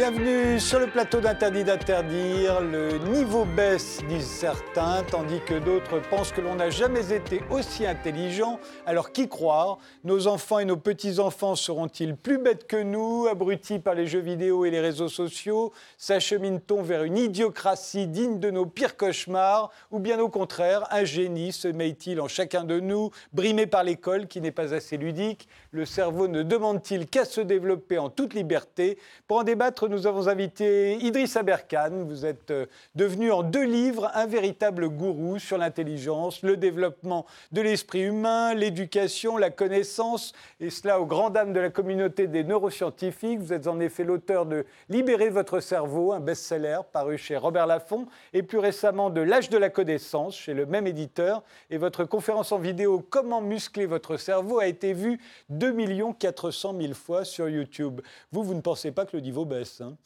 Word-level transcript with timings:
Bienvenue 0.00 0.58
sur 0.58 0.80
le 0.80 0.86
plateau 0.86 1.20
d'Interdit 1.20 1.62
d'interdire. 1.62 2.62
Le 2.62 2.96
niveau 3.10 3.44
baisse, 3.44 4.00
disent 4.08 4.24
certains, 4.24 5.02
tandis 5.02 5.40
que 5.44 5.58
d'autres 5.58 6.00
pensent 6.08 6.32
que 6.32 6.40
l'on 6.40 6.54
n'a 6.54 6.70
jamais 6.70 7.12
été 7.12 7.42
aussi 7.50 7.84
intelligent. 7.84 8.58
Alors 8.86 9.12
qui 9.12 9.28
croire? 9.28 9.76
Nos 10.02 10.26
enfants 10.26 10.58
et 10.58 10.64
nos 10.64 10.78
petits-enfants 10.78 11.54
seront-ils 11.54 12.16
plus 12.16 12.38
bêtes 12.38 12.66
que 12.66 12.82
nous, 12.82 13.26
abrutis 13.30 13.78
par 13.78 13.94
les 13.94 14.06
jeux 14.06 14.20
vidéo 14.20 14.64
et 14.64 14.70
les 14.70 14.80
réseaux 14.80 15.10
sociaux? 15.10 15.70
S'achemine-t-on 15.98 16.80
vers 16.80 17.04
une 17.04 17.18
idiocratie 17.18 18.06
digne 18.06 18.40
de 18.40 18.50
nos 18.50 18.64
pires 18.64 18.96
cauchemars? 18.96 19.70
Ou 19.90 19.98
bien 19.98 20.18
au 20.18 20.30
contraire, 20.30 20.86
un 20.92 21.04
génie 21.04 21.52
se 21.52 21.68
met-il 21.68 22.22
en 22.22 22.28
chacun 22.28 22.64
de 22.64 22.80
nous, 22.80 23.10
brimé 23.34 23.66
par 23.66 23.84
l'école 23.84 24.28
qui 24.28 24.40
n'est 24.40 24.50
pas 24.50 24.72
assez 24.72 24.96
ludique? 24.96 25.46
Le 25.72 25.84
cerveau 25.84 26.26
ne 26.26 26.42
demande-t-il 26.42 27.06
qu'à 27.06 27.26
se 27.26 27.42
développer 27.42 27.98
en 27.98 28.08
toute 28.08 28.32
liberté 28.32 28.96
Pour 29.26 29.36
en 29.36 29.42
débattre, 29.42 29.89
nous 29.90 30.06
avons 30.06 30.28
invité 30.28 30.96
Idriss 31.04 31.36
Aberkan. 31.36 32.04
Vous 32.06 32.24
êtes 32.24 32.52
euh, 32.52 32.66
devenu 32.94 33.32
en 33.32 33.42
deux 33.42 33.64
livres 33.64 34.08
un 34.14 34.26
véritable 34.26 34.88
gourou 34.88 35.40
sur 35.40 35.58
l'intelligence, 35.58 36.42
le 36.42 36.56
développement 36.56 37.26
de 37.50 37.60
l'esprit 37.60 38.02
humain, 38.02 38.54
l'éducation, 38.54 39.36
la 39.36 39.50
connaissance, 39.50 40.32
et 40.60 40.70
cela 40.70 41.00
aux 41.00 41.06
grandes 41.06 41.32
dames 41.32 41.52
de 41.52 41.58
la 41.58 41.70
communauté 41.70 42.28
des 42.28 42.44
neuroscientifiques. 42.44 43.40
Vous 43.40 43.52
êtes 43.52 43.66
en 43.66 43.80
effet 43.80 44.04
l'auteur 44.04 44.46
de 44.46 44.64
Libérer 44.88 45.28
votre 45.28 45.58
cerveau, 45.58 46.12
un 46.12 46.20
best-seller 46.20 46.78
paru 46.92 47.18
chez 47.18 47.36
Robert 47.36 47.66
Laffont, 47.66 48.06
et 48.32 48.44
plus 48.44 48.58
récemment 48.58 49.10
de 49.10 49.20
L'âge 49.20 49.50
de 49.50 49.58
la 49.58 49.70
connaissance 49.70 50.36
chez 50.36 50.54
le 50.54 50.66
même 50.66 50.86
éditeur. 50.86 51.42
Et 51.68 51.78
votre 51.78 52.04
conférence 52.04 52.52
en 52.52 52.58
vidéo 52.58 53.04
Comment 53.10 53.40
muscler 53.40 53.86
votre 53.86 54.16
cerveau 54.16 54.60
a 54.60 54.66
été 54.66 54.92
vue 54.92 55.20
2 55.48 55.74
400 56.18 56.76
000 56.80 56.94
fois 56.94 57.24
sur 57.24 57.48
YouTube. 57.48 58.00
Vous, 58.30 58.44
vous 58.44 58.54
ne 58.54 58.60
pensez 58.60 58.92
pas 58.92 59.04
que 59.04 59.16
le 59.16 59.22
niveau 59.22 59.44
baisse 59.44 59.79
Hein. 59.82 59.96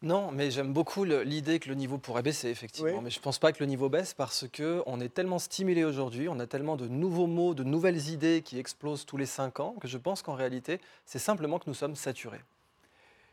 Non, 0.00 0.30
mais 0.30 0.52
j'aime 0.52 0.72
beaucoup 0.72 1.02
l'idée 1.02 1.58
que 1.58 1.68
le 1.68 1.74
niveau 1.74 1.98
pourrait 1.98 2.22
baisser, 2.22 2.48
effectivement. 2.48 3.02
Mais 3.02 3.10
je 3.10 3.18
ne 3.18 3.22
pense 3.22 3.40
pas 3.40 3.52
que 3.52 3.58
le 3.58 3.66
niveau 3.66 3.88
baisse 3.88 4.14
parce 4.14 4.46
qu'on 4.48 5.00
est 5.00 5.08
tellement 5.12 5.40
stimulé 5.40 5.84
aujourd'hui, 5.84 6.28
on 6.28 6.38
a 6.38 6.46
tellement 6.46 6.76
de 6.76 6.86
nouveaux 6.86 7.26
mots, 7.26 7.52
de 7.52 7.64
nouvelles 7.64 8.08
idées 8.08 8.42
qui 8.42 8.58
explosent 8.60 9.06
tous 9.06 9.16
les 9.16 9.26
cinq 9.26 9.58
ans, 9.58 9.74
que 9.80 9.88
je 9.88 9.98
pense 9.98 10.22
qu'en 10.22 10.34
réalité, 10.34 10.80
c'est 11.04 11.18
simplement 11.18 11.58
que 11.58 11.64
nous 11.66 11.74
sommes 11.74 11.96
saturés. 11.96 12.42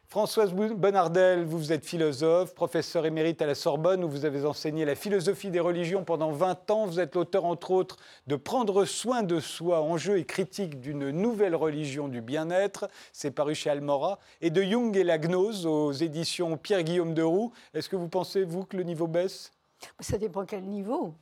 Françoise 0.08 0.54
Bonardel, 0.54 1.44
vous, 1.44 1.74
êtes 1.74 1.84
philosophe, 1.84 2.54
professeur 2.54 3.06
émérite 3.06 3.42
à 3.42 3.48
la 3.48 3.56
Sorbonne, 3.56 4.04
où 4.04 4.10
vous 4.10 4.24
avez 4.24 4.46
enseigné 4.46 4.86
la 4.86 4.96
philosophie 4.96 5.50
des 5.50 5.60
religions 5.60 6.04
pendant 6.04 6.32
20 6.32 6.70
ans. 6.72 6.86
Vous 6.86 7.00
êtes 7.00 7.16
l'auteur, 7.16 7.44
entre 7.44 7.72
autres, 7.72 7.98
de 8.28 8.36
Prendre 8.36 8.86
soin 8.86 9.24
de 9.24 9.40
soi, 9.40 9.82
enjeu 9.82 10.20
et 10.20 10.26
critique 10.26 10.80
d'une 10.80 11.10
nouvelle 11.10 11.56
religion 11.56 12.08
du 12.08 12.22
bien-être. 12.22 12.88
C'est 13.14 13.32
paru 13.32 13.56
chez 13.56 13.72
Almora. 13.72 14.20
Et 14.42 14.52
de 14.52 14.62
Jung 14.62 14.96
et 14.96 15.04
la 15.04 15.18
gnose 15.18 15.66
aux 15.66 15.92
éditions 15.92 16.56
Pierre-Guillaume 16.56 17.16
de 17.16 17.24
Roux. 17.24 17.52
Est-ce 17.74 17.90
que 17.90 17.96
vous 17.96 18.08
pensez, 18.08 18.44
vous, 18.44 18.64
que 18.64 18.78
le 18.78 18.84
niveau 18.84 19.08
baisse? 19.08 19.52
Ça 20.00 20.20
dépend 20.20 20.46
quel 20.46 20.64
niveau. 20.64 21.16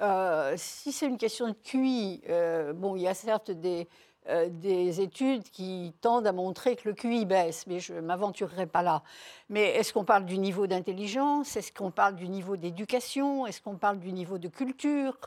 Euh, 0.00 0.54
si 0.56 0.92
c'est 0.92 1.06
une 1.06 1.18
question 1.18 1.48
de 1.48 1.54
QI, 1.64 2.22
euh, 2.28 2.72
bon, 2.72 2.94
il 2.96 3.02
y 3.02 3.08
a 3.08 3.14
certes 3.14 3.50
des 3.50 3.88
euh, 4.28 4.48
des 4.48 5.00
études 5.00 5.42
qui 5.42 5.92
tendent 6.00 6.28
à 6.28 6.32
montrer 6.32 6.76
que 6.76 6.88
le 6.88 6.94
QI 6.94 7.24
baisse, 7.24 7.66
mais 7.66 7.80
je 7.80 7.94
ne 7.94 8.00
m'aventurerai 8.00 8.66
pas 8.66 8.82
là. 8.82 9.02
Mais 9.48 9.70
est-ce 9.70 9.92
qu'on 9.92 10.04
parle 10.04 10.24
du 10.24 10.38
niveau 10.38 10.68
d'intelligence? 10.68 11.56
Est-ce 11.56 11.72
qu'on 11.72 11.90
parle 11.90 12.14
du 12.14 12.28
niveau 12.28 12.56
d'éducation? 12.56 13.46
Est-ce 13.48 13.60
qu'on 13.60 13.76
parle 13.76 13.98
du 13.98 14.12
niveau 14.12 14.38
de 14.38 14.46
culture? 14.46 15.18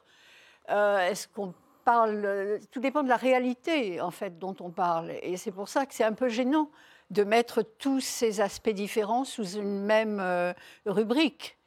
Euh, 0.69 0.99
Est-ce 0.99 1.27
qu'on 1.27 1.53
parle 1.83 2.59
Tout 2.71 2.79
dépend 2.79 3.03
de 3.03 3.09
la 3.09 3.17
réalité, 3.17 3.99
en 3.99 4.11
fait, 4.11 4.39
dont 4.39 4.55
on 4.61 4.69
parle. 4.69 5.11
Et 5.21 5.35
c'est 5.35 5.51
pour 5.51 5.67
ça 5.67 5.85
que 5.85 5.93
c'est 5.93 6.05
un 6.05 6.13
peu 6.13 6.29
gênant 6.29 6.69
de 7.09 7.25
mettre 7.25 7.63
tous 7.63 7.99
ces 7.99 8.39
aspects 8.39 8.69
différents 8.69 9.25
sous 9.25 9.57
une 9.57 9.83
même 9.83 10.19
euh, 10.21 10.53
rubrique 10.85 11.57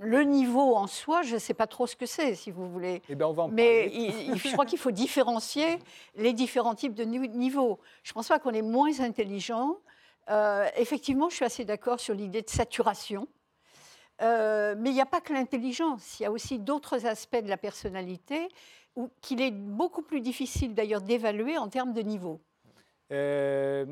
le 0.00 0.22
niveau 0.22 0.74
en 0.74 0.86
soi, 0.86 1.22
je 1.22 1.34
ne 1.34 1.38
sais 1.38 1.54
pas 1.54 1.66
trop 1.66 1.86
ce 1.86 1.96
que 1.96 2.06
c'est, 2.06 2.34
si 2.34 2.50
vous 2.50 2.68
voulez. 2.68 3.02
Eh 3.08 3.14
ben, 3.14 3.32
Mais 3.50 3.90
je 3.90 4.52
crois 4.52 4.66
qu'il 4.66 4.78
faut 4.78 4.90
différencier 4.90 5.78
les 6.16 6.32
différents 6.32 6.74
types 6.74 6.94
de 6.94 7.04
niveaux. 7.04 7.78
Je 8.02 8.10
ne 8.10 8.14
pense 8.14 8.28
pas 8.28 8.38
qu'on 8.38 8.52
est 8.52 8.62
moins 8.62 9.00
intelligent. 9.00 9.76
Euh, 10.30 10.66
effectivement, 10.76 11.28
je 11.28 11.36
suis 11.36 11.44
assez 11.44 11.64
d'accord 11.64 12.00
sur 12.00 12.14
l'idée 12.14 12.42
de 12.42 12.50
saturation. 12.50 13.28
Euh, 14.22 14.74
mais 14.78 14.90
il 14.90 14.94
n'y 14.94 15.00
a 15.00 15.06
pas 15.06 15.20
que 15.20 15.32
l'intelligence, 15.32 16.20
il 16.20 16.22
y 16.22 16.26
a 16.26 16.30
aussi 16.30 16.58
d'autres 16.58 17.06
aspects 17.06 17.42
de 17.42 17.48
la 17.48 17.56
personnalité 17.56 18.48
qu'il 19.20 19.42
est 19.42 19.50
beaucoup 19.50 20.02
plus 20.02 20.20
difficile 20.20 20.74
d'ailleurs 20.74 21.02
d'évaluer 21.02 21.58
en 21.58 21.68
termes 21.68 21.92
de 21.92 22.00
niveau. 22.00 22.40
Euh, 23.10 23.84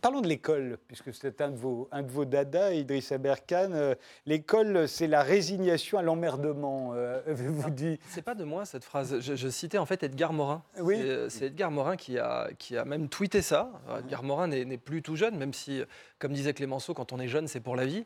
Parlons 0.00 0.22
de 0.22 0.26
l'école, 0.26 0.78
puisque 0.88 1.12
c'est 1.12 1.40
un 1.42 1.50
de 1.50 1.56
vos, 1.56 1.88
un 1.92 2.02
de 2.02 2.10
vos 2.10 2.24
dadas, 2.24 2.72
Idriss 2.72 3.12
Aberkan. 3.12 3.72
Euh, 3.72 3.94
l'école, 4.24 4.88
c'est 4.88 5.06
la 5.06 5.22
résignation 5.22 5.98
à 5.98 6.02
l'emmerdement, 6.02 6.92
euh, 6.94 7.20
vous 7.26 7.70
dit. 7.70 7.98
C'est 8.08 8.22
pas 8.22 8.34
de 8.34 8.44
moi 8.44 8.64
cette 8.64 8.84
phrase. 8.84 9.20
Je, 9.20 9.48
citais 9.48 9.76
en 9.76 9.84
fait 9.84 10.02
Edgar 10.02 10.32
Morin. 10.32 10.62
Oui. 10.80 10.96
C'est 11.28 11.46
Edgar 11.46 11.70
Morin 11.70 11.96
qui 11.96 12.18
a, 12.18 12.48
qui 12.58 12.76
a 12.76 12.86
même 12.86 13.08
tweeté 13.08 13.42
ça. 13.42 13.70
Edgar 13.98 14.22
Morin 14.22 14.46
n'est 14.46 14.78
plus 14.78 15.02
tout 15.02 15.16
jeune, 15.16 15.36
même 15.36 15.52
si, 15.52 15.82
comme 16.18 16.32
disait 16.32 16.54
Clémenceau, 16.54 16.94
quand 16.94 17.12
on 17.12 17.20
est 17.20 17.28
jeune, 17.28 17.46
c'est 17.46 17.60
pour 17.60 17.76
la 17.76 17.84
vie. 17.84 18.04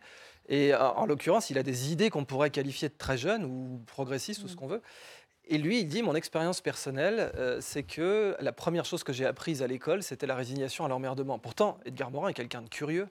Et 0.48 0.74
en 0.74 1.06
l'occurrence, 1.06 1.50
il 1.50 1.58
a 1.58 1.62
des 1.62 1.92
idées 1.92 2.10
qu'on 2.10 2.24
pourrait 2.24 2.50
qualifier 2.50 2.88
de 2.88 2.94
très 2.96 3.18
jeunes 3.18 3.44
ou 3.44 3.80
progressistes 3.86 4.44
ou 4.44 4.48
ce 4.48 4.54
mm. 4.54 4.56
qu'on 4.56 4.66
veut. 4.66 4.82
Et 5.48 5.58
lui, 5.58 5.80
il 5.80 5.86
dit, 5.86 6.02
mon 6.02 6.14
expérience 6.14 6.60
personnelle, 6.60 7.30
euh, 7.36 7.58
c'est 7.60 7.84
que 7.84 8.36
la 8.40 8.52
première 8.52 8.84
chose 8.84 9.04
que 9.04 9.12
j'ai 9.12 9.26
apprise 9.26 9.62
à 9.62 9.68
l'école, 9.68 10.02
c'était 10.02 10.26
la 10.26 10.34
résignation 10.34 10.84
à 10.84 10.88
l'emmerdement. 10.88 11.38
Pourtant, 11.38 11.78
Edgar 11.84 12.10
Morin 12.10 12.30
est 12.30 12.34
quelqu'un 12.34 12.62
de 12.62 12.68
curieux. 12.68 13.08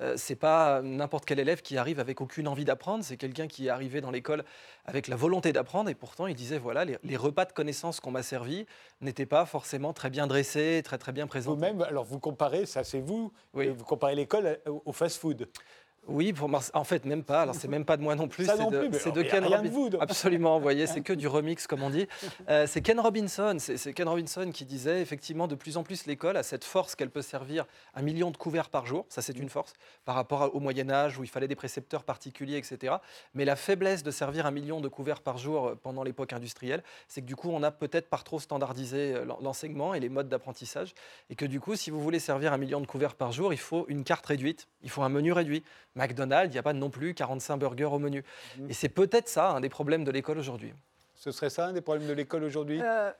Euh, 0.00 0.14
c'est 0.16 0.36
pas 0.36 0.80
n'importe 0.82 1.24
quel 1.24 1.38
élève 1.38 1.62
qui 1.62 1.76
arrive 1.76 2.00
avec 2.00 2.20
aucune 2.20 2.48
envie 2.48 2.64
d'apprendre, 2.64 3.04
c'est 3.04 3.16
quelqu'un 3.16 3.46
qui 3.48 3.66
est 3.66 3.70
arrivé 3.70 4.00
dans 4.00 4.10
l'école 4.10 4.44
avec 4.86 5.08
la 5.08 5.16
volonté 5.16 5.52
d'apprendre 5.52 5.90
et 5.90 5.94
pourtant 5.94 6.26
il 6.26 6.34
disait 6.34 6.56
voilà 6.56 6.86
les, 6.86 7.16
repas 7.16 7.44
de 7.44 7.52
connaissances 7.52 8.00
qu'on 8.00 8.10
m'a 8.10 8.22
servis 8.22 8.64
n'étaient 9.02 9.26
pas 9.26 9.44
forcément 9.44 9.92
très 9.92 10.08
bien 10.08 10.26
dressés, 10.26 10.80
très 10.82 10.96
très 10.96 11.12
bien 11.12 11.26
présentés. 11.26 11.70
Vous-même, 11.70 11.82
alors 11.82 12.04
vous 12.04 12.18
comparez, 12.18 12.64
ça 12.64 12.82
c'est 12.82 13.00
vous, 13.00 13.30
oui. 13.52 13.68
vous 13.68 13.84
comparez 13.84 14.14
l'école 14.14 14.58
au 14.66 14.92
fast-food. 14.92 15.48
Oui, 16.08 16.32
pour 16.32 16.50
en 16.74 16.84
fait, 16.84 17.04
même 17.04 17.22
pas. 17.22 17.42
Alors, 17.42 17.54
c'est 17.54 17.68
même 17.68 17.84
pas 17.84 17.96
de 17.96 18.02
moi 18.02 18.14
non 18.14 18.26
plus. 18.26 18.44
c'est 18.44 19.12
de, 19.12 19.22
Ken 19.22 19.44
Robinson. 19.44 19.98
Absolument, 20.00 20.56
vous 20.56 20.62
voyez, 20.62 20.86
c'est 20.86 21.00
que 21.02 21.12
du 21.12 21.28
remix, 21.28 21.66
comme 21.66 21.82
on 21.82 21.90
dit. 21.90 22.06
Euh, 22.48 22.66
c'est 22.66 22.80
Ken 22.80 22.98
Robinson. 22.98 23.56
C'est 23.58 23.92
Ken 23.92 24.08
Robinson 24.08 24.50
qui 24.52 24.64
disait 24.64 25.02
effectivement, 25.02 25.46
de 25.46 25.54
plus 25.54 25.76
en 25.76 25.82
plus, 25.82 26.06
l'école 26.06 26.36
a 26.36 26.42
cette 26.42 26.64
force 26.64 26.94
qu'elle 26.94 27.10
peut 27.10 27.22
servir 27.22 27.66
un 27.94 28.02
million 28.02 28.30
de 28.30 28.36
couverts 28.36 28.70
par 28.70 28.86
jour. 28.86 29.06
Ça, 29.08 29.22
c'est 29.22 29.38
une 29.38 29.48
force 29.48 29.74
par 30.04 30.14
rapport 30.14 30.54
au 30.54 30.60
Moyen-Âge 30.60 31.18
où 31.18 31.22
il 31.22 31.30
fallait 31.30 31.48
des 31.48 31.54
précepteurs 31.54 32.02
particuliers, 32.02 32.56
etc. 32.56 32.96
Mais 33.34 33.44
la 33.44 33.56
faiblesse 33.56 34.02
de 34.02 34.10
servir 34.10 34.46
un 34.46 34.50
million 34.50 34.80
de 34.80 34.88
couverts 34.88 35.20
par 35.20 35.38
jour 35.38 35.68
euh, 35.68 35.74
pendant 35.80 36.02
l'époque 36.02 36.32
industrielle, 36.32 36.82
c'est 37.08 37.20
que 37.20 37.26
du 37.26 37.36
coup, 37.36 37.50
on 37.50 37.62
a 37.62 37.70
peut-être 37.70 38.08
par 38.08 38.24
trop 38.24 38.40
standardisé 38.40 39.14
euh, 39.14 39.24
l'enseignement 39.40 39.94
et 39.94 40.00
les 40.00 40.08
modes 40.08 40.28
d'apprentissage. 40.28 40.94
Et 41.28 41.36
que 41.36 41.44
du 41.44 41.60
coup, 41.60 41.76
si 41.76 41.90
vous 41.90 42.00
voulez 42.00 42.18
servir 42.18 42.52
un 42.52 42.58
million 42.58 42.80
de 42.80 42.86
couverts 42.86 43.14
par 43.14 43.32
jour, 43.32 43.52
il 43.52 43.58
faut 43.58 43.84
une 43.88 44.02
carte 44.02 44.26
réduite, 44.26 44.66
il 44.82 44.90
faut 44.90 45.02
un 45.02 45.08
menu 45.08 45.32
réduit. 45.32 45.62
McDonald's, 45.94 46.52
il 46.52 46.56
n'y 46.56 46.58
a 46.58 46.62
pas 46.62 46.72
non 46.72 46.90
plus 46.90 47.14
45 47.14 47.56
burgers 47.56 47.84
au 47.84 47.98
menu. 47.98 48.24
Mhm. 48.58 48.70
Et 48.70 48.72
c'est 48.72 48.88
peut-être 48.88 49.28
ça 49.28 49.50
un 49.50 49.60
des 49.60 49.68
problèmes 49.68 50.04
de 50.04 50.10
l'école 50.10 50.38
aujourd'hui. 50.38 50.72
Ce 51.20 51.32
serait 51.32 51.50
ça 51.50 51.66
un 51.66 51.72
des 51.74 51.82
problèmes 51.82 52.08
de 52.08 52.14
l'école 52.14 52.44
aujourd'hui? 52.44 52.80
Euh, 52.82 53.12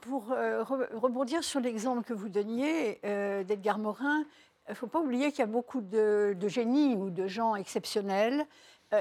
Pour, 0.00 0.32
euh, 0.32 0.62
rebondir 0.64 1.44
sur 1.44 1.60
l'exemple 1.60 2.02
que 2.02 2.14
vous 2.14 2.30
donniez 2.30 2.98
euh, 3.04 3.44
d'Edgar 3.44 3.78
Morin, 3.78 4.24
il 4.68 4.70
ne 4.70 4.74
faut 4.74 4.86
pas 4.86 5.00
oublier 5.00 5.30
qu'il 5.30 5.40
y 5.40 5.42
a 5.42 5.46
beaucoup 5.46 5.82
de, 5.82 6.34
de, 6.38 6.48
génies 6.48 6.94
ou 6.94 7.10
de 7.10 7.26
gens 7.26 7.54
exceptionnels 7.56 8.46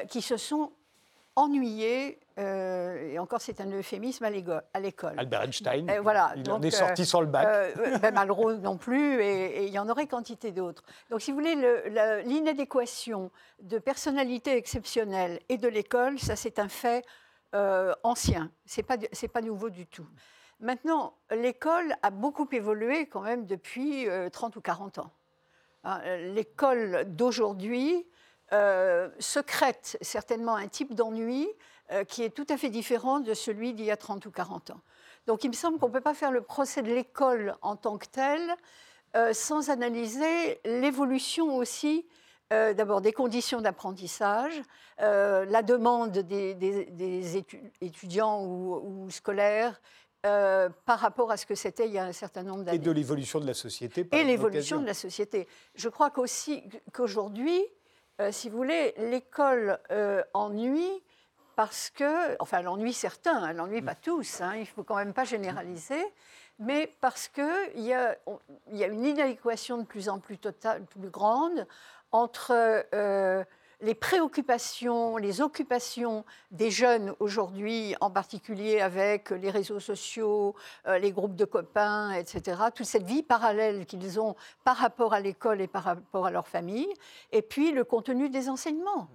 qui 0.09 0.21
se 0.21 0.37
sont 0.37 0.71
ennuyés 1.35 2.17
euh, 2.41 3.11
et 3.11 3.19
encore 3.19 3.39
c'est 3.39 3.61
un 3.61 3.71
euphémisme 3.71 4.25
à 4.25 4.79
l'école. 4.79 5.13
Albert 5.17 5.43
Einstein, 5.43 5.89
euh, 5.89 6.01
voilà. 6.01 6.33
il 6.35 6.49
en 6.51 6.61
est 6.61 6.71
sorti 6.71 7.03
euh, 7.03 7.05
sans 7.05 7.21
le 7.21 7.27
bac. 7.27 7.75
ben 8.01 8.13
Malraux 8.13 8.53
non 8.53 8.77
plus, 8.77 9.21
et, 9.21 9.67
il 9.67 9.73
y 9.73 9.77
en 9.77 9.87
aurait 9.89 10.07
quantité 10.07 10.51
d'autres. 10.51 10.83
Donc 11.09 11.21
si 11.21 11.31
vous 11.31 11.37
voulez, 11.37 11.55
l'inadéquation 12.25 13.31
de 13.61 13.77
personnalité 13.77 14.55
exceptionnelle 14.55 15.39
et 15.49 15.57
de 15.57 15.67
l'école, 15.67 16.19
ça 16.19 16.35
c'est 16.35 16.57
un 16.57 16.67
fait 16.67 17.05
ancien, 18.03 18.49
c'est 18.65 18.83
pas, 18.83 18.97
pas 18.97 19.41
nouveau 19.41 19.69
du 19.69 19.85
tout. 19.85 20.07
Maintenant, 20.59 21.15
l'école 21.31 21.95
a 22.01 22.11
beaucoup 22.11 22.47
évolué 22.51 23.07
quand 23.07 23.21
même 23.21 23.45
depuis 23.45 24.07
30 24.31 24.55
ou 24.55 24.61
40 24.61 24.99
ans. 24.99 25.11
Hein, 25.83 26.01
l'école 26.33 27.05
d'aujourd'hui 27.07 28.07
secrète 29.19 29.97
certainement 30.01 30.55
un 30.55 30.67
type 30.67 30.95
d'ennui 30.95 31.47
euh, 31.91 32.03
qui 32.03 32.23
est 32.23 32.29
tout 32.29 32.47
à 32.49 32.57
fait 32.57 32.69
différent 32.69 33.19
de 33.19 33.33
celui 33.33 33.73
d'il 33.73 33.85
y 33.85 33.91
a 33.91 33.97
30 33.97 34.25
ou 34.25 34.31
40 34.31 34.71
ans. 34.71 34.81
Donc 35.27 35.43
il 35.43 35.49
me 35.49 35.55
semble 35.55 35.77
qu'on 35.77 35.87
ne 35.87 35.93
peut 35.93 36.01
pas 36.01 36.13
faire 36.13 36.31
le 36.31 36.41
procès 36.41 36.81
de 36.81 36.93
l'école 36.93 37.55
en 37.61 37.75
tant 37.75 37.97
que 37.97 38.07
telle 38.07 38.55
euh, 39.15 39.33
sans 39.33 39.69
analyser 39.69 40.61
l'évolution 40.63 41.57
aussi 41.57 42.07
euh, 42.53 42.73
d'abord 42.73 43.01
des 43.01 43.11
conditions 43.11 43.59
d'apprentissage, 43.59 44.53
la 44.99 45.63
demande 45.63 46.11
des, 46.11 47.43
étudiants 47.81 48.45
ou, 48.45 49.09
scolaires 49.09 49.81
euh, 50.25 50.69
par 50.85 50.99
rapport 50.99 51.31
à 51.31 51.37
ce 51.37 51.45
que 51.45 51.55
c'était 51.55 51.87
il 51.87 51.93
y 51.93 51.97
a 51.97 52.05
un 52.05 52.13
certain 52.13 52.43
nombre 52.43 52.63
d'années. 52.63 52.77
Et 52.77 52.79
de 52.79 52.91
l'évolution 52.91 53.39
de 53.41 53.47
la 53.47 53.53
société. 53.53 54.05
par 54.05 54.17
Et 54.17 54.23
l'évolution 54.23 54.79
de 54.79 54.85
la 54.85 54.93
société. 54.93 55.47
Je 55.75 55.89
crois 55.89 56.09
qu'aussi 56.09 56.63
qu'aujourd'hui, 56.93 57.61
si 58.29 58.49
vous 58.49 58.57
voulez, 58.57 58.93
l'école 58.97 59.79
ennuie 60.33 61.03
parce 61.61 61.91
que, 61.91 62.35
enfin, 62.39 62.57
elle 62.57 62.67
ennuie 62.67 62.91
certains, 62.91 63.47
elle 63.47 63.61
ennuie 63.61 63.83
pas 63.83 63.93
tous, 63.93 64.41
hein, 64.41 64.55
il 64.55 64.65
faut 64.65 64.81
quand 64.83 64.95
même 64.95 65.13
pas 65.13 65.25
généraliser, 65.25 66.03
mais 66.57 66.87
parce 67.01 67.27
qu'il 67.27 67.45
y, 67.75 67.93
a- 67.93 68.17
on- 68.25 68.39
y 68.71 68.83
a 68.83 68.87
une 68.87 69.05
inadéquation 69.05 69.77
de 69.77 69.83
plus 69.83 70.09
en 70.09 70.17
plus, 70.17 70.39
totale, 70.39 70.83
plus 70.85 71.11
grande 71.11 71.67
entre 72.11 72.51
euh, 72.95 73.43
les 73.79 73.93
préoccupations, 73.93 75.17
les 75.17 75.39
occupations 75.39 76.25
des 76.49 76.71
jeunes 76.71 77.13
aujourd'hui, 77.19 77.95
en 78.01 78.09
particulier 78.09 78.81
avec 78.81 79.29
les 79.29 79.51
réseaux 79.51 79.79
sociaux, 79.79 80.55
euh, 80.87 80.97
les 80.97 81.11
groupes 81.11 81.35
de 81.35 81.45
copains, 81.45 82.11
etc., 82.13 82.59
toute 82.73 82.87
cette 82.87 83.03
vie 83.05 83.21
parallèle 83.21 83.85
qu'ils 83.85 84.19
ont 84.19 84.35
par 84.63 84.77
rapport 84.77 85.13
à 85.13 85.19
l'école 85.19 85.61
et 85.61 85.67
par 85.67 85.83
rapport 85.83 86.25
à 86.25 86.31
leur 86.31 86.47
famille, 86.47 86.91
et 87.31 87.43
puis 87.43 87.71
le 87.71 87.83
contenu 87.83 88.29
des 88.29 88.49
enseignements. 88.49 89.09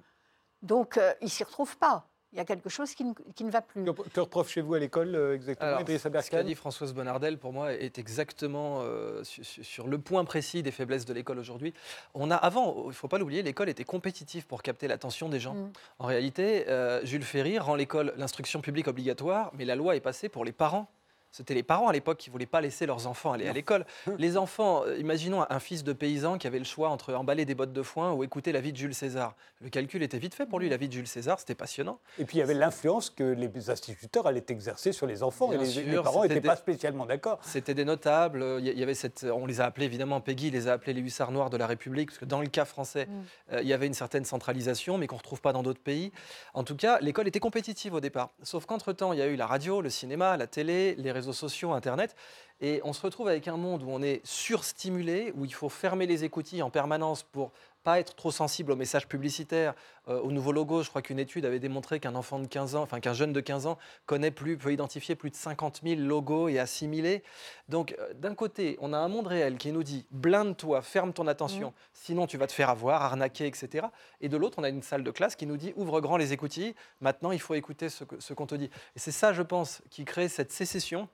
Donc, 0.63 0.97
euh, 0.97 1.13
ils 1.21 1.25
ne 1.25 1.31
s'y 1.31 1.43
retrouvent 1.43 1.77
pas. 1.79 2.07
Il 2.33 2.39
y 2.39 2.41
a 2.41 2.45
quelque 2.45 2.69
chose 2.69 2.95
qui 2.95 3.05
ne, 3.05 3.13
qui 3.35 3.45
ne 3.45 3.51
va 3.51 3.63
plus. 3.63 3.85
Que, 3.85 3.91
que 3.91 4.21
reprochez-vous 4.21 4.75
à 4.75 4.79
l'école 4.79 5.15
euh, 5.15 5.35
exactement, 5.35 5.77
Alors, 5.77 5.89
ce 5.89 6.31
qu'a 6.31 6.43
dit 6.43 6.55
Françoise 6.55 6.93
Bonnardel, 6.93 7.39
pour 7.39 7.53
moi, 7.53 7.73
est 7.73 7.99
exactement 7.99 8.81
euh, 8.83 9.23
su- 9.25 9.45
su- 9.45 9.65
sur, 9.65 9.87
le 9.87 9.99
point 9.99 10.25
précis 10.25 10.63
des 10.63 10.73
faiblesses 10.73 11.07
de 11.07 11.15
l'école 11.15 11.39
aujourd'hui. 11.39 11.73
On 12.15 12.31
a 12.31 12.37
avant, 12.37 12.83
il 12.85 12.89
ne 12.89 12.93
faut 12.93 13.09
pas 13.09 13.19
l'oublier, 13.19 13.43
l'école 13.43 13.69
était 13.69 13.85
compétitive 13.85 14.47
pour 14.47 14.63
capter 14.63 14.89
l'attention 14.89 15.29
des 15.29 15.41
gens. 15.41 15.55
Mm. 15.55 15.73
En 16.01 16.07
réalité, 16.07 16.69
euh, 16.69 17.05
Jules 17.05 17.23
Ferry 17.25 17.59
rend 17.59 17.75
l'école 17.75 18.13
l'instruction 18.17 18.61
publique 18.61 18.89
obligatoire, 18.89 19.53
mais 19.55 19.65
la 19.65 19.77
loi 19.77 19.97
est 19.97 20.01
passée 20.01 20.29
pour 20.29 20.45
les 20.45 20.53
parents. 20.53 20.89
C'était 21.33 21.55
les 21.55 21.63
parents 21.63 21.89
à 21.89 21.93
l'époque 21.93 22.19
qui 22.19 22.31
ne 22.31 22.33
voulaient 22.33 22.47
pas 22.47 22.61
laisser 22.61 22.87
leurs 22.87 23.07
enfants 23.07 23.33
aller 23.33 23.47
à 23.49 23.53
l'école. 23.53 23.85
Les 24.19 24.37
enfants, 24.37 24.85
euh, 24.87 24.97
imaginons 24.99 25.45
un 25.49 25.59
fils 25.61 25.85
de 25.85 25.93
paysan 25.93 26.39
qui 26.39 26.47
avait 26.47 26.59
le 26.59 26.65
choix 26.65 26.89
entre 26.89 27.13
emballer 27.15 27.45
des 27.45 27.55
bottes 27.55 27.73
de 27.75 27.83
foin 27.83 28.13
ou 28.13 28.25
écouter 28.25 28.53
la 28.53 28.61
vie 28.61 28.73
de 28.73 28.77
Jules 28.79 28.95
César. 28.95 29.35
Le 29.61 29.69
calcul 29.69 30.03
était 30.03 30.19
vite 30.19 30.35
fait 30.35 30.47
pour 30.47 30.59
lui, 30.61 30.69
la 30.69 30.77
vie 30.79 30.89
de 30.89 30.93
Jules 30.95 31.07
César, 31.07 31.39
c'était 31.39 31.55
passionnant. 31.55 31.99
Et 32.19 32.25
puis 32.25 32.37
il 32.39 32.41
y 32.41 32.43
avait 32.43 32.55
l'influence 32.55 33.11
que 33.11 33.25
les 33.25 33.71
instituteurs 33.71 34.27
allaient 34.27 34.45
exercer 34.49 34.93
sur 34.93 35.07
les 35.07 35.23
enfants. 35.23 35.49
Bien 35.49 35.59
et 35.61 35.65
les, 35.65 35.71
sûr, 35.71 35.83
les 35.87 36.03
parents 36.03 36.23
n'étaient 36.23 36.41
pas 36.41 36.57
spécialement 36.57 37.05
d'accord. 37.07 37.39
C'était 37.43 37.75
des 37.75 37.85
notables. 37.85 38.43
euh, 38.43 38.59
Il 38.61 38.67
y- 38.69 38.71
il 38.71 38.79
y 38.79 38.83
avait 38.83 38.95
cette, 38.95 39.25
on 39.31 39.45
les 39.47 39.61
a 39.61 39.67
appelés 39.67 39.87
évidemment, 39.87 40.21
Peggy 40.21 40.51
les 40.51 40.69
a 40.69 40.73
appelés 40.75 40.93
les 40.95 41.01
hussards 41.03 41.33
noirs 41.33 41.51
de 41.51 41.57
la 41.57 41.67
République, 41.67 42.09
parce 42.11 42.19
que 42.19 42.25
dans 42.25 42.41
le 42.41 42.47
cas 42.49 42.65
français, 42.65 43.07
Mm. 43.07 43.55
euh, 43.55 43.63
il 43.63 43.69
y 43.69 43.73
avait 43.73 43.87
une 43.87 43.95
certaine 43.95 44.25
centralisation, 44.25 44.97
mais 44.99 45.07
qu'on 45.07 45.17
ne 45.17 45.21
retrouve 45.21 45.41
pas 45.41 45.53
dans 45.53 45.63
d'autres 45.63 45.81
pays. 45.83 46.13
En 46.55 46.65
tout 46.65 46.77
cas, 46.77 46.99
l'école 47.01 47.29
était 47.29 47.41
compétitive 47.41 47.95
au 47.95 48.01
départ. 48.01 48.31
Sauf 48.43 48.65
qu'entre-temps, 48.67 49.13
il 49.13 49.19
y 49.19 49.23
a 49.23 49.27
eu 49.27 49.37
la 49.37 49.47
radio, 49.47 49.81
le 49.81 49.91
cinéma, 49.91 50.37
la 50.37 50.47
télé, 50.47 50.95
les 50.97 51.13
réseaux 51.13 51.26
sociaux, 51.33 51.73
Internet. 51.73 52.15
Et 52.61 52.81
on 52.85 52.93
se 52.93 53.03
retrouve 53.03 53.29
avec 53.29 53.49
un 53.49 53.59
monde 53.59 53.83
où 53.83 53.91
on 53.91 54.03
est 54.03 54.25
surstimulé, 54.25 55.33
où 55.37 55.45
il 55.45 55.53
faut 55.53 55.69
fermer 55.69 56.07
les 56.07 56.25
écoutilles 56.25 56.63
en 56.63 56.71
permanence 56.71 57.23
pour 57.23 57.53
pas 57.87 58.01
être 58.01 58.17
trop 58.17 58.33
sensible 58.33 58.73
aux 58.73 58.77
messages 58.77 59.07
publicitaires, 59.07 59.73
euh, 60.09 60.19
aux 60.21 60.33
nouveaux 60.33 60.51
logos. 60.51 60.83
Je 60.83 60.89
crois 60.89 61.03
qu'une 61.03 61.21
étude 61.21 61.45
avait 61.45 61.61
démontré 61.61 62.01
qu'un 62.01 62.17
enfant 62.17 62.41
de 62.41 62.47
15 62.49 62.75
ans, 62.75 62.83
enfin 62.83 62.99
qu'un 62.99 63.13
jeune 63.13 63.33
de 63.33 63.41
15 63.41 63.67
ans 63.67 63.79
connaît 64.07 64.33
plus, 64.33 64.57
peut 64.57 64.73
identifier 64.73 65.15
plus 65.15 65.31
de 65.31 65.37
50 65.37 65.83
000 65.85 66.01
logos 66.01 66.49
et 66.49 66.59
assimiler. 66.59 67.23
Donc 67.69 67.95
euh, 68.01 68.13
d'un 68.15 68.35
côté, 68.35 68.77
on 68.81 68.93
a 68.93 68.99
un 68.99 69.07
monde 69.07 69.29
réel 69.29 69.57
qui 69.57 69.71
nous 69.71 69.85
dit 69.85 70.05
blinde-toi, 70.11 70.83
ferme 70.83 71.13
ton 71.13 71.29
attention, 71.29 71.75
sinon 71.93 72.27
tu 72.27 72.39
vas 72.39 72.49
te 72.49 72.53
faire 72.53 72.71
avoir, 72.71 73.03
arnaquer, 73.03 73.47
etc. 73.47 73.87
Et 74.21 74.29
de 74.29 74.37
l'autre, 74.37 74.59
on 74.59 74.65
a 74.65 74.69
une 74.69 74.83
salle 74.83 75.05
de 75.05 75.11
classe 75.13 75.37
qui 75.37 75.47
nous 75.47 75.57
dit 75.57 75.73
ouvre 75.77 76.01
grand 76.01 76.17
les 76.17 76.33
écoutilles, 76.33 76.75
maintenant 77.01 77.31
il 77.31 77.41
faut 77.41 77.55
écouter 77.55 77.89
ce 77.89 78.33
qu'on 78.35 78.47
te 78.47 78.57
dit. 78.57 78.71
Et 78.97 78.99
c'est 78.99 79.13
ça, 79.13 79.33
je 79.33 79.43
pense, 79.43 79.83
qui 79.91 80.05
crée 80.05 80.29
cette 80.29 80.51
sécession 80.51 81.09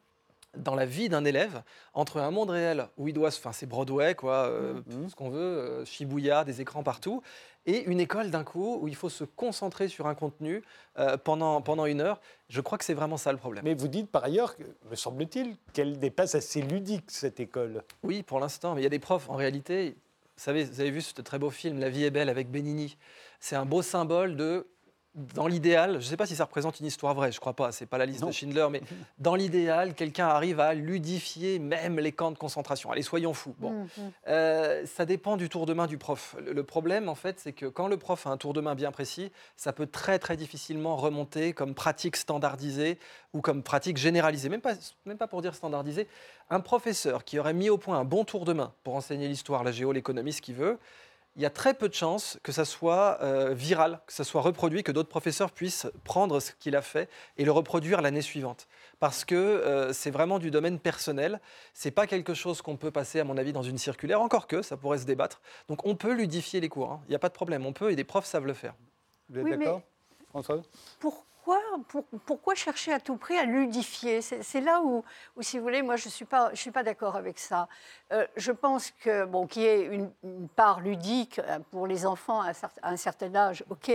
dans 0.56 0.74
la 0.74 0.84
vie 0.86 1.08
d'un 1.08 1.24
élève 1.24 1.62
entre 1.94 2.18
un 2.18 2.30
monde 2.30 2.50
réel 2.50 2.86
où 2.98 3.08
il 3.08 3.14
doit 3.14 3.30
se, 3.30 3.38
enfin 3.38 3.52
c'est 3.52 3.66
Broadway 3.66 4.14
quoi, 4.14 4.46
euh, 4.48 4.74
Mhm. 4.86 5.08
ce 5.08 5.14
qu'on 5.14 5.30
veut, 5.30 5.38
euh, 5.40 5.84
Shibuya, 5.84 6.44
des 6.44 6.60
écrans 6.60 6.82
partout, 6.82 7.22
et 7.64 7.84
une 7.84 8.00
école 8.00 8.30
d'un 8.30 8.44
coup 8.44 8.78
où 8.80 8.88
il 8.88 8.94
faut 8.96 9.08
se 9.08 9.24
concentrer 9.24 9.88
sur 9.88 10.06
un 10.08 10.14
contenu 10.14 10.62
euh, 10.98 11.16
pendant 11.16 11.60
pendant 11.62 11.86
une 11.86 12.00
heure. 12.00 12.20
Je 12.48 12.60
crois 12.60 12.76
que 12.76 12.84
c'est 12.84 12.92
vraiment 12.94 13.16
ça 13.16 13.32
le 13.32 13.38
problème. 13.38 13.64
Mais 13.64 13.74
vous 13.74 13.88
dites 13.88 14.10
par 14.10 14.24
ailleurs, 14.24 14.54
me 14.90 14.96
semble-t-il, 14.96 15.56
qu'elle 15.72 15.98
dépasse 15.98 16.34
assez 16.34 16.60
ludique, 16.60 17.04
cette 17.10 17.40
école. 17.40 17.82
Oui, 18.02 18.22
pour 18.22 18.40
l'instant, 18.40 18.74
mais 18.74 18.80
il 18.80 18.84
y 18.84 18.86
a 18.86 18.90
des 18.90 18.98
profs 18.98 19.30
en 19.30 19.36
réalité. 19.36 19.96
Vous 20.36 20.42
savez, 20.42 20.64
vous 20.64 20.80
avez 20.80 20.90
vu 20.90 21.00
ce 21.02 21.20
très 21.22 21.38
beau 21.38 21.50
film 21.50 21.78
La 21.78 21.88
vie 21.88 22.04
est 22.04 22.10
belle 22.10 22.28
avec 22.28 22.50
Benigni. 22.50 22.96
C'est 23.38 23.54
un 23.56 23.64
beau 23.64 23.80
symbole 23.82 24.34
de 24.34 24.66
dans 25.14 25.46
l'idéal, 25.46 25.92
je 25.92 25.96
ne 25.96 26.00
sais 26.02 26.16
pas 26.16 26.24
si 26.24 26.34
ça 26.34 26.44
représente 26.44 26.80
une 26.80 26.86
histoire 26.86 27.12
vraie, 27.14 27.30
je 27.32 27.38
crois 27.38 27.52
pas, 27.52 27.70
c'est 27.70 27.84
pas 27.84 27.98
la 27.98 28.06
liste 28.06 28.22
Non. 28.22 28.28
de 28.28 28.32
Schindler, 28.32 28.66
mais 28.70 28.80
dans 29.18 29.34
l'idéal, 29.34 29.94
quelqu'un 29.94 30.26
arrive 30.26 30.58
à 30.58 30.72
ludifier 30.72 31.58
même 31.58 31.98
les 31.98 32.12
camps 32.12 32.30
de 32.30 32.38
concentration. 32.38 32.90
Allez, 32.90 33.02
soyons 33.02 33.34
fous. 33.34 33.54
Bon, 33.58 33.70
Mm, 33.72 33.82
mm. 33.84 34.10
Euh, 34.28 34.86
ça 34.86 35.04
dépend 35.04 35.36
du 35.36 35.48
tour 35.50 35.66
de 35.66 35.74
main 35.74 35.86
du 35.86 35.98
prof. 35.98 36.34
Le, 36.42 36.52
le 36.52 36.62
problème, 36.64 37.08
en 37.10 37.14
fait, 37.14 37.38
c'est 37.40 37.52
que 37.52 37.66
quand 37.66 37.88
le 37.88 37.96
prof 37.98 38.26
a 38.26 38.30
un 38.30 38.36
tour 38.38 38.54
de 38.54 38.60
main 38.62 38.74
bien 38.74 38.90
précis, 38.90 39.30
ça 39.56 39.72
peut 39.72 39.86
très 39.86 40.18
très 40.18 40.36
difficilement 40.36 40.96
remonter 40.96 41.52
comme 41.52 41.74
pratique 41.74 42.16
standardisée 42.16 42.98
ou 43.34 43.40
comme 43.42 43.62
pratique 43.62 43.98
généralisée. 43.98 44.48
Même 44.48 44.60
pas, 44.62 44.74
même 45.04 45.18
pas 45.18 45.26
pour 45.26 45.42
dire 45.42 45.54
standardisée. 45.54 46.08
Un 46.48 46.60
professeur 46.60 47.24
qui 47.24 47.38
aurait 47.38 47.54
mis 47.54 47.68
au 47.70 47.76
point 47.78 47.98
un 47.98 48.04
bon 48.04 48.24
tour 48.24 48.44
de 48.44 48.52
main 48.54 48.72
pour 48.82 48.94
enseigner 48.94 49.28
l'histoire, 49.28 49.62
la 49.64 49.72
géo, 49.72 49.92
l'économie, 49.92 50.32
ce 50.32 50.40
qu'il 50.42 50.54
veut, 50.54 50.78
il 51.36 51.42
y 51.42 51.46
a 51.46 51.50
très 51.50 51.72
peu 51.72 51.88
de 51.88 51.94
chances 51.94 52.38
que 52.42 52.52
ça 52.52 52.64
soit 52.64 53.18
euh, 53.22 53.54
viral, 53.54 54.00
que 54.06 54.12
ça 54.12 54.22
soit 54.24 54.42
reproduit, 54.42 54.82
que 54.82 54.92
d'autres 54.92 55.08
professeurs 55.08 55.50
puissent 55.50 55.86
prendre 56.04 56.40
ce 56.40 56.52
qu'il 56.52 56.76
a 56.76 56.82
fait 56.82 57.08
et 57.38 57.44
le 57.44 57.52
reproduire 57.52 58.02
l'année 58.02 58.20
suivante. 58.20 58.68
Parce 59.00 59.24
que 59.24 59.34
euh, 59.34 59.92
c'est 59.92 60.10
vraiment 60.10 60.38
du 60.38 60.50
domaine 60.50 60.78
personnel. 60.78 61.40
C'est 61.72 61.90
pas 61.90 62.06
quelque 62.06 62.34
chose 62.34 62.60
qu'on 62.62 62.76
peut 62.76 62.90
passer, 62.90 63.18
à 63.18 63.24
mon 63.24 63.36
avis, 63.38 63.52
dans 63.52 63.62
une 63.62 63.78
circulaire. 63.78 64.20
Encore 64.20 64.46
que 64.46 64.60
ça 64.62 64.76
pourrait 64.76 64.98
se 64.98 65.06
débattre. 65.06 65.40
Donc 65.68 65.86
on 65.86 65.94
peut 65.96 66.12
ludifier 66.12 66.60
les 66.60 66.68
cours. 66.68 66.92
hein. 66.92 67.00
Il 67.06 67.10
n'y 67.10 67.16
a 67.16 67.18
pas 67.18 67.28
de 67.30 67.34
problème. 67.34 67.64
On 67.64 67.72
peut 67.72 67.90
et 67.90 67.96
des 67.96 68.04
profs 68.04 68.26
savent 68.26 68.46
le 68.46 68.54
faire. 68.54 68.74
Vous 69.30 69.38
êtes 69.38 69.44
Oui, 69.44 69.50
mais- 69.52 69.56
d'accord, 69.56 69.80
Françoise? 70.30 70.60
Pourquoi, 71.44 71.60
pour- 71.88 72.04
pourquoi 72.24 72.54
chercher 72.54 72.92
à 72.92 73.00
tout 73.00 73.16
prix 73.16 73.36
à 73.36 73.44
ludifier? 73.44 74.22
C'est 74.22 74.60
là 74.60 74.80
où, 74.80 75.02
où, 75.36 75.42
si 75.42 75.58
vous 75.58 75.64
voulez, 75.64 75.82
moi 75.82 75.96
je 75.96 76.06
ne 76.06 76.10
suis 76.10 76.24
pas, 76.24 76.50
je 76.52 76.60
suis 76.60 76.70
pas 76.70 76.84
d'accord 76.84 77.16
avec 77.16 77.40
ça. 77.40 77.66
Euh, 78.12 78.24
je 78.36 78.52
pense 78.52 78.92
que, 78.92 79.24
bon, 79.24 79.48
qu'il 79.48 79.62
y 79.62 79.66
ait 79.66 79.82
une, 79.86 80.12
une 80.22 80.48
part 80.48 80.78
ludique 80.80 81.40
euh, 81.40 81.58
pour 81.72 81.88
les 81.88 82.06
enfants 82.06 82.40
à 82.42 82.50
un, 82.50 82.52
cer- 82.52 82.70
à 82.82 82.90
un 82.90 82.96
certain 82.96 83.34
âge, 83.34 83.64
ok. 83.70 83.90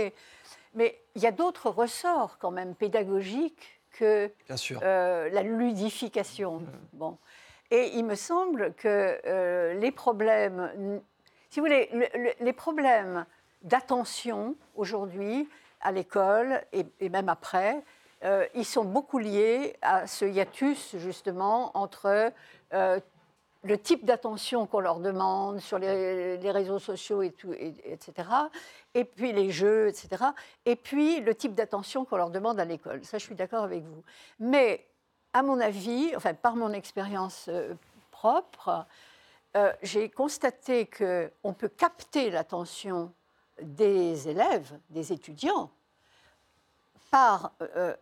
Mais 0.73 0.99
il 1.15 1.21
y 1.21 1.25
a 1.27 1.31
d'autres 1.31 1.69
ressorts 1.69 2.37
quand 2.37 2.51
même 2.51 2.75
pédagogiques 2.75 3.79
que 3.91 4.29
Bien 4.45 4.57
sûr. 4.57 4.81
euh, 4.83 5.29
la 5.29 5.41
ludification. 5.43 6.63
Bon. 6.93 7.17
Et 7.71 7.91
il 7.97 8.03
me 8.03 8.15
semble 8.15 8.73
que 8.73 9.21
euh, 9.25 9.73
les 9.75 9.91
problèmes, 9.91 11.01
si 11.49 11.61
vous 11.61 11.65
voulez, 11.65 11.87
le- 11.93 12.09
le- 12.23 12.33
les 12.41 12.53
problèmes 12.53 13.25
d'attention 13.63 14.55
aujourd'hui 14.75 15.47
à 15.81 15.91
l'école 15.91 16.61
et, 16.71 17.09
même 17.09 17.29
après, 17.29 17.83
euh, 18.23 18.45
ils 18.55 18.65
sont 18.65 18.83
beaucoup 18.83 19.19
liés 19.19 19.75
à 19.81 20.07
ce 20.07 20.25
hiatus 20.25 20.95
justement 20.97 21.71
entre 21.77 22.31
euh, 22.73 22.99
le 23.63 23.77
type 23.77 24.05
d'attention 24.05 24.65
qu'on 24.65 24.79
leur 24.79 24.99
demande 24.99 25.59
sur 25.59 25.77
les, 25.77 26.51
réseaux 26.51 26.79
sociaux 26.79 27.21
et 27.21 27.31
tout, 27.31 27.53
et- 27.53 27.75
etc. 27.85 28.27
Et 28.93 29.03
puis 29.03 29.33
les 29.33 29.51
jeux, 29.51 29.87
etc. 29.87 30.25
Et 30.65 30.75
puis 30.75 31.19
le 31.19 31.35
type 31.35 31.53
d'attention 31.53 32.05
qu'on 32.05 32.17
leur 32.17 32.29
demande 32.29 32.59
à 32.59 32.65
l'école. 32.65 33.03
Ça, 33.03 33.17
je 33.17 33.25
suis 33.25 33.35
d'accord 33.35 33.63
avec 33.63 33.83
vous. 33.83 34.03
Mais 34.39 34.87
à 35.33 35.43
mon 35.43 35.59
avis, 35.59 36.15
enfin 36.15 36.33
par 36.33 36.55
mon 36.55 36.73
expérience 36.73 37.47
euh, 37.49 37.73
propre, 38.11 38.85
j'ai 39.81 40.07
constaté 40.09 40.85
qu'on 40.85 41.53
peut 41.53 41.67
capter 41.67 42.29
l'attention 42.29 43.11
des 43.61 44.27
élèves, 44.29 44.77
des 44.89 45.11
étudiants, 45.13 45.71
par, 47.11 47.53
euh, 47.61 47.95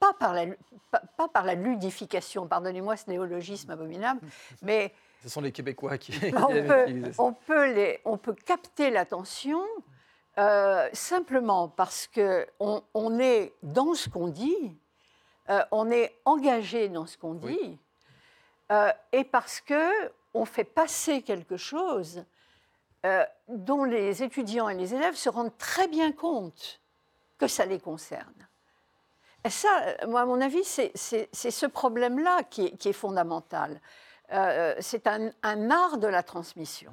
pas, 0.00 0.12
par 0.14 0.34
la, 0.34 0.46
pas, 0.90 1.02
pas 1.16 1.28
par 1.28 1.44
la 1.44 1.54
ludification, 1.54 2.46
pardonnez-moi 2.46 2.96
ce 2.96 3.08
néologisme 3.10 3.70
abominable, 3.70 4.20
mais 4.62 4.92
Ce 5.22 5.28
sont 5.28 5.40
les 5.40 5.52
Québécois 5.52 5.98
qui, 5.98 6.12
on 6.36 6.48
peut, 6.48 7.12
on 7.18 7.32
peut, 7.32 7.72
les, 7.72 8.00
on 8.04 8.16
peut 8.16 8.34
capter 8.34 8.90
l'attention 8.90 9.62
euh, 10.38 10.88
simplement 10.92 11.68
parce 11.68 12.08
qu'on 12.08 12.82
on 12.94 13.18
est 13.18 13.52
dans 13.62 13.94
ce 13.94 14.08
qu'on 14.08 14.28
dit, 14.28 14.76
euh, 15.50 15.62
on 15.70 15.90
est 15.90 16.16
engagé 16.24 16.88
dans 16.88 17.04
ce 17.06 17.18
qu'on 17.18 17.34
dit, 17.34 17.46
Oui. 17.46 17.78
euh, 18.70 18.90
et 19.12 19.24
parce 19.24 19.60
qu'on 19.60 20.44
fait 20.46 20.64
passer 20.64 21.20
quelque 21.22 21.58
chose 21.58 22.24
euh, 23.04 23.24
dont 23.48 23.84
les 23.84 24.22
étudiants 24.22 24.68
et 24.68 24.74
les 24.74 24.94
élèves 24.94 25.16
se 25.16 25.28
rendent 25.28 25.56
très 25.58 25.88
bien 25.88 26.12
compte 26.12 26.80
que 27.36 27.48
ça 27.48 27.66
les 27.66 27.80
concerne. 27.80 28.48
Et 29.44 29.50
ça, 29.50 29.68
euh, 30.02 30.06
moi, 30.06 30.20
à 30.20 30.24
mon 30.24 30.40
avis, 30.40 30.62
c'est 30.64 30.92
ce 31.32 31.66
problème-là 31.66 32.44
qui, 32.44 32.66
est- 32.66 32.92
fondamental. 32.92 33.80
Euh, 34.32 34.74
c'est 34.78 35.08
un, 35.08 35.32
art 35.70 35.98
de 35.98 36.06
la 36.06 36.22
transmission. 36.22 36.92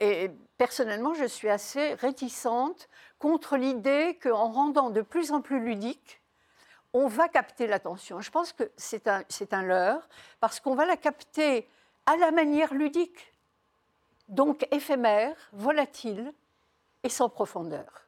Et 0.00 0.32
personnellement, 0.58 1.14
je 1.14 1.24
suis 1.24 1.48
assez 1.48 1.94
réticente 1.94 2.88
contre 3.20 3.56
l'idée 3.56 4.18
qu'en 4.20 4.50
rendant 4.50 4.90
de 4.90 5.00
plus 5.00 5.30
en 5.30 5.40
plus 5.40 5.60
ludique, 5.60 6.20
on 6.92 7.06
va 7.06 7.28
capter 7.28 7.68
l'attention. 7.68 8.20
Je 8.20 8.30
pense 8.30 8.52
que 8.52 8.70
c'est 8.76 9.06
un 9.06 9.62
leurre, 9.62 10.08
parce 10.40 10.58
qu'on 10.58 10.74
va 10.74 10.86
la 10.86 10.96
capter 10.96 11.68
à 12.06 12.16
la 12.16 12.32
manière 12.32 12.74
ludique, 12.74 13.33
donc 14.28 14.66
éphémère, 14.70 15.36
volatile 15.52 16.32
et 17.02 17.08
sans 17.08 17.28
profondeur. 17.28 18.03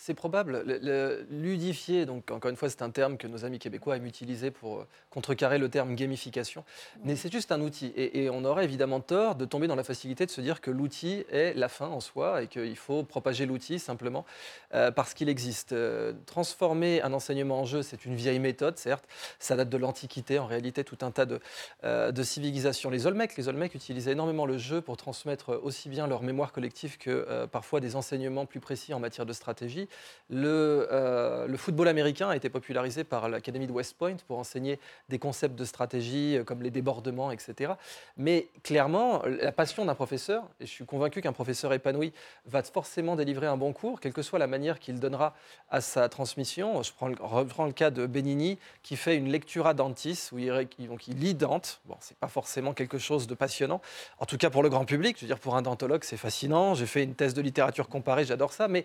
C'est 0.00 0.14
probable. 0.14 0.62
Le, 0.64 1.26
ludifier, 1.28 2.06
donc 2.06 2.30
encore 2.30 2.52
une 2.52 2.56
fois, 2.56 2.70
c'est 2.70 2.82
un 2.82 2.90
terme 2.90 3.16
que 3.18 3.26
nos 3.26 3.44
amis 3.44 3.58
québécois 3.58 3.96
aiment 3.96 4.06
utiliser 4.06 4.52
pour 4.52 4.78
euh, 4.78 4.86
contrecarrer 5.10 5.58
le 5.58 5.68
terme 5.68 5.96
gamification. 5.96 6.64
Mais 7.02 7.16
c'est 7.16 7.32
juste 7.32 7.50
un 7.50 7.60
outil. 7.60 7.92
Et, 7.96 8.30
on 8.30 8.44
aurait 8.44 8.62
évidemment 8.62 9.00
tort 9.00 9.34
de 9.34 9.44
tomber 9.44 9.66
dans 9.66 9.74
la 9.74 9.82
facilité 9.82 10.24
de 10.24 10.30
se 10.30 10.40
dire 10.40 10.60
que 10.60 10.70
l'outil 10.70 11.24
est 11.32 11.52
la 11.56 11.68
fin 11.68 11.88
en 11.88 11.98
soi 11.98 12.42
et 12.42 12.46
qu'il 12.46 12.76
faut 12.76 13.02
propager 13.02 13.44
l'outil 13.44 13.80
simplement 13.80 14.24
euh, 14.72 14.92
parce 14.92 15.14
qu'il 15.14 15.28
existe. 15.28 15.72
Euh, 15.72 16.12
transformer 16.26 17.02
un 17.02 17.12
enseignement 17.12 17.58
en 17.58 17.64
jeu, 17.64 17.82
c'est 17.82 18.04
une 18.04 18.14
vieille 18.14 18.38
méthode, 18.38 18.78
certes. 18.78 19.04
Ça 19.40 19.56
date 19.56 19.68
de 19.68 19.76
l'Antiquité, 19.78 20.38
en 20.38 20.46
réalité, 20.46 20.84
tout 20.84 20.98
un 21.00 21.10
tas 21.10 21.26
de, 21.26 21.40
de 21.82 22.22
civilisations. 22.22 22.88
Les 22.88 23.08
Olmecs, 23.08 23.36
les 23.36 23.48
Olmecs 23.48 23.74
utilisaient 23.74 24.12
énormément 24.12 24.46
le 24.46 24.58
jeu 24.58 24.80
pour 24.80 24.96
transmettre 24.96 25.58
aussi 25.60 25.88
bien 25.88 26.06
leur 26.06 26.22
mémoire 26.22 26.52
collective 26.52 26.98
que 26.98 27.46
parfois 27.46 27.80
des 27.80 27.96
enseignements 27.96 28.46
plus 28.46 28.60
précis 28.60 28.94
en 28.94 29.00
matière 29.00 29.26
de 29.26 29.32
stratégie. 29.32 29.87
Euh, 30.34 31.46
le, 31.46 31.56
football 31.56 31.88
américain 31.88 32.28
a 32.28 32.36
été 32.36 32.50
popularisé 32.50 33.04
par 33.04 33.28
l'Académie 33.28 33.66
de 33.66 33.72
West 33.72 33.96
Point 33.96 34.16
pour 34.26 34.38
enseigner 34.38 34.78
des 35.08 35.18
concepts 35.18 35.54
de 35.54 35.64
stratégie 35.64 36.36
euh, 36.36 36.44
comme 36.44 36.62
les 36.62 36.70
débordements, 36.70 37.30
etc. 37.30 37.72
Mais 38.16 38.48
clairement, 38.62 39.22
la 39.24 39.52
passion 39.52 39.84
d'un 39.84 39.94
professeur, 39.94 40.44
et 40.60 40.66
je 40.66 40.70
suis 40.70 40.84
convaincu 40.84 41.22
qu'un 41.22 41.32
professeur 41.32 41.72
épanoui 41.72 42.12
va 42.46 42.62
forcément 42.62 43.16
délivrer 43.16 43.46
un 43.46 43.56
bon 43.56 43.72
cours, 43.72 44.00
quelle 44.00 44.12
que 44.12 44.22
soit 44.22 44.38
la 44.38 44.46
manière 44.46 44.78
qu'il 44.78 45.00
donnera 45.00 45.34
à 45.70 45.80
sa 45.80 46.08
transmission. 46.08 46.82
Je 46.82 46.92
prends, 46.92 47.10
reprends 47.20 47.66
le 47.66 47.72
cas 47.72 47.90
de 47.90 48.06
Benigni 48.06 48.58
qui 48.82 48.96
fait 48.96 49.16
une 49.16 49.30
lectura 49.30 49.74
dentis, 49.74 50.28
où 50.32 50.38
il, 50.38 50.68
donc 50.86 51.06
lit 51.06 51.34
Dante. 51.34 51.80
Bon, 51.86 51.96
c'est 52.00 52.16
pas 52.18 52.28
forcément 52.28 52.74
quelque 52.74 52.98
chose 52.98 53.26
de 53.26 53.34
passionnant, 53.34 53.80
en 54.18 54.26
tout 54.26 54.36
cas 54.36 54.50
pour 54.50 54.62
le 54.62 54.68
grand 54.68 54.84
public. 54.84 55.16
Je 55.16 55.22
veux 55.22 55.26
dire, 55.26 55.38
pour 55.38 55.56
un 55.56 55.62
dentologue, 55.62 56.04
c'est 56.04 56.16
fascinant. 56.16 56.74
J'ai 56.74 56.86
fait 56.86 57.02
une 57.02 57.14
thèse 57.14 57.34
de 57.34 57.40
littérature 57.40 57.88
comparée, 57.88 58.24
j'adore 58.24 58.52
ça, 58.52 58.68
mais 58.68 58.84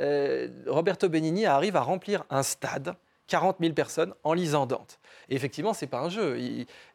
euh, 0.00 0.48
Roberto 0.66 1.08
Benigni 1.08 1.46
arrive 1.46 1.76
à 1.76 1.80
remplir 1.80 2.24
un 2.30 2.42
stade, 2.42 2.94
40 3.28 3.56
000 3.60 3.72
personnes, 3.72 4.14
en 4.24 4.32
lisant 4.32 4.66
Dante. 4.66 4.98
Et 5.28 5.36
effectivement, 5.36 5.72
ce 5.72 5.84
n'est 5.84 5.88
pas 5.88 6.00
un 6.00 6.08
jeu, 6.10 6.38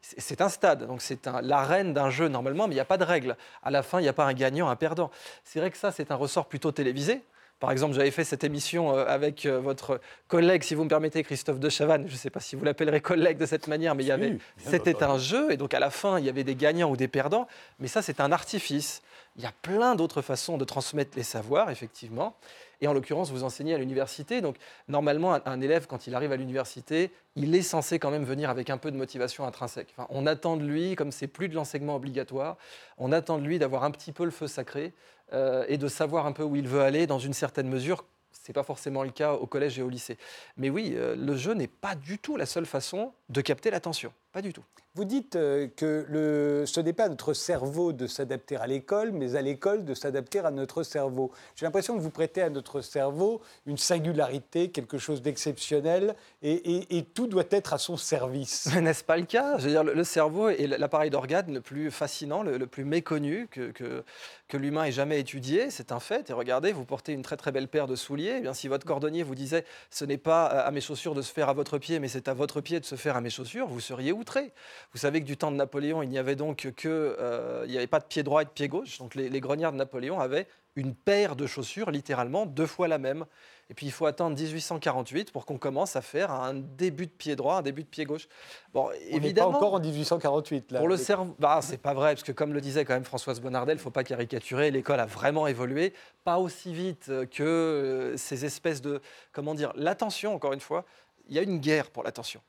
c'est 0.01 0.41
un 0.41 0.49
stade, 0.49 0.85
donc 0.85 1.01
c'est 1.01 1.25
l'arène 1.41 1.93
d'un 1.93 2.09
jeu 2.09 2.27
normalement, 2.27 2.67
mais 2.67 2.73
il 2.73 2.77
n'y 2.77 2.81
a 2.81 2.85
pas 2.85 2.97
de 2.97 3.03
règle. 3.03 3.35
À 3.63 3.71
la 3.71 3.81
fin, 3.81 3.99
il 3.99 4.03
n'y 4.03 4.09
a 4.09 4.13
pas 4.13 4.25
un 4.25 4.33
gagnant, 4.33 4.69
un 4.69 4.75
perdant. 4.75 5.09
C'est 5.43 5.59
vrai 5.59 5.71
que 5.71 5.77
ça, 5.77 5.91
c'est 5.91 6.11
un 6.11 6.15
ressort 6.15 6.45
plutôt 6.45 6.71
télévisé. 6.71 7.23
Par 7.59 7.71
exemple, 7.71 7.93
j'avais 7.93 8.11
fait 8.11 8.23
cette 8.23 8.45
émission 8.45 8.95
euh, 8.95 9.05
avec 9.05 9.45
euh, 9.45 9.59
votre 9.59 9.99
collègue, 10.29 10.63
si 10.63 10.75
vous 10.75 10.85
me 10.85 10.89
permettez, 10.89 11.23
Christophe 11.23 11.59
de 11.59 11.67
Chavannes. 11.67 12.05
Je 12.07 12.13
ne 12.13 12.17
sais 12.17 12.29
pas 12.29 12.39
si 12.39 12.55
vous 12.55 12.63
l'appellerez 12.63 13.01
collègue 13.01 13.37
de 13.37 13.45
cette 13.45 13.67
manière, 13.67 13.95
mais 13.95 14.03
il 14.05 14.07
y 14.07 14.11
avait, 14.11 14.37
c'était 14.57 15.03
un 15.03 15.17
jeu, 15.17 15.51
et 15.51 15.57
donc 15.57 15.73
à 15.73 15.79
la 15.79 15.89
fin, 15.89 16.19
il 16.19 16.25
y 16.25 16.29
avait 16.29 16.45
des 16.45 16.55
gagnants 16.55 16.89
ou 16.89 16.95
des 16.95 17.09
perdants. 17.09 17.47
Mais 17.79 17.89
ça, 17.89 18.01
c'est 18.01 18.21
un 18.21 18.31
artifice. 18.31 19.01
Il 19.35 19.43
y 19.43 19.45
a 19.45 19.51
plein 19.61 19.95
d'autres 19.95 20.21
façons 20.21 20.57
de 20.57 20.63
transmettre 20.63 21.17
les 21.17 21.23
savoirs, 21.23 21.69
effectivement. 21.69 22.37
Et 22.81 22.87
en 22.87 22.93
l'occurrence, 22.93 23.31
vous 23.31 23.43
enseignez 23.43 23.73
à 23.73 23.77
l'université. 23.77 24.41
Donc, 24.41 24.55
normalement, 24.87 25.37
un, 25.45 25.61
élève, 25.61 25.87
quand 25.87 26.07
il 26.07 26.15
arrive 26.15 26.31
à 26.31 26.37
l'université, 26.37 27.11
il 27.35 27.53
est 27.55 27.61
censé 27.61 27.99
quand 27.99 28.11
même 28.11 28.23
venir 28.23 28.49
avec 28.49 28.69
un 28.69 28.77
peu 28.77 28.91
de 28.91 28.97
motivation 28.97 29.45
intrinsèque. 29.45 29.93
on 30.09 30.25
attend 30.25 30.57
de 30.57 30.63
lui, 30.63 30.95
comme 30.95 31.11
c'est 31.11 31.27
plus 31.27 31.49
de 31.49 31.55
l'enseignement 31.55 31.95
obligatoire, 31.95 32.57
on 32.97 33.11
attend 33.11 33.37
de 33.37 33.43
lui 33.43 33.59
d'avoir 33.59 33.83
un 33.83 33.91
petit 33.91 34.11
peu 34.11 34.23
le 34.23 34.31
feu 34.31 34.47
sacré 34.47 34.93
euh, 35.33 35.65
et 35.67 35.77
de 35.77 35.87
savoir 35.87 36.25
un 36.25 36.31
peu 36.31 36.43
où 36.43 36.55
il 36.55 36.67
veut 36.67 36.81
aller 36.81 37.05
dans 37.05 37.19
une 37.19 37.33
certaine 37.33 37.67
mesure. 37.67 38.05
Ce 38.31 38.49
n'est 38.49 38.53
pas 38.53 38.63
forcément 38.63 39.03
le 39.03 39.09
cas 39.09 39.33
au 39.33 39.45
collège 39.45 39.77
et 39.77 39.81
au 39.81 39.89
lycée. 39.89 40.17
Mais 40.57 40.69
oui, 40.69 40.93
euh, 40.95 41.15
le 41.15 41.35
jeu 41.35 41.53
n'est 41.53 41.67
pas 41.67 41.95
du 41.95 42.17
tout 42.17 42.37
la 42.37 42.45
seule 42.45 42.65
façon 42.65 43.11
de 43.27 43.41
capter 43.41 43.71
l'attention. 43.71 44.13
Pas 44.31 44.41
du 44.41 44.53
tout. 44.53 44.63
Vous 44.95 45.05
dites 45.05 45.35
euh, 45.35 45.67
que 45.75 46.05
le, 46.09 46.65
ce 46.65 46.79
n'est 46.81 46.93
pas 46.93 47.05
à 47.05 47.09
notre 47.09 47.33
cerveau 47.33 47.93
de 47.93 48.05
s'adapter 48.05 48.57
à 48.57 48.67
l'école, 48.67 49.11
mais 49.11 49.35
à 49.35 49.41
l'école 49.41 49.85
de 49.85 49.93
s'adapter 49.93 50.39
à 50.39 50.51
notre 50.51 50.83
cerveau. 50.83 51.31
J'ai 51.55 51.65
l'impression 51.65 51.95
que 51.95 52.01
vous 52.01 52.09
prêtez 52.09 52.41
à 52.41 52.49
notre 52.49 52.81
cerveau 52.81 53.39
une 53.65 53.77
singularité, 53.77 54.71
quelque 54.71 54.97
chose 54.97 55.21
d'exceptionnel, 55.21 56.15
et, 56.41 57.05
tout 57.13 57.27
doit 57.27 57.45
être 57.51 57.73
à 57.73 57.77
son 57.77 57.97
service. 57.97 58.67
N'est-ce 58.81 59.03
pas 59.03 59.17
le 59.17 59.25
cas? 59.25 59.57
Je 59.57 59.65
veux 59.65 59.71
dire, 59.71 59.83
le, 59.83 60.03
cerveau 60.03 60.49
est 60.49 60.67
l'appareil 60.67 61.11
d'organe 61.11 61.53
le 61.53 61.61
plus 61.61 61.91
fascinant, 61.91 62.43
le, 62.43 62.65
plus 62.65 62.83
méconnu 62.83 63.47
que, 63.49 63.71
que, 63.71 64.03
que 64.47 64.57
l'humain 64.57 64.85
ait 64.85 64.91
jamais 64.91 65.19
étudié. 65.19 65.69
C'est 65.69 65.91
un 65.91 65.99
fait. 65.99 66.29
Et 66.29 66.33
regardez, 66.33 66.71
vous 66.71 66.83
portez 66.83 67.13
une 67.13 67.21
très 67.21 67.37
très 67.37 67.51
belle 67.51 67.67
paire 67.67 67.87
de 67.87 67.95
souliers. 67.95 68.35
Eh 68.39 68.41
bien, 68.41 68.53
si 68.53 68.67
votre 68.67 68.85
cordonnier 68.85 69.23
vous 69.23 69.35
disait 69.35 69.65
ce 69.91 70.03
n'est 70.03 70.17
pas 70.17 70.45
à 70.45 70.71
mes 70.71 70.81
chaussures 70.81 71.15
de 71.15 71.21
se 71.21 71.31
faire 71.31 71.47
à 71.47 71.53
votre 71.53 71.77
pied, 71.77 71.99
mais 71.99 72.07
c'est 72.07 72.27
à 72.27 72.33
votre 72.33 72.59
pied 72.59 72.79
de 72.79 72.85
se 72.85 72.95
faire 72.95 73.15
à 73.15 73.21
mes 73.21 73.29
chaussures, 73.29 73.67
vous 73.67 73.79
seriez 73.79 74.11
outré. 74.19 74.53
Vous 74.93 74.99
savez 74.99 75.21
que 75.21 75.25
du 75.25 75.37
temps 75.37 75.51
de 75.51 75.55
Napoléon, 75.55 76.03
il 76.03 76.09
n'y 76.09 76.17
avait 76.17 76.35
donc 76.35 76.71
que, 76.75 77.15
euh, 77.19 77.63
il 77.65 77.71
n'y 77.71 77.77
avait 77.77 77.87
pas 77.87 77.99
de 77.99 78.05
pied 78.05 78.23
droit 78.23 78.41
et 78.41 78.45
de 78.45 78.49
pied 78.49 78.67
gauche. 78.67 78.99
Donc 78.99 79.15
les, 79.15 79.29
les 79.29 79.39
grognards 79.39 79.71
de 79.71 79.77
Napoléon 79.77 80.19
avaient 80.19 80.47
une 80.75 80.95
paire 80.95 81.35
de 81.35 81.45
chaussures, 81.45 81.91
littéralement 81.91 82.45
deux 82.45 82.65
fois 82.65 82.87
la 82.87 82.97
même. 82.97 83.25
Et 83.69 83.75
puis 83.75 83.85
il 83.85 83.91
faut 83.91 84.07
attendre 84.07 84.35
1848 84.35 85.31
pour 85.31 85.45
qu'on 85.45 85.59
commence 85.59 85.95
à 85.95 86.01
faire 86.01 86.31
un 86.31 86.55
début 86.55 87.05
de 87.05 87.11
pied 87.11 87.35
droit, 87.35 87.57
un 87.57 87.61
début 87.61 87.83
de 87.83 87.87
pied 87.87 88.03
gauche. 88.03 88.27
Bon, 88.73 88.89
On 88.89 89.15
évidemment. 89.15 89.51
Pas 89.51 89.57
encore 89.57 89.73
en 89.75 89.79
1848 89.79 90.71
là. 90.71 90.79
Pour 90.79 90.87
le 90.87 90.97
cerveau, 90.97 91.35
bah, 91.37 91.59
c'est 91.61 91.77
pas 91.77 91.93
vrai 91.93 92.15
parce 92.15 92.23
que 92.23 92.31
comme 92.31 92.53
le 92.53 92.61
disait 92.61 92.83
quand 92.83 92.95
même 92.95 93.03
Françoise 93.03 93.39
Bonnardel, 93.39 93.77
il 93.77 93.81
faut 93.81 93.91
pas 93.91 94.03
caricaturer. 94.03 94.71
L'école 94.71 94.99
a 94.99 95.05
vraiment 95.05 95.45
évolué, 95.45 95.93
pas 96.23 96.39
aussi 96.39 96.73
vite 96.73 97.11
que 97.29 97.43
euh, 97.43 98.17
ces 98.17 98.43
espèces 98.43 98.81
de, 98.81 99.01
comment 99.31 99.53
dire, 99.53 99.71
l'attention. 99.75 100.33
Encore 100.33 100.53
une 100.53 100.59
fois, 100.61 100.83
il 101.27 101.35
y 101.35 101.39
a 101.39 101.43
une 101.43 101.59
guerre 101.59 101.91
pour 101.91 102.03
l'attention 102.03 102.41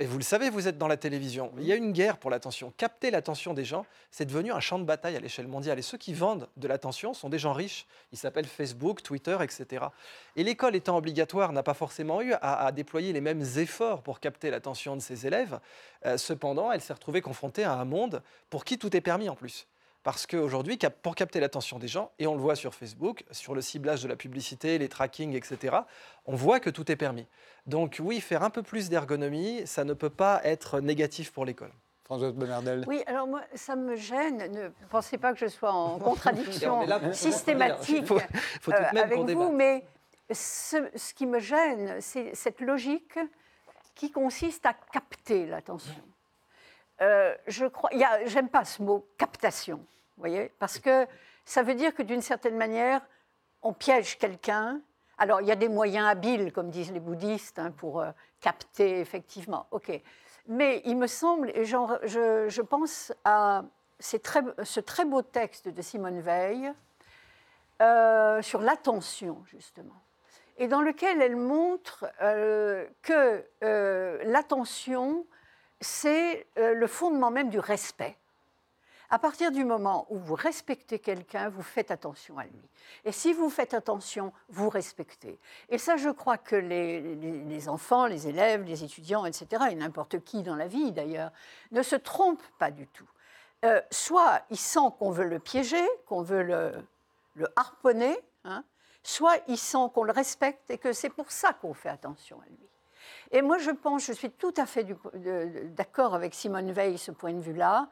vous 0.00 0.18
le 0.18 0.24
savez, 0.24 0.50
vous 0.50 0.68
êtes 0.68 0.78
dans 0.78 0.88
la 0.88 0.96
télévision, 0.96 1.52
il 1.58 1.64
y 1.64 1.72
a 1.72 1.76
une 1.76 1.92
guerre 1.92 2.18
pour 2.18 2.30
l'attention. 2.30 2.72
Capter 2.76 3.10
l'attention 3.10 3.54
des 3.54 3.64
gens, 3.64 3.86
c'est 4.10 4.24
devenu 4.24 4.52
un 4.52 4.60
champ 4.60 4.78
de 4.78 4.84
bataille 4.84 5.16
à 5.16 5.20
l'échelle 5.20 5.46
mondiale. 5.46 5.78
Et 5.78 5.82
ceux 5.82 5.98
qui 5.98 6.12
vendent 6.12 6.48
de 6.56 6.68
l'attention 6.68 7.14
sont 7.14 7.28
des 7.28 7.38
gens 7.38 7.52
riches. 7.52 7.86
Ils 8.12 8.18
s'appellent 8.18 8.46
Facebook, 8.46 9.02
Twitter, 9.02 9.36
etc. 9.40 9.86
Et 10.34 10.42
l'école 10.42 10.74
étant 10.74 10.96
obligatoire 10.96 11.52
n'a 11.52 11.62
pas 11.62 11.74
forcément 11.74 12.20
eu 12.20 12.34
à, 12.40 12.70
déployer 12.72 13.12
les 13.12 13.20
mêmes 13.20 13.44
efforts 13.56 14.02
pour 14.02 14.20
capter 14.20 14.50
l'attention 14.50 14.96
de 14.96 15.00
ses 15.00 15.26
élèves. 15.26 15.60
Euh, 16.04 16.16
cependant, 16.16 16.72
elle 16.72 16.80
s'est 16.80 16.92
retrouvée 16.92 17.20
confrontée 17.20 17.64
à 17.64 17.74
un 17.74 17.84
monde 17.84 18.22
pour 18.50 18.64
qui 18.64 18.78
tout 18.78 18.94
est 18.96 19.00
permis 19.00 19.28
en 19.28 19.36
plus. 19.36 19.66
Parce 20.06 20.24
qu'aujourd'hui, 20.24 20.78
pour 21.02 21.16
capter 21.16 21.40
l'attention 21.40 21.80
des 21.80 21.88
gens, 21.88 22.12
et 22.20 22.28
on 22.28 22.36
le 22.36 22.40
voit 22.40 22.54
sur 22.54 22.76
Facebook, 22.76 23.24
sur 23.32 23.56
le 23.56 23.60
ciblage 23.60 24.04
de 24.04 24.08
la 24.08 24.14
publicité, 24.14 24.78
les 24.78 24.88
trackings, 24.88 25.34
etc., 25.34 25.78
on 26.26 26.36
voit 26.36 26.60
que 26.60 26.70
tout 26.70 26.92
est 26.92 26.96
permis. 26.96 27.26
Donc 27.66 27.96
oui, 28.00 28.20
faire 28.20 28.44
un 28.44 28.50
peu 28.50 28.62
plus 28.62 28.88
d'ergonomie, 28.88 29.66
ça 29.66 29.82
ne 29.82 29.94
peut 29.94 30.08
pas 30.08 30.40
être 30.44 30.78
négatif 30.78 31.32
pour 31.32 31.44
l'école. 31.44 31.72
Françoise 32.04 32.34
Bonnardel. 32.34 32.84
Oui, 32.86 33.02
alors 33.08 33.26
moi, 33.26 33.40
ça 33.56 33.74
me 33.74 33.96
gêne. 33.96 34.52
Ne 34.52 34.68
pensez 34.90 35.18
pas 35.18 35.32
que 35.32 35.40
je 35.40 35.48
sois 35.48 35.72
en 35.72 35.98
contradiction 35.98 36.86
systématique 37.12 38.08
euh, 38.12 38.72
avec 39.02 39.18
vous, 39.18 39.50
mais 39.50 39.84
ce, 40.30 40.88
ce, 40.94 41.14
qui 41.14 41.26
me 41.26 41.40
gêne, 41.40 42.00
c'est 42.00 42.32
cette 42.36 42.60
logique 42.60 43.18
qui 43.96 44.12
consiste 44.12 44.66
à 44.66 44.72
capter 44.92 45.46
l'attention. 45.46 46.04
Euh, 47.00 47.34
je 47.48 47.66
crois, 47.66 47.90
j'aime 48.26 48.48
pas 48.48 48.64
ce 48.64 48.84
mot 48.84 49.04
captation 49.18 49.84
voyez? 50.16 50.52
Parce 50.58 50.78
que 50.78 51.06
ça 51.44 51.62
veut 51.62 51.74
dire 51.74 51.94
que 51.94 52.02
d'une 52.02 52.22
certaine 52.22 52.56
manière, 52.56 53.00
on 53.62 53.72
piège 53.72 54.18
quelqu'un. 54.18 54.80
Alors, 55.18 55.40
il 55.40 55.46
y 55.46 55.52
a 55.52 55.56
des 55.56 55.68
moyens 55.68 56.06
habiles, 56.06 56.52
comme 56.52 56.70
disent 56.70 56.92
les 56.92 57.00
bouddhistes, 57.00 57.58
hein, 57.58 57.70
pour 57.70 58.00
euh, 58.00 58.10
capter, 58.40 59.00
effectivement. 59.00 59.66
OK. 59.70 59.90
Mais 60.48 60.82
il 60.84 60.96
me 60.96 61.06
semble, 61.06 61.50
et 61.54 61.64
genre, 61.64 61.98
je, 62.04 62.60
pense 62.60 63.12
à 63.24 63.64
très, 64.22 64.42
ce 64.62 64.80
très 64.80 65.04
beau 65.04 65.22
texte 65.22 65.68
de 65.68 65.82
Simone 65.82 66.20
Veil 66.20 66.72
euh, 67.82 68.42
sur 68.42 68.60
l'attention, 68.60 69.42
justement, 69.46 70.00
et 70.58 70.68
dans 70.68 70.82
lequel 70.82 71.20
elle 71.20 71.36
montre 71.36 72.06
euh, 72.22 72.86
que 73.02 73.44
l'attention, 74.24 75.26
c'est 75.80 76.46
le 76.56 76.86
fondement 76.86 77.30
même 77.30 77.50
du 77.50 77.58
respect. 77.58 78.16
À 79.08 79.18
partir 79.18 79.52
du 79.52 79.64
moment 79.64 80.06
où 80.10 80.18
vous 80.18 80.34
respectez 80.34 80.98
quelqu'un, 80.98 81.48
vous 81.48 81.62
faites 81.62 81.90
attention 81.90 82.38
à 82.38 82.44
lui. 82.44 82.68
Et 83.04 83.12
si 83.12 83.32
vous 83.32 83.50
faites 83.50 83.74
attention, 83.74 84.32
vous 84.48 84.68
respectez. 84.68 85.38
Et 85.68 85.78
ça, 85.78 85.96
je 85.96 86.08
crois 86.10 86.38
que 86.38 86.56
les, 86.56 87.68
enfants, 87.68 88.06
les 88.06 88.26
élèves, 88.26 88.64
les 88.64 88.82
étudiants, 88.82 89.24
etc., 89.24 89.64
et 89.70 89.74
n'importe 89.74 90.20
qui 90.24 90.42
dans 90.42 90.56
la 90.56 90.66
vie 90.66 90.92
d'ailleurs, 90.92 91.30
ne 91.70 91.82
se 91.82 91.96
trompent 91.96 92.46
pas 92.58 92.70
du 92.70 92.86
tout. 92.88 93.08
Euh, 93.64 93.80
soit 93.90 94.42
ils 94.50 94.58
sentent 94.58 94.98
qu'on 94.98 95.10
veut 95.10 95.28
le 95.28 95.38
piéger, 95.38 95.84
qu'on 96.06 96.22
veut 96.22 96.42
le, 96.42 96.72
harponner, 97.54 98.18
hein, 98.44 98.64
soit 99.02 99.38
ils 99.48 99.58
sentent 99.58 99.92
qu'on 99.92 100.04
le 100.04 100.12
respecte 100.12 100.70
et 100.70 100.78
que 100.78 100.92
c'est 100.92 101.10
pour 101.10 101.30
ça 101.30 101.52
qu'on 101.52 101.74
fait 101.74 101.88
attention 101.88 102.40
à 102.40 102.46
lui. 102.46 102.68
Et 103.32 103.42
moi, 103.42 103.58
je 103.58 103.70
pense, 103.70 104.04
je 104.04 104.12
suis 104.12 104.30
tout 104.30 104.54
à 104.56 104.66
fait 104.66 104.86
d'accord 105.74 106.14
avec 106.14 106.34
Simone 106.34 106.72
Veil, 106.72 106.98
ce 106.98 107.10
point 107.10 107.32
de 107.32 107.40
vue-là. 107.40 107.88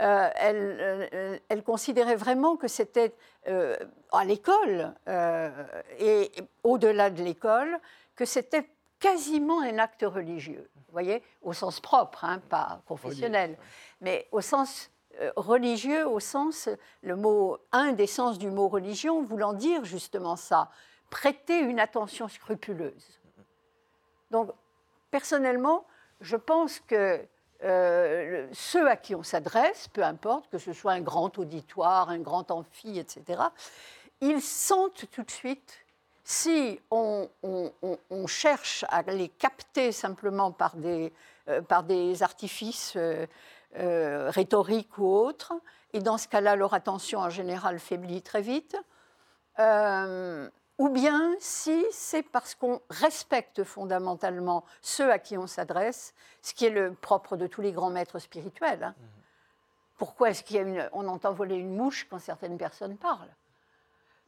Euh, 0.00 0.30
euh, 0.40 1.38
elle, 1.48 1.64
considérait 1.64 2.14
vraiment 2.14 2.56
que 2.56 2.68
c'était 2.68 3.12
euh, 3.48 3.76
à 4.12 4.24
l'école 4.24 4.94
et, 5.98 6.30
au-delà 6.62 7.10
de 7.10 7.22
l'école, 7.22 7.78
que 8.14 8.24
c'était 8.24 8.68
quasiment 9.00 9.60
un 9.60 9.78
acte 9.78 10.04
religieux. 10.06 10.70
Vous 10.76 10.92
voyez, 10.92 11.22
au 11.42 11.52
sens 11.52 11.80
propre, 11.80 12.24
hein, 12.24 12.40
pas 12.48 12.80
confessionnel, 12.86 13.56
mais 14.00 14.28
au 14.30 14.40
sens 14.40 14.90
religieux, 15.34 16.06
au 16.06 16.20
sens, 16.20 16.68
le 17.02 17.16
mot, 17.16 17.58
un 17.72 17.92
des 17.92 18.06
sens 18.06 18.38
du 18.38 18.50
mot 18.50 18.68
religion 18.68 19.22
voulant 19.22 19.52
dire 19.52 19.84
justement 19.84 20.36
ça, 20.36 20.70
prêter 21.10 21.58
une 21.58 21.80
attention 21.80 22.28
scrupuleuse. 22.28 23.20
Donc, 24.30 24.50
personnellement, 25.10 25.84
je 26.20 26.36
pense 26.36 26.80
que 26.80 27.20
euh, 27.64 28.46
ceux 28.52 28.88
à 28.88 28.96
qui 28.96 29.14
on 29.14 29.22
s'adresse, 29.22 29.88
peu 29.88 30.04
importe 30.04 30.48
que 30.48 30.58
ce 30.58 30.72
soit 30.72 30.92
un 30.92 31.00
grand 31.00 31.36
auditoire, 31.38 32.08
un 32.08 32.20
grand 32.20 32.50
amphi, 32.50 32.98
etc., 32.98 33.42
ils 34.20 34.40
sentent 34.40 35.06
tout 35.10 35.22
de 35.22 35.30
suite 35.30 35.78
si 36.22 36.78
on, 36.90 37.28
cherche 38.26 38.84
à 38.90 39.02
les 39.02 39.28
capter 39.28 39.92
simplement 39.92 40.52
par 40.52 40.76
des, 40.76 41.12
euh, 41.48 41.62
par 41.62 41.84
des 41.84 42.22
artifices 42.22 42.96
euh, 42.96 43.26
rhétoriques 44.30 44.98
ou 44.98 45.06
autres, 45.06 45.54
et 45.94 46.00
dans 46.00 46.18
ce 46.18 46.28
cas-là, 46.28 46.54
leur 46.54 46.74
attention 46.74 47.20
en 47.20 47.30
général 47.30 47.78
faiblit 47.78 48.22
très 48.22 48.42
vite, 48.42 48.76
ou 50.78 50.88
bien 50.88 51.34
si 51.40 51.84
c'est 51.90 52.22
parce 52.22 52.54
qu'on 52.54 52.80
respecte 52.88 53.64
fondamentalement 53.64 54.64
ceux 54.80 55.10
à 55.10 55.18
qui 55.18 55.36
on 55.36 55.46
s'adresse, 55.46 56.14
ce 56.40 56.54
qui 56.54 56.66
est 56.66 56.70
le 56.70 56.94
propre 56.94 57.36
de 57.36 57.46
tous 57.46 57.60
les 57.60 57.72
grands 57.72 57.90
maîtres 57.90 58.20
spirituels. 58.20 58.84
Hein. 58.84 58.94
Mhm. 58.96 59.06
Pourquoi 59.98 60.30
est-ce 60.30 60.44
qu'on 60.44 61.08
entend 61.08 61.32
voler 61.32 61.56
une 61.56 61.74
mouche 61.74 62.06
quand 62.08 62.20
certaines 62.20 62.56
personnes 62.56 62.96
parlent? 62.96 63.34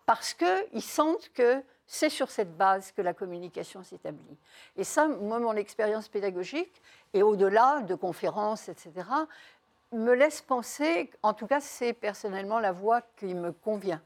Parce 0.04 0.34
qu'ils 0.34 0.82
sentent 0.82 1.30
que 1.32 1.62
c'est 1.86 2.08
sur 2.08 2.30
cette 2.30 2.56
base 2.56 2.90
que 2.90 3.02
la 3.02 3.14
communication 3.14 3.84
s'établit. 3.84 4.36
Et 4.76 4.82
ça, 4.82 5.06
moi, 5.06 5.38
mon 5.38 5.54
expérience 5.54 6.08
pédagogique, 6.08 6.82
et 7.14 7.22
au-delà 7.22 7.82
de 7.82 7.94
conférences, 7.94 8.68
etc., 8.68 8.92
me 9.92 10.12
laisse 10.14 10.40
penser, 10.40 11.10
en 11.22 11.34
tout 11.34 11.46
cas, 11.46 11.60
c'est 11.60 11.92
personnellement 11.92 12.58
la 12.58 12.72
voie 12.72 13.02
qui 13.16 13.34
me 13.34 13.52
convient. 13.52 14.02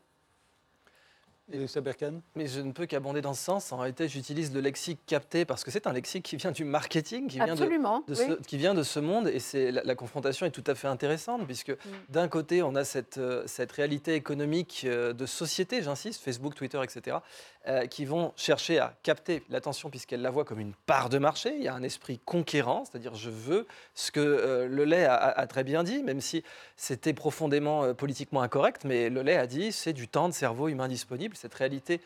Mais 2.35 2.47
je 2.47 2.61
ne 2.61 2.73
peux 2.73 2.87
qu'abonder 2.87 3.21
dans 3.21 3.35
ce 3.35 3.45
sens. 3.45 3.71
En 3.71 3.77
réalité, 3.77 4.09
j'utilise 4.09 4.55
le 4.55 4.61
lexique 4.61 5.01
capté 5.07 5.45
parce 5.45 5.63
que 5.63 5.71
c'est 5.71 5.87
un 5.87 5.93
lexique 5.93 6.25
qui 6.25 6.37
vient 6.37 6.53
du 6.53 6.65
marketing, 6.65 7.29
qui 7.29 7.37
vient, 7.37 7.55
de, 7.55 8.15
ce, 8.15 8.41
qui 8.47 8.57
vient 8.57 8.73
de 8.73 8.83
ce 8.83 8.99
monde. 8.99 9.29
Et 9.29 9.41
c'est, 9.41 9.71
la, 9.71 9.95
confrontation 9.95 10.47
est 10.47 10.51
tout 10.51 10.65
à 10.67 10.75
fait 10.75 10.89
intéressante, 10.89 11.45
puisque 11.45 11.71
mm. 11.71 11.77
d'un 12.09 12.29
côté, 12.29 12.63
on 12.63 12.75
a 12.75 12.85
cette, 12.85 13.19
euh, 13.19 13.43
cette 13.47 13.73
réalité 13.73 14.15
économique 14.15 14.85
euh, 14.87 15.13
de 15.13 15.27
société, 15.27 15.83
j'insiste, 15.83 16.23
Facebook, 16.23 16.55
Twitter, 16.55 16.81
etc., 16.83 17.19
euh, 17.67 17.87
qui 17.87 18.07
vont 18.07 18.33
chercher 18.37 18.79
à 18.79 18.95
capter 19.03 19.43
l'attention 19.49 19.89
puisqu'elles 19.89 20.21
la 20.23 20.31
voient 20.31 20.45
comme 20.45 20.61
une 20.61 20.75
part 20.87 21.11
de 21.11 21.19
marché. 21.19 21.55
Il 21.57 21.63
y 21.63 21.69
a 21.69 21.75
un 21.75 21.83
esprit 21.83 22.21
conquérant, 22.25 22.85
c'est-à-dire 22.85 23.15
je 23.15 23.31
veux 23.31 23.67
ce 23.95 24.11
que 24.11 24.67
le 24.69 24.85
lait 24.85 25.05
a, 25.05 25.15
a, 25.15 25.47
très 25.47 25.65
bien 25.65 25.83
dit, 25.83 26.03
même 26.03 26.21
si 26.21 26.43
c'était 26.77 27.15
profondément 27.15 27.95
politiquement 27.95 28.43
incorrect, 28.43 28.85
mais 28.85 29.09
le 29.09 29.23
lait 29.23 29.37
a 29.37 29.47
dit 29.47 29.73
c'est 29.73 29.95
du 29.95 30.09
temps 30.09 30.29
de 30.29 30.35
cerveau 30.35 30.69
humain 30.69 30.89
disponible 30.89 31.34
cette 31.37 31.55
réalité 31.55 32.00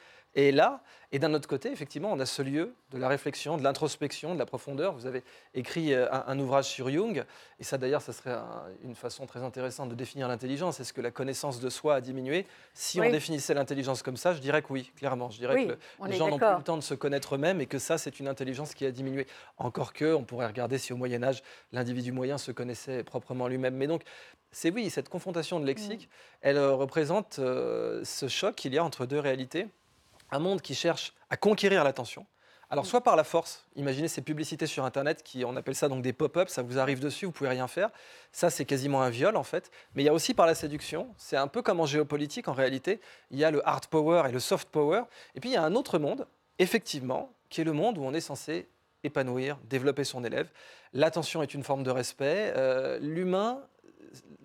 est 0.47 0.53
là. 0.53 0.83
Et 1.11 1.19
d'un 1.19 1.33
autre 1.33 1.49
côté, 1.49 1.73
effectivement, 1.73 2.13
on 2.13 2.21
a 2.21 2.27
ce 2.27 2.43
lieu 2.43 2.75
de 2.91 2.99
la 2.99 3.09
réflexion, 3.09 3.57
de 3.57 3.63
l'introspection, 3.63 4.35
de 4.35 4.39
la 4.39 4.45
profondeur. 4.45 4.93
Vous 4.93 5.07
avez 5.07 5.25
écrit 5.55 5.95
euh, 5.95 6.07
un, 6.11 6.39
ouvrage 6.39 6.67
sur 6.67 6.91
Jung, 6.91 7.25
et 7.59 7.65
ça 7.65 7.79
d'ailleurs, 7.79 8.03
ça 8.03 8.13
serait 8.13 8.37
une 8.85 8.95
façon 8.95 9.25
très 9.25 9.43
intéressante 9.43 9.89
de 9.89 9.95
définir 9.95 10.29
l'intelligence. 10.29 10.81
Est-ce 10.81 10.93
que 10.93 11.01
la 11.01 11.11
connaissance 11.11 11.61
de 11.61 11.71
soi 11.71 11.95
a 11.95 12.01
diminué? 12.03 12.47
Si 12.75 13.01
on 13.01 13.11
définissait 13.11 13.55
l'intelligence 13.55 14.03
comme 14.03 14.19
ça, 14.19 14.35
je 14.35 14.41
dirais 14.41 14.61
que 14.61 14.71
oui, 14.71 14.93
clairement. 14.97 15.31
Je 15.31 15.39
dirais 15.39 15.67
que 15.67 15.79
les 16.07 16.17
gens 16.17 16.29
n'ont 16.29 16.39
plus 16.39 16.57
le 16.57 16.63
temps 16.63 16.77
de 16.77 16.83
se 16.83 16.95
connaître 16.95 17.37
eux-mêmes 17.37 17.63
et 17.63 17.67
que 17.67 17.79
ça, 17.79 17.97
c'est 17.97 18.21
une 18.21 18.29
intelligence 18.29 18.75
qui 18.75 18.85
a 18.85 18.91
diminué. 18.91 19.27
Encore 19.57 19.95
que, 19.95 20.13
on 20.13 20.25
pourrait 20.25 20.47
regarder 20.47 20.77
si 20.77 20.93
au 20.93 20.97
Moyen 20.97 21.23
Âge, 21.23 21.43
l'individu 21.73 22.13
moyen 22.13 22.37
se 22.37 22.53
connaissait 22.53 23.03
proprement 23.03 23.49
lui-même. 23.49 23.77
Mais 23.77 23.87
donc, 23.87 24.03
c'est 24.51 24.71
oui, 24.71 24.91
cette 24.91 25.09
confrontation 25.09 25.59
de 25.59 25.67
lexique, 25.67 26.05
mm. 26.05 26.39
elle 26.43 26.57
euh, 26.57 26.75
représente 26.75 27.39
euh, 27.39 28.03
ce 28.05 28.29
choc 28.29 28.55
qu'il 28.57 28.75
y 28.75 28.79
a 28.79 28.85
entre 28.85 29.07
deux 29.07 29.19
réalités. 29.19 29.69
Un 30.31 30.39
monde 30.39 30.63
qui 30.63 30.75
cherche 30.75 31.13
à 31.31 31.37
conquérir 31.37 31.85
l'attention. 31.85 32.27
Alors, 32.71 32.85
mm. 32.85 32.89
soit 32.89 33.01
par 33.03 33.17
la 33.17 33.25
force, 33.25 33.67
imaginez 33.77 34.09
ces 34.09 34.21
publicités 34.21 34.67
sur 34.67 34.85
Internet, 34.85 35.23
qui 35.23 35.45
on 35.45 35.57
appelle 35.57 35.75
ça 35.75 35.89
donc 35.89 36.03
des 36.03 36.13
pop-ups, 36.13 36.53
ça 36.53 36.63
vous 36.63 36.79
arrive 36.79 37.01
dessus, 37.01 37.27
vous 37.27 37.33
pouvez 37.33 37.51
rien 37.51 37.67
faire. 37.67 37.91
Ça, 38.33 38.51
c'est 38.51 38.65
quasiment 38.65 39.03
un 39.03 39.11
viol 39.11 39.37
en 39.37 39.43
fait. 39.43 39.71
Mais 39.95 40.03
il 40.03 40.07
y 40.07 40.09
a 40.09 40.15
aussi 40.15 40.35
par 40.35 40.47
la 40.47 40.55
séduction. 40.55 41.15
C'est 41.17 41.37
un 41.37 41.49
peu 41.49 41.63
comme 41.63 41.81
en 41.81 41.87
géopolitique 41.87 42.49
en 42.49 42.53
réalité. 42.53 43.01
Il 43.31 43.39
y 43.39 43.45
a 43.45 43.51
le 43.51 43.67
hard 43.67 43.87
power 43.87 44.25
et 44.29 44.33
le 44.33 44.41
soft 44.41 44.69
power. 44.69 45.03
Et 45.35 45.41
puis 45.41 45.51
il 45.51 45.55
y 45.55 45.57
a 45.57 45.63
un 45.63 45.75
autre 45.75 45.99
monde, 45.99 46.27
effectivement, 46.59 47.33
qui 47.49 47.63
est 47.63 47.65
le 47.65 47.73
monde 47.73 47.97
où 47.97 48.03
on 48.03 48.13
est 48.13 48.21
censé 48.21 48.69
épanouir, 49.05 49.59
développer 49.65 50.05
son 50.05 50.25
élève. 50.25 50.51
L'attention 50.93 51.43
est 51.43 51.55
une 51.55 51.63
forme 51.63 51.85
de 51.85 51.91
respect. 51.91 52.53
Euh, 52.57 52.99
l'humain 53.01 53.63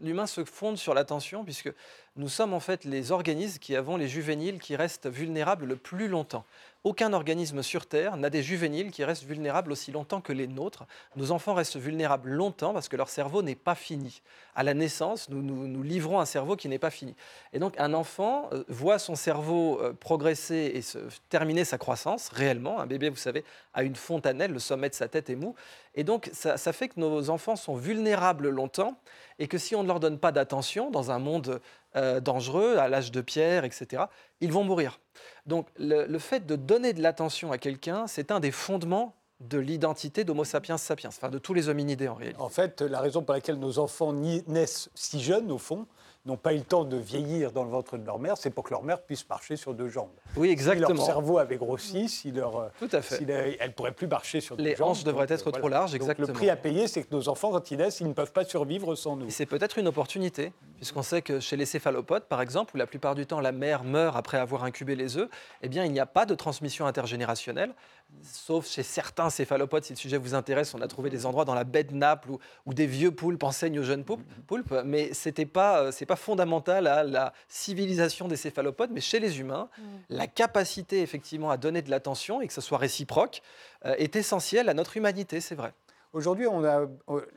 l'humain 0.01 0.27
se 0.27 0.43
fonde 0.43 0.77
sur 0.77 0.93
l'attention, 0.93 1.43
puisque 1.43 1.71
nous 2.15 2.29
sommes 2.29 2.53
en 2.53 2.59
fait 2.59 2.85
les 2.85 3.11
organismes 3.11 3.57
qui 3.57 3.75
avons 3.75 3.97
les 3.97 4.07
juvéniles 4.07 4.59
qui 4.59 4.75
restent 4.75 5.07
vulnérables 5.07 5.65
le 5.65 5.75
plus 5.75 6.07
longtemps. 6.07 6.45
Aucun 6.83 7.13
organisme 7.13 7.63
sur 7.63 7.85
Terre 7.85 8.17
n'a 8.17 8.29
des 8.29 8.43
juvéniles 8.43 8.91
qui 8.91 9.05
restent 9.05 9.23
vulnérables 9.23 9.71
aussi 9.71 9.91
longtemps 9.91 10.19
que 10.19 10.33
les 10.33 10.47
nôtres. 10.47 10.85
Nos 11.15 11.31
enfants 11.31 11.53
restent 11.53 11.77
vulnérables 11.77 12.29
longtemps 12.29 12.73
parce 12.73 12.89
que 12.89 12.97
leur 12.97 13.09
cerveau 13.09 13.41
n'est 13.41 13.55
pas 13.55 13.73
fini. 13.73 14.21
À 14.53 14.63
la 14.63 14.73
naissance, 14.73 15.29
nous, 15.29 15.41
nous, 15.41 15.81
livrons 15.81 16.19
un 16.19 16.25
cerveau 16.25 16.57
qui 16.57 16.67
n'est 16.67 16.79
pas 16.79 16.89
fini. 16.89 17.15
Et 17.53 17.59
donc 17.59 17.73
un 17.79 17.93
enfant 17.93 18.49
euh, 18.51 18.63
voit 18.67 18.99
son 18.99 19.15
cerveau 19.15 19.81
euh, 19.81 19.93
progresser 19.93 20.73
et 20.75 20.81
terminer 21.29 21.63
sa 21.63 21.77
croissance 21.77 22.29
réellement. 22.29 22.79
Un 22.79 22.85
bébé, 22.85 23.09
vous 23.09 23.15
savez, 23.15 23.45
a 23.73 23.83
une 23.83 23.95
fontanelle, 23.95 24.51
le 24.51 24.59
sommet 24.59 24.89
de 24.89 24.95
sa 24.95 25.07
tête 25.07 25.29
est 25.29 25.35
mou. 25.35 25.55
Et 25.95 26.03
donc 26.03 26.29
ça 26.33 26.57
fait 26.73 26.89
que 26.89 26.99
nos 26.99 27.29
enfants 27.29 27.55
sont 27.55 27.75
vulnérables 27.75 28.49
longtemps 28.49 28.97
et 29.39 29.47
que 29.47 29.57
si 29.57 29.75
on 29.75 29.83
ne 29.83 29.87
leur 29.87 29.99
donne 29.99 30.19
pas 30.19 30.31
d'attention 30.31 30.91
dans 30.91 31.11
un 31.11 31.19
monde 31.19 31.61
euh, 31.95 32.19
dangereux, 32.19 32.77
à 32.77 32.87
l'âge 32.87 33.11
de 33.11 33.21
pierre, 33.21 33.65
etc., 33.65 34.03
ils 34.41 34.51
vont 34.51 34.63
mourir. 34.63 34.99
Donc 35.45 35.67
le, 35.77 36.17
fait 36.19 36.45
de 36.45 36.55
donner 36.55 36.93
de 36.93 37.01
l'attention 37.01 37.51
à 37.51 37.57
quelqu'un, 37.57 38.07
c'est 38.07 38.31
un 38.31 38.39
des 38.39 38.51
fondements 38.51 39.15
de 39.39 39.57
l'identité 39.57 40.23
d'Homo 40.23 40.43
sapiens 40.45 40.77
sapiens, 40.77 41.09
enfin 41.09 41.29
de 41.29 41.37
tous 41.37 41.53
les 41.53 41.67
hominidés 41.67 42.07
en 42.07 42.15
réalité. 42.15 42.41
En 42.41 42.49
fait, 42.49 42.81
la 42.81 43.01
raison 43.01 43.23
pour 43.23 43.33
laquelle 43.33 43.59
nos 43.59 43.77
enfants 43.77 44.13
naissent 44.13 44.89
si 44.95 45.21
jeunes, 45.21 45.51
au 45.51 45.57
fond, 45.57 45.85
n'ont 46.25 46.37
pas 46.37 46.53
eu 46.53 46.57
le 46.57 46.63
temps 46.63 46.85
de 46.85 46.95
vieillir 46.95 47.51
dans 47.51 47.63
le 47.63 47.69
ventre 47.69 47.97
de 47.97 48.05
leur 48.05 48.17
mère, 48.17 48.37
c'est 48.37 48.49
pour 48.49 48.63
que 48.63 48.69
leur 48.69 48.83
mère 48.83 49.01
puisse 49.01 49.27
marcher 49.27 49.57
sur 49.57 49.73
deux 49.73 49.89
jambes. 49.89 50.09
Oui, 50.37 50.49
exactement. 50.49 50.87
Si 50.87 50.95
leur 50.95 51.05
cerveau 51.05 51.37
avait 51.37 51.57
grossi, 51.57 52.07
si 52.07 52.31
leur, 52.31 52.55
euh, 52.55 52.67
Tout 52.79 52.89
à 52.93 53.01
fait. 53.01 53.21
elle 53.59 53.67
ne 53.67 53.73
pourrait 53.73 53.91
plus 53.91 54.07
marcher 54.07 54.39
sur 54.39 54.55
deux 54.55 54.63
Les 54.63 54.75
jambes. 54.75 54.87
Les 54.87 54.91
hanches 54.91 55.03
devraient 55.03 55.27
être 55.29 55.51
trop 55.51 55.67
larges, 55.67 55.93
exactement. 55.93 56.27
Donc, 56.27 56.35
le 56.35 56.39
prix 56.39 56.49
à 56.49 56.55
payer, 56.55 56.87
c'est 56.87 57.03
que 57.03 57.13
nos 57.13 57.27
enfants, 57.27 57.51
quand 57.51 57.71
ils 57.71 57.77
naissent, 57.77 57.99
ils 57.99 58.07
ne 58.07 58.13
peuvent 58.13 58.31
pas 58.31 58.45
survivre 58.45 58.95
sans 58.95 59.17
nous. 59.17 59.29
C'est 59.29 59.45
peut-être 59.45 59.77
une 59.77 59.87
opportunité, 59.87 60.53
puisqu'on 60.83 61.01
sait 61.01 61.21
que 61.21 61.39
chez 61.39 61.55
les 61.55 61.65
céphalopodes, 61.65 62.25
par 62.25 62.41
exemple, 62.41 62.75
où 62.75 62.77
la 62.77 62.85
plupart 62.85 63.15
du 63.15 63.25
temps 63.25 63.39
la 63.39 63.53
mère 63.53 63.85
meurt 63.85 64.17
après 64.17 64.37
avoir 64.37 64.65
incubé 64.65 64.97
les 64.97 65.15
œufs, 65.15 65.29
eh 65.61 65.69
bien, 65.69 65.85
il 65.85 65.93
n'y 65.93 65.99
a 66.01 66.05
pas 66.05 66.25
de 66.25 66.35
transmission 66.35 66.85
intergénérationnelle, 66.85 67.73
sauf 68.21 68.67
chez 68.67 68.83
certains 68.83 69.29
céphalopodes, 69.29 69.85
si 69.85 69.93
le 69.93 69.97
sujet 69.97 70.17
vous 70.17 70.35
intéresse, 70.35 70.73
on 70.73 70.81
a 70.81 70.87
trouvé 70.89 71.09
des 71.09 71.25
endroits 71.25 71.45
dans 71.45 71.53
la 71.53 71.63
baie 71.63 71.85
de 71.85 71.93
Naples 71.93 72.31
où, 72.65 72.73
des 72.73 72.85
vieux 72.85 73.11
poulpes 73.11 73.43
enseignent 73.43 73.79
aux 73.79 73.83
jeunes 73.83 74.03
poulpes, 74.03 74.73
mais 74.83 75.13
ce 75.13 75.29
n'est 75.29 75.45
pas, 75.45 75.83
euh, 75.83 76.05
pas 76.05 76.17
fondamental 76.17 76.83
la 76.83 77.31
civilisation 77.47 78.27
des 78.27 78.35
céphalopodes, 78.35 78.89
mais 78.91 78.99
chez 78.99 79.21
les 79.21 79.39
humains, 79.39 79.69
mm. 79.77 79.83
la 80.09 80.27
capacité 80.27 81.01
effectivement 81.01 81.49
à 81.49 81.55
donner 81.55 81.81
de 81.81 81.91
l'attention 81.91 82.41
et 82.41 82.47
que 82.47 82.53
ce 82.53 82.59
soit 82.59 82.77
réciproque 82.77 83.41
euh, 83.85 83.95
est 83.97 84.17
essentielle 84.17 84.67
à 84.67 84.73
notre 84.73 84.97
humanité, 84.97 85.39
c'est 85.39 85.55
vrai. 85.55 85.73
Aujourd'hui, 86.13 86.45
euh, 86.45 86.85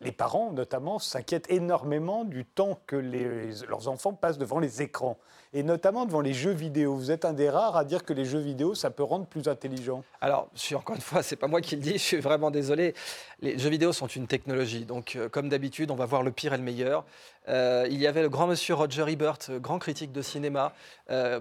les 0.03 0.13
parents 0.13 0.53
notamment 0.53 0.99
s'inquiètent 0.99 1.51
énormément 1.51 2.25
du 2.25 2.45
temps 2.45 2.79
que 2.87 2.97
leurs 2.97 3.89
enfants 3.89 4.13
passent 4.13 4.37
devant 4.37 4.59
les 4.59 4.83
écrans, 4.83 5.17
et 5.55 5.63
notamment 5.63 6.05
devant 6.05 6.21
les 6.21 6.35
jeux 6.35 6.51
vidéo. 6.51 6.95
Vous 6.95 7.11
êtes 7.11 7.25
un 7.25 7.33
des 7.33 7.49
rares 7.49 7.79
à 7.79 7.87
dire 7.87 8.05
que 8.05 8.13
les 8.13 8.27
jeux 8.27 8.39
vidéo, 8.39 8.75
ça 8.75 8.91
peut 8.91 9.03
rendre 9.03 9.25
plus 9.25 9.49
intelligent. 9.49 10.05
Alors, 10.21 10.51
encore 10.75 10.95
une 10.95 11.01
fois, 11.01 11.23
c'est 11.23 11.37
pas 11.37 11.47
moi 11.47 11.63
qui 11.63 11.75
le 11.77 11.81
dis, 11.81 11.95
je 11.95 11.97
suis 11.97 12.21
vraiment 12.21 12.51
désolé. 12.51 12.93
Les 13.41 13.57
jeux 13.59 13.71
vidéo 13.71 13.95
sont 13.95 14.09
une 14.09 14.27
technologie, 14.27 14.85
donc 14.85 15.17
euh, 15.17 15.31
comme 15.31 15.49
d'habitude, 15.49 15.91
on 15.91 15.97
va 15.97 16.05
voir 16.05 16.23
le 16.23 16.31
pire 16.31 16.53
et 16.53 16.59
le 16.59 16.63
meilleur. 16.63 17.07
Euh, 17.49 17.87
il 17.91 17.99
y 17.99 18.07
avait 18.07 18.21
le 18.21 18.29
grand 18.29 18.47
monsieur 18.47 18.75
Roger 18.75 19.07
Ebert, 19.09 19.39
grand 19.53 19.79
critique 19.79 20.13
de 20.13 20.21
cinéma, 20.21 20.75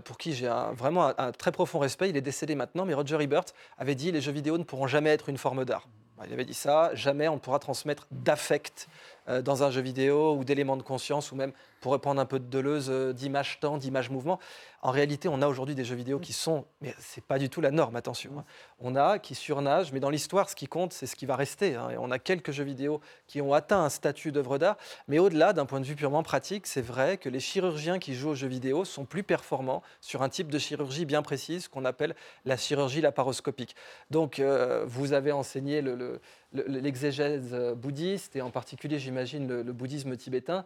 pour 0.06 0.18
qui 0.18 0.32
j'ai 0.32 0.50
vraiment 0.74 1.08
un, 1.08 1.16
un 1.18 1.32
très 1.34 1.52
profond 1.52 1.80
respect. 1.80 2.10
Il 2.10 2.16
est 2.16 2.22
décédé 2.22 2.56
maintenant, 2.56 2.86
mais 2.86 2.94
Roger 2.94 3.18
Ebert 3.20 3.44
avait 3.78 3.96
dit 3.96 4.14
les 4.14 4.22
jeux 4.22 4.32
vidéo 4.32 4.58
ne 4.58 4.64
pourront 4.64 4.88
jamais 4.88 5.10
être 5.10 5.28
une 5.28 5.38
forme 5.38 5.66
d'art. 5.66 5.86
Il 6.24 6.32
avait 6.32 6.46
dit 6.46 6.54
ça, 6.54 6.96
jamais 6.96 7.28
on 7.28 7.36
ne 7.36 7.40
pourra 7.40 7.60
transmettre 7.60 8.08
d'affect 8.12 8.88
euh, 9.28 9.42
dans 9.42 9.64
un 9.64 9.70
jeu 9.70 9.82
vidéo 9.82 10.36
ou 10.36 10.44
d'éléments 10.46 10.78
de 10.78 10.84
conscience 10.84 11.32
ou 11.32 11.36
même 11.36 11.52
pour 11.86 11.92
reprendre 11.92 12.20
un 12.20 12.26
peu 12.26 12.40
de 12.40 12.48
Deleuze, 12.48 12.88
euh, 12.90 13.14
d'image 13.14 13.60
temps, 13.60 13.78
d'image 13.78 14.10
mouvement. 14.10 14.40
En 14.82 14.90
réalité, 14.90 15.28
on 15.28 15.40
a 15.44 15.48
aujourd'hui 15.48 15.76
des 15.76 15.84
jeux 15.86 15.96
vidéo 15.96 16.18
qui 16.18 16.34
sont, 16.34 16.66
mais 16.82 16.96
c'est 16.98 17.24
pas 17.24 17.38
du 17.38 17.48
tout 17.48 17.62
la 17.62 17.70
norme, 17.70 17.96
attention. 17.96 18.40
hein. 18.40 18.44
On 18.80 18.96
a 18.96 19.20
qui 19.20 19.36
surnagent, 19.36 19.92
mais 19.94 20.00
dans 20.00 20.10
l'histoire, 20.10 20.50
ce 20.50 20.56
qui 20.56 20.66
compte, 20.66 20.94
c'est 20.94 21.06
ce 21.06 21.16
qui 21.16 21.28
va 21.28 21.36
rester. 21.36 21.76
hein. 21.76 21.92
Et 21.92 21.98
on 22.00 22.10
a 22.10 22.18
quelques 22.18 22.50
jeux 22.52 22.64
vidéo 22.64 23.02
qui 23.28 23.40
ont 23.40 23.54
atteint 23.54 23.84
un 23.84 23.90
statut 23.90 24.32
d'œuvre 24.32 24.58
d'art, 24.58 24.78
mais 25.08 25.20
au-delà, 25.20 25.54
d'un 25.54 25.68
point 25.68 25.80
de 25.80 25.86
vue 25.86 25.94
purement 25.96 26.24
pratique, 26.24 26.66
c'est 26.66 26.82
vrai 26.82 27.18
que 27.18 27.30
les 27.30 27.40
chirurgiens 27.40 28.00
qui 28.00 28.16
jouent 28.16 28.30
aux 28.30 28.36
jeux 28.36 28.48
vidéo 28.48 28.84
sont 28.84 29.06
plus 29.06 29.22
performants 29.22 29.84
sur 30.02 30.24
un 30.24 30.30
type 30.30 30.50
de 30.50 30.58
chirurgie 30.58 31.06
bien 31.06 31.22
précise 31.22 31.68
qu'on 31.68 31.86
appelle 31.86 32.16
la 32.46 32.58
chirurgie 32.58 33.02
laparoscopique. 33.02 33.76
Donc, 34.10 34.40
euh, 34.40 34.86
vous 34.88 35.14
avez 35.14 35.32
enseigné 35.32 35.84
le- 35.84 35.94
le- 35.96 36.20
le- 36.52 36.80
l'exégèse 36.80 37.54
bouddhiste 37.78 38.36
et 38.36 38.42
en 38.42 38.50
particulier, 38.50 38.98
j'imagine, 38.98 39.62
le 39.62 39.72
bouddhisme 39.74 40.18
tibétain. 40.18 40.66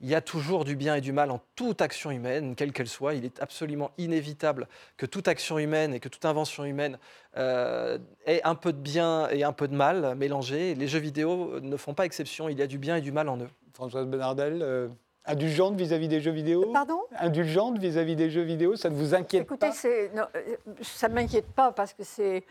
Il 0.00 0.08
y 0.08 0.14
a 0.14 0.20
toujours 0.20 0.64
du 0.64 0.76
bien 0.76 0.94
et 0.94 1.00
du 1.00 1.12
mal 1.12 1.30
en 1.32 1.40
toute 1.56 1.82
action 1.82 2.12
humaine, 2.12 2.54
quelle 2.54 2.72
qu'elle 2.72 2.88
soit. 2.88 3.14
Il 3.14 3.24
est 3.24 3.42
absolument 3.42 3.90
inévitable 3.98 4.68
que 4.96 5.06
toute 5.06 5.26
action 5.26 5.58
humaine 5.58 5.92
et 5.92 5.98
que 6.00 6.08
toute 6.08 6.24
invention 6.24 6.64
humaine 6.64 6.98
euh, 7.36 7.98
ait 8.24 8.40
un 8.44 8.54
peu 8.54 8.72
de 8.72 8.78
bien 8.78 9.28
et 9.30 9.42
un 9.42 9.52
peu 9.52 9.66
de 9.66 9.74
mal 9.74 10.14
mélangés. 10.14 10.76
Les 10.76 10.86
jeux 10.86 11.00
vidéo 11.00 11.58
ne 11.60 11.76
font 11.76 11.94
pas 11.94 12.04
exception. 12.04 12.48
Il 12.48 12.58
y 12.58 12.62
a 12.62 12.68
du 12.68 12.78
bien 12.78 12.96
et 12.96 13.00
du 13.00 13.10
mal 13.10 13.28
en 13.28 13.38
eux. 13.38 13.48
Françoise 13.74 14.06
Bonnardel, 14.06 14.60
euh, 14.62 14.88
indulgente 15.24 15.76
vis-à-vis 15.76 16.08
des 16.08 16.20
jeux 16.20 16.30
vidéo? 16.30 16.70
Pardon? 16.72 17.00
Indulgente 17.18 17.78
vis-à-vis 17.78 18.14
des 18.16 18.30
jeux 18.30 18.42
vidéo, 18.42 18.76
ça 18.76 18.90
ne 18.90 18.94
vous 18.94 19.14
inquiète 19.14 19.42
Écoutez, 19.42 19.68
pas? 19.68 20.14
non, 20.14 20.26
euh, 20.36 20.56
ça 20.82 21.08
ne 21.08 21.14
m'inquiète 21.14 21.46
pas 21.52 21.72
parce 21.72 21.92
que 21.92 22.04
c'est 22.04 22.44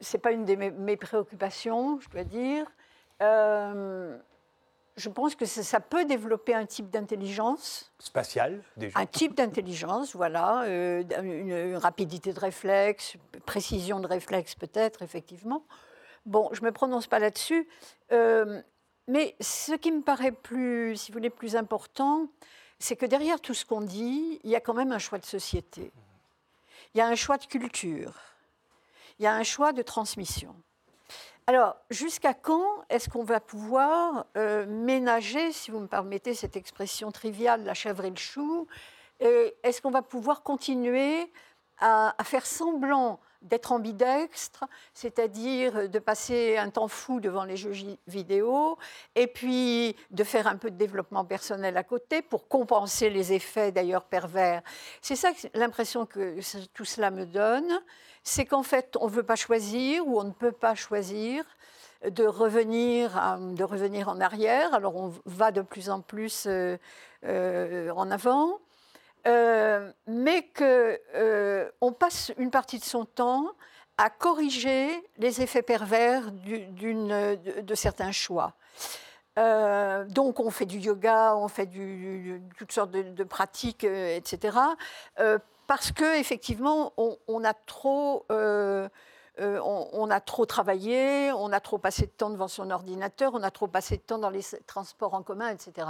c'est 0.00 0.18
pas 0.18 0.32
une 0.32 0.44
de 0.44 0.54
mes, 0.54 0.70
mes 0.70 0.96
préoccupations, 0.96 2.00
je 2.00 2.08
dois 2.08 2.24
dire. 2.24 2.66
Euh, 3.20 4.16
je 4.96 5.08
pense 5.08 5.34
que 5.34 5.46
ça, 5.46 5.62
ça 5.62 5.80
peut 5.80 6.04
développer 6.04 6.54
un 6.54 6.66
type 6.66 6.90
d'intelligence, 6.90 7.92
Spatial, 7.98 8.62
déjà. 8.76 8.98
un 8.98 9.06
type 9.06 9.34
d'intelligence, 9.34 10.14
voilà, 10.16 10.62
euh, 10.64 11.02
une, 11.22 11.70
une 11.72 11.76
rapidité 11.76 12.32
de 12.32 12.40
réflexe, 12.40 13.16
précision 13.46 14.00
de 14.00 14.06
réflexe 14.06 14.54
peut-être, 14.54 15.02
effectivement. 15.02 15.64
Bon, 16.26 16.48
je 16.52 16.60
ne 16.60 16.66
me 16.66 16.72
prononce 16.72 17.06
pas 17.06 17.18
là-dessus. 17.18 17.68
Euh, 18.12 18.62
mais 19.08 19.34
ce 19.40 19.72
qui 19.72 19.90
me 19.90 20.02
paraît 20.02 20.32
plus, 20.32 20.96
si 20.96 21.10
vous 21.10 21.18
voulez, 21.18 21.30
plus 21.30 21.56
important, 21.56 22.28
c'est 22.78 22.96
que 22.96 23.06
derrière 23.06 23.40
tout 23.40 23.54
ce 23.54 23.64
qu'on 23.64 23.80
dit, 23.80 24.40
il 24.44 24.50
y 24.50 24.56
a 24.56 24.60
quand 24.60 24.74
même 24.74 24.92
un 24.92 24.98
choix 24.98 25.18
de 25.18 25.24
société. 25.26 25.92
Il 26.94 26.98
y 26.98 27.00
a 27.00 27.06
un 27.06 27.14
choix 27.14 27.38
de 27.38 27.46
culture. 27.46 28.14
Il 29.18 29.24
y 29.24 29.26
a 29.26 29.34
un 29.34 29.42
choix 29.42 29.72
de 29.72 29.82
transmission. 29.82 30.54
Alors, 31.46 31.76
jusqu'à 31.90 32.34
quand 32.34 32.84
est-ce 32.88 33.08
qu'on 33.08 33.24
va 33.24 33.40
pouvoir 33.40 34.26
euh, 34.36 34.64
ménager, 34.66 35.52
si 35.52 35.70
vous 35.70 35.80
me 35.80 35.88
permettez 35.88 36.34
cette 36.34 36.56
expression 36.56 37.10
triviale, 37.10 37.64
la 37.64 37.74
chèvre 37.74 38.04
et 38.04 38.10
le 38.10 38.16
chou 38.16 38.66
et 39.20 39.54
Est-ce 39.62 39.82
qu'on 39.82 39.90
va 39.90 40.02
pouvoir 40.02 40.42
continuer 40.42 41.30
à 41.78 42.14
faire 42.22 42.46
semblant 42.46 43.18
d'être 43.42 43.72
ambidextre, 43.72 44.64
c'est-à-dire 44.94 45.88
de 45.88 45.98
passer 45.98 46.56
un 46.56 46.70
temps 46.70 46.88
fou 46.88 47.20
devant 47.20 47.44
les 47.44 47.56
jeux 47.56 47.72
vidéo, 48.06 48.78
et 49.14 49.26
puis 49.26 49.96
de 50.10 50.24
faire 50.24 50.46
un 50.46 50.56
peu 50.56 50.70
de 50.70 50.76
développement 50.76 51.24
personnel 51.24 51.76
à 51.76 51.82
côté 51.82 52.22
pour 52.22 52.48
compenser 52.48 53.10
les 53.10 53.32
effets 53.32 53.72
d'ailleurs 53.72 54.04
pervers. 54.04 54.62
C'est 55.00 55.16
ça 55.16 55.30
l'impression 55.54 56.06
que 56.06 56.36
tout 56.72 56.84
cela 56.84 57.10
me 57.10 57.26
donne, 57.26 57.80
c'est 58.22 58.46
qu'en 58.46 58.62
fait 58.62 58.96
on 59.00 59.06
ne 59.06 59.12
veut 59.12 59.22
pas 59.24 59.36
choisir 59.36 60.06
ou 60.06 60.20
on 60.20 60.24
ne 60.24 60.32
peut 60.32 60.52
pas 60.52 60.74
choisir 60.74 61.44
de 62.08 62.24
revenir, 62.24 63.16
à- 63.16 63.38
de 63.38 63.64
revenir 63.64 64.08
en 64.08 64.20
arrière. 64.20 64.74
Alors 64.74 64.96
on 64.96 65.12
va 65.26 65.52
de 65.52 65.62
plus 65.62 65.88
en 65.90 66.00
plus 66.00 66.46
euh, 66.46 66.76
euh, 67.24 67.90
en 67.90 68.10
avant. 68.10 68.58
Euh, 69.26 69.92
mais 70.06 70.48
qu'on 70.56 71.92
passe 71.92 72.32
une 72.38 72.50
partie 72.50 72.78
de 72.78 72.84
son 72.84 73.04
temps 73.04 73.52
à 73.98 74.10
corriger 74.10 74.88
les 75.18 75.42
effets 75.42 75.62
pervers 75.62 76.32
du- 76.32 76.66
de, 76.66 77.74
certains 77.74 78.10
choix. 78.10 78.54
Euh, 79.38 80.04
donc 80.06 80.40
on 80.40 80.50
fait 80.50 80.66
du 80.66 80.78
yoga, 80.78 81.36
on 81.36 81.48
fait 81.48 81.68
toutes 82.58 82.72
sortes 82.72 82.90
de, 82.90 83.24
pratiques, 83.24 83.84
euh, 83.84 84.16
etc. 84.16 84.58
euh, 85.20 85.38
parce 85.66 85.92
que 85.92 86.18
effectivement, 86.18 86.92
on, 86.96 87.44
a 87.44 87.54
euh, 88.30 88.88
euh, 89.40 89.60
on 89.62 90.10
a 90.10 90.20
trop 90.20 90.44
travaillé, 90.44 91.32
on 91.32 91.50
a 91.52 91.60
trop 91.60 91.78
passé 91.78 92.02
de 92.02 92.10
temps 92.10 92.28
devant 92.28 92.48
son 92.48 92.70
ordinateur, 92.70 93.32
on 93.32 93.42
a 93.42 93.50
trop 93.50 93.68
passé 93.68 93.96
de 93.96 94.02
temps 94.02 94.18
dans 94.18 94.28
les 94.28 94.42
transports 94.66 95.14
en 95.14 95.22
commun, 95.22 95.48
etc. 95.48 95.88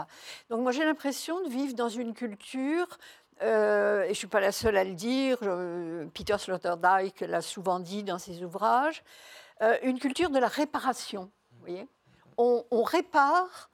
Donc 0.48 0.60
moi 0.60 0.70
j'ai 0.70 0.84
l'impression 0.84 1.42
de 1.42 1.48
vivre 1.48 1.74
dans 1.74 1.88
une 1.88 2.14
culture 2.14 2.86
euh, 3.42 4.02
et 4.02 4.06
je 4.06 4.10
ne 4.10 4.14
suis 4.14 4.26
pas 4.26 4.40
la 4.40 4.52
seule 4.52 4.76
à 4.76 4.84
le 4.84 4.94
dire, 4.94 5.38
euh, 5.42 6.06
Peter 6.14 6.36
Sloterdijk 6.38 7.20
l'a 7.20 7.42
souvent 7.42 7.80
dit 7.80 8.02
dans 8.02 8.18
ses 8.18 8.42
ouvrages, 8.42 9.02
euh, 9.60 9.76
une 9.82 9.98
culture 9.98 10.30
de 10.30 10.38
la 10.38 10.48
réparation. 10.48 11.30
Vous 11.52 11.60
voyez 11.66 11.88
on, 12.38 12.64
on 12.70 12.82
répare 12.82 13.70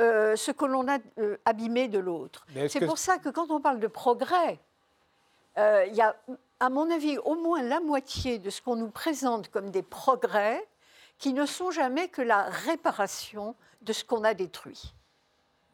euh, 0.00 0.36
ce 0.36 0.50
que 0.50 0.64
l'on 0.64 0.86
a 0.88 0.98
abîmé 1.44 1.88
de 1.88 1.98
l'autre. 1.98 2.46
C'est 2.68 2.84
pour 2.86 2.98
ça 2.98 3.18
que 3.18 3.28
quand 3.28 3.50
on 3.50 3.60
parle 3.60 3.80
de 3.80 3.86
progrès, 3.86 4.58
il 5.56 5.94
y 5.94 6.00
a, 6.00 6.16
à 6.60 6.70
mon 6.70 6.90
avis, 6.90 7.18
au 7.18 7.34
moins 7.34 7.62
la 7.62 7.80
moitié 7.80 8.38
de 8.38 8.50
ce 8.50 8.62
qu'on 8.62 8.76
nous 8.76 8.90
présente 8.90 9.48
comme 9.50 9.70
des 9.70 9.82
progrès 9.82 10.66
qui 11.18 11.32
ne 11.32 11.46
sont 11.46 11.70
jamais 11.70 12.08
que 12.08 12.22
la 12.22 12.42
réparation 12.44 13.54
de 13.82 13.92
ce 13.92 14.04
qu'on 14.04 14.24
a 14.24 14.34
détruit. 14.34 14.94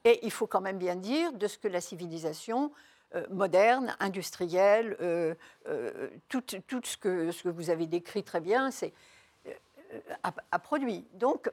Et 0.04 0.24
il 0.24 0.30
faut 0.30 0.46
quand 0.46 0.60
même 0.60 0.78
bien 0.78 0.96
dire 0.96 1.32
de 1.32 1.46
ce 1.46 1.58
que 1.58 1.68
la 1.68 1.80
civilisation 1.80 2.70
euh, 3.14 3.24
moderne, 3.30 3.96
industrielle, 4.00 4.94
euh, 5.00 5.34
euh, 5.66 6.10
tout, 6.28 6.42
tout 6.42 6.82
ce, 6.84 6.98
que, 6.98 7.32
ce 7.32 7.44
que 7.44 7.48
vous 7.48 7.70
avez 7.70 7.86
décrit 7.86 8.22
très 8.22 8.40
bien, 8.40 8.70
c'est 8.70 8.92
a, 10.22 10.34
a 10.50 10.58
produit. 10.58 11.06
Donc, 11.14 11.50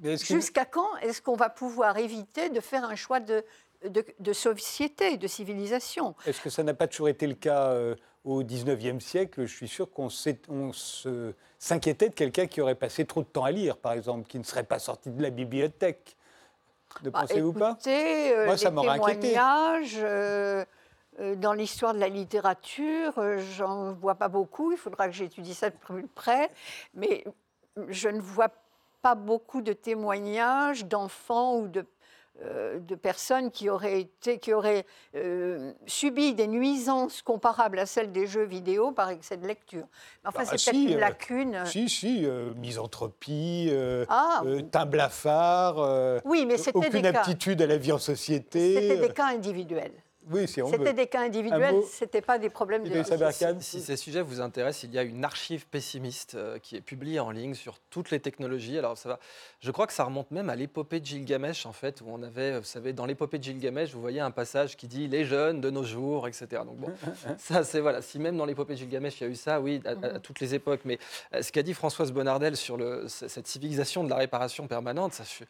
jusqu'à 0.00 0.64
quand 0.64 0.96
est-ce 0.98 1.20
qu'on 1.20 1.34
va 1.34 1.50
pouvoir 1.50 1.98
éviter 1.98 2.48
de 2.50 2.60
faire 2.60 2.84
un 2.84 2.94
choix 2.94 3.18
de, 3.18 3.44
de, 3.88 4.04
de 4.20 4.32
société, 4.32 5.16
de 5.16 5.26
civilisation? 5.26 6.14
Est-ce 6.24 6.40
que 6.40 6.50
ça 6.50 6.62
n'a 6.62 6.74
pas 6.74 6.86
toujours 6.86 7.08
été 7.08 7.26
le 7.26 7.34
cas 7.34 7.74
au 8.22 8.44
19e 8.44 9.00
siècle? 9.00 9.46
Je 9.46 9.52
suis 9.52 9.66
sûr 9.66 9.90
qu'on 9.90 10.10
s'inquiétait 11.58 12.08
de 12.08 12.14
quelqu'un 12.14 12.46
qui 12.46 12.60
aurait 12.60 12.76
passé 12.76 13.04
trop 13.04 13.22
de 13.22 13.28
temps 13.28 13.42
à 13.42 13.50
lire, 13.50 13.78
par 13.78 13.94
exemple, 13.94 14.28
qui 14.28 14.38
ne 14.38 14.44
serait 14.44 14.62
pas 14.62 14.78
sorti 14.78 15.10
de 15.10 15.20
la 15.20 15.30
bibliothèque. 15.30 16.16
Ne 17.04 17.10
Bah, 17.10 17.20
pensez-vous 17.20 17.52
pas? 17.52 17.78
euh, 17.86 18.44
Moi, 18.46 18.56
ça 18.56 18.70
m'aurait 18.70 18.88
inquiété. 18.90 19.38
euh, 20.02 20.64
euh, 21.20 21.34
dans 21.36 21.52
l'histoire 21.52 21.94
de 21.94 21.98
la 21.98 22.08
littérature, 22.08 23.12
j'en 23.56 23.92
vois 23.94 24.14
pas 24.14 24.28
beaucoup. 24.28 24.72
Il 24.72 24.78
faudra 24.78 25.06
que 25.08 25.14
j'étudie 25.14 25.54
ça 25.54 25.70
de 25.70 25.76
plus 25.76 26.06
près, 26.06 26.50
mais 26.94 27.24
je 27.88 28.08
ne 28.08 28.20
vois 28.20 28.48
pas 29.02 29.14
beaucoup 29.14 29.62
de 29.62 29.72
témoignages 29.72 30.84
d'enfants 30.84 31.58
ou 31.58 31.68
de 31.68 31.84
euh, 32.44 32.78
de 32.78 32.94
personnes 32.94 33.50
qui 33.50 33.68
auraient, 33.68 34.00
été, 34.00 34.38
qui 34.38 34.52
auraient 34.52 34.86
euh, 35.16 35.72
subi 35.86 36.34
des 36.34 36.46
nuisances 36.46 37.20
comparables 37.22 37.78
à 37.78 37.86
celles 37.86 38.12
des 38.12 38.26
jeux 38.26 38.44
vidéo 38.44 38.92
par 38.92 39.10
excès 39.10 39.36
de 39.36 39.46
lecture. 39.46 39.86
Mais 40.22 40.28
enfin, 40.28 40.42
Bah, 40.44 40.48
c'est 40.52 40.58
si, 40.58 40.70
peut-être 40.70 40.88
une 40.90 40.96
euh, 40.96 41.00
lacune. 41.00 41.62
Si, 41.66 41.88
si, 41.88 42.24
euh, 42.24 42.52
misanthropie, 42.54 43.68
euh, 43.70 44.04
Ah, 44.08 44.42
euh, 44.44 44.60
teint 44.62 44.86
blafard, 44.86 45.78
euh, 45.78 46.20
oui, 46.24 46.46
mais 46.46 46.56
aucune 46.74 47.02
des 47.02 47.12
cas. 47.12 47.20
aptitude 47.20 47.60
à 47.62 47.66
la 47.66 47.76
vie 47.76 47.92
en 47.92 47.98
société. 47.98 48.74
C'était 48.74 48.96
des 48.98 49.04
euh, 49.10 49.12
cas 49.12 49.26
individuels. 49.26 49.92
Oui, 50.30 50.46
si 50.48 50.60
on 50.62 50.68
C'était 50.70 50.92
des 50.92 51.06
cas 51.06 51.22
individuels, 51.22 51.74
mot 51.74 51.84
c'était 51.90 52.20
pas 52.20 52.38
des 52.38 52.50
problèmes 52.50 52.84
de 52.84 53.12
Aberkane. 53.12 53.60
Si 53.60 53.80
ces 53.80 53.96
sujets 53.96 54.20
vous 54.22 54.40
intéressent, 54.40 54.82
il 54.84 54.92
y 54.94 54.98
a 54.98 55.02
une 55.02 55.24
archive 55.24 55.66
pessimiste 55.66 56.34
euh, 56.34 56.58
qui 56.58 56.76
est 56.76 56.80
publiée 56.80 57.20
en 57.20 57.30
ligne 57.30 57.54
sur 57.54 57.78
toutes 57.90 58.10
les 58.10 58.20
technologies. 58.20 58.78
Alors 58.78 58.96
ça 58.98 59.08
va, 59.08 59.18
je 59.60 59.70
crois 59.70 59.86
que 59.86 59.92
ça 59.92 60.04
remonte 60.04 60.30
même 60.30 60.50
à 60.50 60.56
l'épopée 60.56 61.00
de 61.00 61.06
Gilgamesh 61.06 61.66
en 61.66 61.72
fait, 61.72 62.00
où 62.00 62.04
on 62.08 62.22
avait, 62.22 62.58
vous 62.58 62.64
savez, 62.64 62.92
dans 62.92 63.06
l'épopée 63.06 63.38
de 63.38 63.44
Gilgamesh, 63.44 63.92
vous 63.92 64.00
voyez 64.00 64.20
un 64.20 64.30
passage 64.30 64.76
qui 64.76 64.86
dit 64.88 65.08
les 65.08 65.24
jeunes 65.24 65.60
de 65.60 65.70
nos 65.70 65.82
jours, 65.84 66.28
etc. 66.28 66.46
Donc 66.64 66.76
bon, 66.76 66.92
ça 67.38 67.64
c'est 67.64 67.80
voilà. 67.80 68.02
Si 68.02 68.18
même 68.18 68.36
dans 68.36 68.44
l'épopée 68.46 68.74
de 68.74 68.78
Gilgamesh 68.78 69.20
il 69.20 69.24
y 69.24 69.26
a 69.26 69.30
eu 69.30 69.36
ça, 69.36 69.60
oui, 69.60 69.80
à, 69.84 69.90
à- 70.06 70.14
à 70.16 70.18
toutes 70.20 70.40
les 70.40 70.54
époques. 70.54 70.80
Mais 70.84 70.98
euh, 71.34 71.42
ce 71.42 71.50
qu'a 71.52 71.62
dit 71.62 71.74
Françoise 71.74 72.12
Bonnardel 72.12 72.56
sur 72.56 72.76
le, 72.76 73.06
cette 73.08 73.46
civilisation 73.46 74.04
de 74.04 74.10
la 74.10 74.16
réparation 74.16 74.66
permanente, 74.66 75.12
ça. 75.14 75.24
je- 75.24 75.44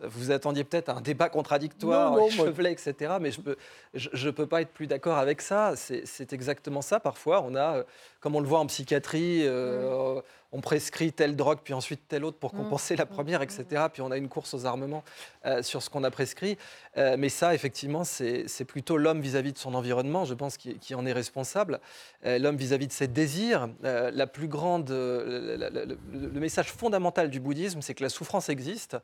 vous 0.00 0.30
attendiez 0.30 0.62
peut-être 0.64 0.90
à 0.90 0.94
un 0.96 1.00
débat 1.00 1.28
contradictoire, 1.28 2.10
Non, 2.12 2.16
non, 2.16 2.22
moi- 2.36 2.46
échevelé, 2.46 2.70
etc. 2.70 3.14
Mais 3.20 3.30
je 3.30 3.40
peux, 3.40 3.56
je 3.94 4.26
ne 4.26 4.30
peux 4.30 4.46
pas 4.46 4.60
être 4.60 4.72
plus 4.72 4.86
d'accord 4.86 5.16
avec 5.18 5.40
ça. 5.40 5.74
C'est 5.76 6.32
exactement 6.32 6.82
ça. 6.82 7.00
Parfois, 7.00 7.42
on 7.42 7.54
a, 7.54 7.78
euh, 7.78 7.84
comme 8.20 8.34
on 8.36 8.40
le 8.40 8.46
voit 8.46 8.58
en 8.58 8.66
psychiatrie, 8.66 9.42
euh, 9.46 10.20
on 10.52 10.60
prescrit 10.60 11.12
telle 11.12 11.36
drogue, 11.36 11.58
puis 11.62 11.74
ensuite 11.74 12.00
telle 12.08 12.24
autre 12.24 12.38
pour 12.38 12.54
Mmh. 12.54 12.58
compenser 12.58 12.96
la 12.96 13.06
première, 13.06 13.42
etc. 13.42 13.64
Puis 13.92 14.02
on 14.02 14.10
a 14.10 14.16
une 14.16 14.28
course 14.28 14.54
aux 14.54 14.64
armements 14.66 15.04
euh, 15.44 15.62
sur 15.62 15.82
ce 15.82 15.90
qu'on 15.90 16.04
a 16.04 16.10
prescrit. 16.10 16.56
Euh, 16.96 17.16
mais 17.18 17.28
ça, 17.28 17.54
effectivement, 17.54 18.04
c'est 18.04 18.64
plutôt 18.66 18.96
l'homme 18.96 19.20
vis-à-vis 19.20 19.52
de 19.52 19.58
son 19.58 19.74
environnement, 19.74 20.24
je 20.24 20.34
pense, 20.34 20.56
qui, 20.56 20.78
qui 20.78 20.94
en 20.94 21.04
est 21.06 21.12
responsable. 21.12 21.80
Euh, 22.24 22.38
l'homme 22.38 22.56
vis-à-vis 22.56 22.86
de 22.86 22.92
ses 22.92 23.08
désirs. 23.08 23.68
La 23.82 24.26
plus 24.26 24.48
grande, 24.48 24.90
la- 24.90 25.56
la- 25.56 25.70
la- 25.70 25.84
le, 25.84 25.98
le 26.12 26.40
message 26.40 26.72
fondamental 26.72 27.30
du 27.30 27.40
bouddhisme, 27.40 27.82
c'est 27.82 27.94
que 27.94 28.02
la 28.02 28.08
souffrance 28.08 28.48
existe 28.48 28.96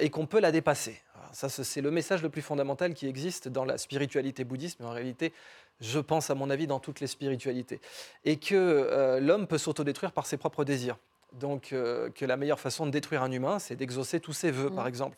et 0.00 0.10
qu'on 0.10 0.26
peut 0.26 0.40
la 0.40 0.50
dépasser. 0.52 1.00
Alors, 1.14 1.34
Ça, 1.34 1.48
c'est 1.48 1.64
c'est 1.64 1.80
le 1.80 1.90
message 1.90 2.22
le 2.22 2.30
plus 2.30 2.42
fondamental 2.42 2.94
qui 2.94 3.06
existe 3.06 3.48
dans 3.48 3.64
la 3.64 3.78
spiritualité 3.78 4.44
bouddhiste, 4.44 4.80
mais 4.80 4.86
en 4.86 4.90
réalité, 4.92 5.32
je 5.80 5.98
pense, 5.98 6.30
à 6.30 6.34
mon 6.34 6.50
avis, 6.50 6.66
dans 6.66 6.80
toutes 6.80 7.00
les 7.00 7.06
spiritualités. 7.06 7.80
Et 8.24 8.36
que 8.36 8.54
euh, 8.54 9.20
l'homme 9.20 9.46
peut 9.46 9.58
s'autodétruire 9.58 10.12
par 10.12 10.26
ses 10.26 10.36
propres 10.36 10.64
désirs. 10.64 10.96
Donc, 11.34 11.74
euh, 11.74 12.08
que 12.08 12.24
la 12.24 12.38
meilleure 12.38 12.58
façon 12.58 12.86
de 12.86 12.90
détruire 12.90 13.22
un 13.22 13.30
humain, 13.30 13.58
c'est 13.58 13.76
d'exaucer 13.76 14.18
tous 14.18 14.32
ses 14.32 14.50
vœux, 14.50 14.70
par 14.70 14.86
Mm. 14.86 14.88
exemple. 14.88 15.16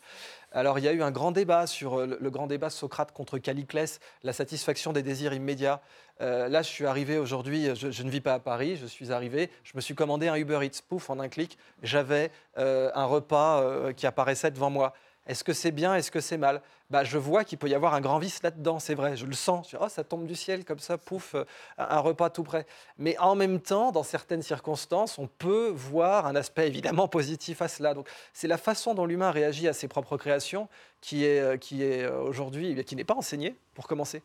Alors, 0.50 0.80
il 0.80 0.84
y 0.84 0.88
a 0.88 0.92
eu 0.92 1.02
un 1.02 1.12
grand 1.12 1.30
débat 1.30 1.68
sur 1.68 2.00
euh, 2.00 2.06
le, 2.06 2.18
le 2.20 2.30
grand 2.30 2.48
débat 2.48 2.68
Socrate 2.68 3.12
contre 3.12 3.38
Caliclès, 3.38 4.00
la 4.24 4.32
satisfaction 4.32 4.92
des 4.92 5.04
désirs 5.04 5.32
immédiats. 5.32 5.80
Euh, 6.20 6.48
là, 6.48 6.62
je 6.62 6.68
suis 6.68 6.84
arrivé 6.84 7.16
aujourd'hui, 7.16 7.68
je, 7.76 7.92
je 7.92 8.02
ne 8.02 8.10
vis 8.10 8.20
pas 8.20 8.34
à 8.34 8.38
Paris, 8.40 8.76
je 8.76 8.86
suis 8.86 9.12
arrivé, 9.12 9.50
je 9.62 9.70
me 9.76 9.80
suis 9.80 9.94
commandé 9.94 10.26
un 10.26 10.34
Uber 10.34 10.58
Eats, 10.66 10.82
pouf, 10.88 11.10
en 11.10 11.20
un 11.20 11.28
clic, 11.28 11.56
j'avais 11.84 12.32
un 12.56 13.04
repas 13.04 13.92
qui 13.94 14.06
apparaissait 14.06 14.50
devant 14.50 14.68
moi. 14.68 14.92
Est-ce 15.26 15.44
que 15.44 15.52
c'est 15.52 15.70
bien 15.70 15.94
Est-ce 15.94 16.10
que 16.10 16.20
c'est 16.20 16.38
mal? 16.38 16.62
Bah, 16.88 17.04
Je 17.04 17.18
vois 17.18 17.44
qu'il 17.44 17.58
peut 17.58 17.68
y 17.68 17.74
avoir 17.74 17.94
un 17.94 18.00
grand 18.00 18.18
vice 18.18 18.42
là-dedans, 18.42 18.78
c'est 18.78 18.94
vrai, 18.94 19.16
je 19.16 19.26
le 19.26 19.34
sens. 19.34 19.70
Je 19.70 19.76
dis, 19.76 19.82
oh, 19.84 19.88
ça 19.88 20.02
tombe 20.02 20.26
du 20.26 20.34
ciel 20.34 20.64
comme 20.64 20.78
ça, 20.78 20.98
pouf, 20.98 21.34
euh, 21.34 21.44
un 21.78 22.00
repas 22.00 22.30
tout 22.30 22.42
près. 22.42 22.66
Mais 22.98 23.16
en 23.18 23.34
même 23.34 23.60
temps, 23.60 23.92
dans 23.92 24.02
certaines 24.02 24.42
circonstances, 24.42 25.18
on 25.18 25.26
peut 25.26 25.68
voir 25.68 26.26
un 26.26 26.34
aspect 26.34 26.66
évidemment 26.66 27.06
positif 27.06 27.62
à 27.62 27.68
cela. 27.68 27.94
Donc, 27.94 28.08
c'est 28.32 28.48
la 28.48 28.58
façon 28.58 28.94
dont 28.94 29.06
l'humain 29.06 29.30
réagit 29.30 29.68
à 29.68 29.72
ses 29.72 29.88
propres 29.88 30.16
créations 30.16 30.68
qui 31.00 31.24
est, 31.24 31.40
euh, 31.40 31.56
qui 31.56 31.82
est 31.82 32.02
euh, 32.02 32.20
aujourd'hui, 32.22 32.74
eh 32.76 32.84
qui 32.84 32.96
n'est 32.96 33.04
pas 33.04 33.14
enseignée, 33.14 33.54
pour 33.74 33.86
commencer. 33.86 34.22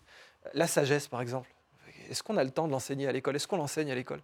La 0.53 0.67
sagesse, 0.67 1.07
par 1.07 1.21
exemple. 1.21 1.49
Est-ce 2.09 2.23
qu'on 2.23 2.37
a 2.37 2.43
le 2.43 2.51
temps 2.51 2.67
de 2.67 2.71
l'enseigner 2.71 3.07
à 3.07 3.11
l'école? 3.11 3.35
Est-ce 3.35 3.47
qu'on 3.47 3.57
l'enseigne 3.57 3.91
à 3.91 3.95
l'école? 3.95 4.21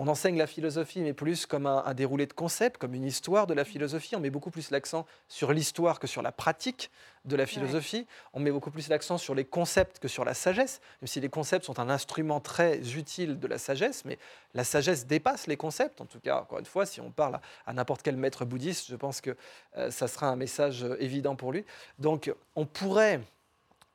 On 0.00 0.06
enseigne 0.06 0.38
la 0.38 0.46
philosophie, 0.46 1.00
mais 1.00 1.12
plus 1.12 1.44
comme 1.44 1.66
un, 1.66 1.82
un 1.84 1.92
déroulé 1.92 2.26
de 2.26 2.32
concepts, 2.32 2.78
comme 2.78 2.94
une 2.94 3.04
histoire 3.04 3.48
de 3.48 3.52
la 3.52 3.64
philosophie. 3.64 4.14
On 4.14 4.20
met 4.20 4.30
beaucoup 4.30 4.52
plus 4.52 4.70
l'accent 4.70 5.06
sur 5.26 5.52
l'histoire 5.52 5.98
que 5.98 6.06
sur 6.06 6.22
la 6.22 6.30
pratique 6.30 6.92
de 7.24 7.34
la 7.34 7.46
philosophie. 7.46 8.06
On 8.32 8.38
met 8.38 8.52
beaucoup 8.52 8.70
plus 8.70 8.88
l'accent 8.88 9.18
sur 9.18 9.34
les 9.34 9.44
concepts 9.44 9.98
que 9.98 10.06
sur 10.06 10.24
la 10.24 10.34
sagesse, 10.34 10.80
même 11.02 11.08
si 11.08 11.20
les 11.20 11.28
concepts 11.28 11.64
sont 11.64 11.80
un 11.80 11.90
instrument 11.90 12.38
très 12.38 12.78
utile 12.96 13.40
de 13.40 13.46
la 13.48 13.58
sagesse, 13.58 14.04
mais 14.04 14.18
la 14.54 14.62
sagesse 14.62 15.04
dépasse 15.04 15.48
les 15.48 15.56
concepts. 15.56 16.00
En 16.00 16.06
tout 16.06 16.20
cas, 16.20 16.42
encore 16.42 16.60
une 16.60 16.64
fois, 16.64 16.86
si 16.86 17.00
on 17.00 17.10
parle 17.10 17.34
à, 17.34 17.40
à 17.66 17.72
n'importe 17.72 18.02
quel 18.02 18.16
maître 18.16 18.44
bouddhiste, 18.44 18.86
je 18.88 18.94
pense 18.94 19.20
que 19.20 19.36
euh, 19.76 19.90
ça 19.90 20.06
sera 20.06 20.28
un 20.28 20.36
message 20.36 20.84
euh, 20.84 20.96
évident 21.00 21.34
pour 21.34 21.50
lui. 21.50 21.64
Donc, 21.98 22.32
on 22.54 22.66
pourrait 22.66 23.20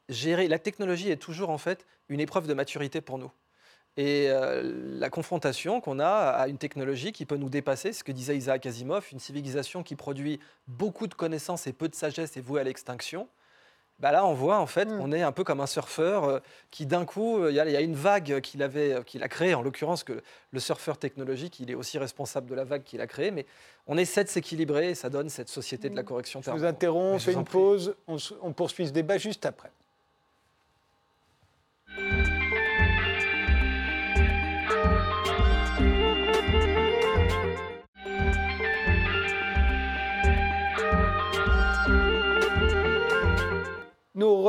gérer. 0.10 0.50
La 0.50 0.60
technologie 0.60 1.12
est 1.12 1.18
toujours 1.18 1.50
en 1.50 1.58
fait 1.58 1.86
une 2.10 2.20
épreuve 2.20 2.46
de 2.46 2.54
maturité 2.54 3.00
pour 3.00 3.18
nous. 3.18 3.32
Et 3.95 4.25
euh, 4.29 4.97
la 4.99 5.10
confrontation 5.12 5.79
qu'on 5.79 5.99
a 5.99 6.08
à 6.08 6.47
une 6.47 6.58
technologie 6.58 7.12
qui 7.12 7.25
peut 7.27 7.38
nous 7.38 7.49
dépasser, 7.49 7.93
ce 7.93 8.03
que 8.03 8.12
disait 8.12 8.36
Isaac 8.36 8.65
Asimov, 8.65 9.06
une 9.12 9.19
civilisation 9.19 9.84
qui 9.84 9.95
produit 9.95 10.39
beaucoup 10.67 11.06
de 11.08 11.13
connaissances 11.13 11.67
et 11.67 11.73
peu 11.73 11.88
de 11.89 11.95
sagesse 11.95 12.36
est 12.38 12.41
vouée 12.41 12.62
à 12.62 12.63
l'extinction. 12.63 13.27
Bah 13.99 14.12
là, 14.12 14.25
on 14.25 14.34
voit 14.34 14.58
en 14.58 14.65
fait 14.65 14.88
qu'on 14.88 15.12
est 15.12 15.21
un 15.21 15.32
peu 15.32 15.43
comme 15.43 15.62
un 15.62 15.67
surfeur 15.67 16.23
euh, 16.23 16.39
qui 16.71 16.88
d'un 16.88 17.06
coup, 17.06 17.38
euh, 17.38 17.51
il 17.51 17.56
y, 17.56 17.60
a- 17.60 17.65
il 17.67 17.71
y 17.71 17.75
a 17.77 17.82
une 17.82 17.93
vague 17.93 18.41
qu'il 18.41 18.63
avait, 18.63 18.97
qu'il 19.06 19.21
a 19.21 19.27
créée, 19.29 19.53
en 19.53 19.62
l'occurrence 19.62 20.03
que 20.03 20.23
le 20.51 20.60
surfeur 20.60 20.97
technologique, 20.97 21.60
il 21.60 21.69
est 21.69 21.75
aussi 21.75 21.99
responsable 21.99 22.49
de 22.49 22.56
la 22.56 22.63
vague 22.63 22.84
qu'il 22.84 22.99
a 22.99 23.08
créée, 23.08 23.29
mais 23.29 23.45
on 23.86 23.95
essaie 23.99 24.23
de 24.23 24.29
s'équilibrer 24.29 24.89
et 24.89 24.95
ça 24.95 25.12
donne 25.12 25.29
cette 25.29 25.47
société 25.49 25.89
de 25.89 25.95
la 25.95 26.01
correction 26.03 26.41
Je 26.41 26.49
vous 26.49 26.65
interromps, 26.65 27.13
on 27.15 27.19
fait 27.19 27.34
une 27.34 27.45
pause, 27.51 27.95
on, 28.08 28.17
se- 28.17 28.34
on 28.41 28.51
poursuit 28.51 28.88
ce 28.88 28.91
débat 28.91 29.19
juste 29.19 29.45
après. 29.45 29.69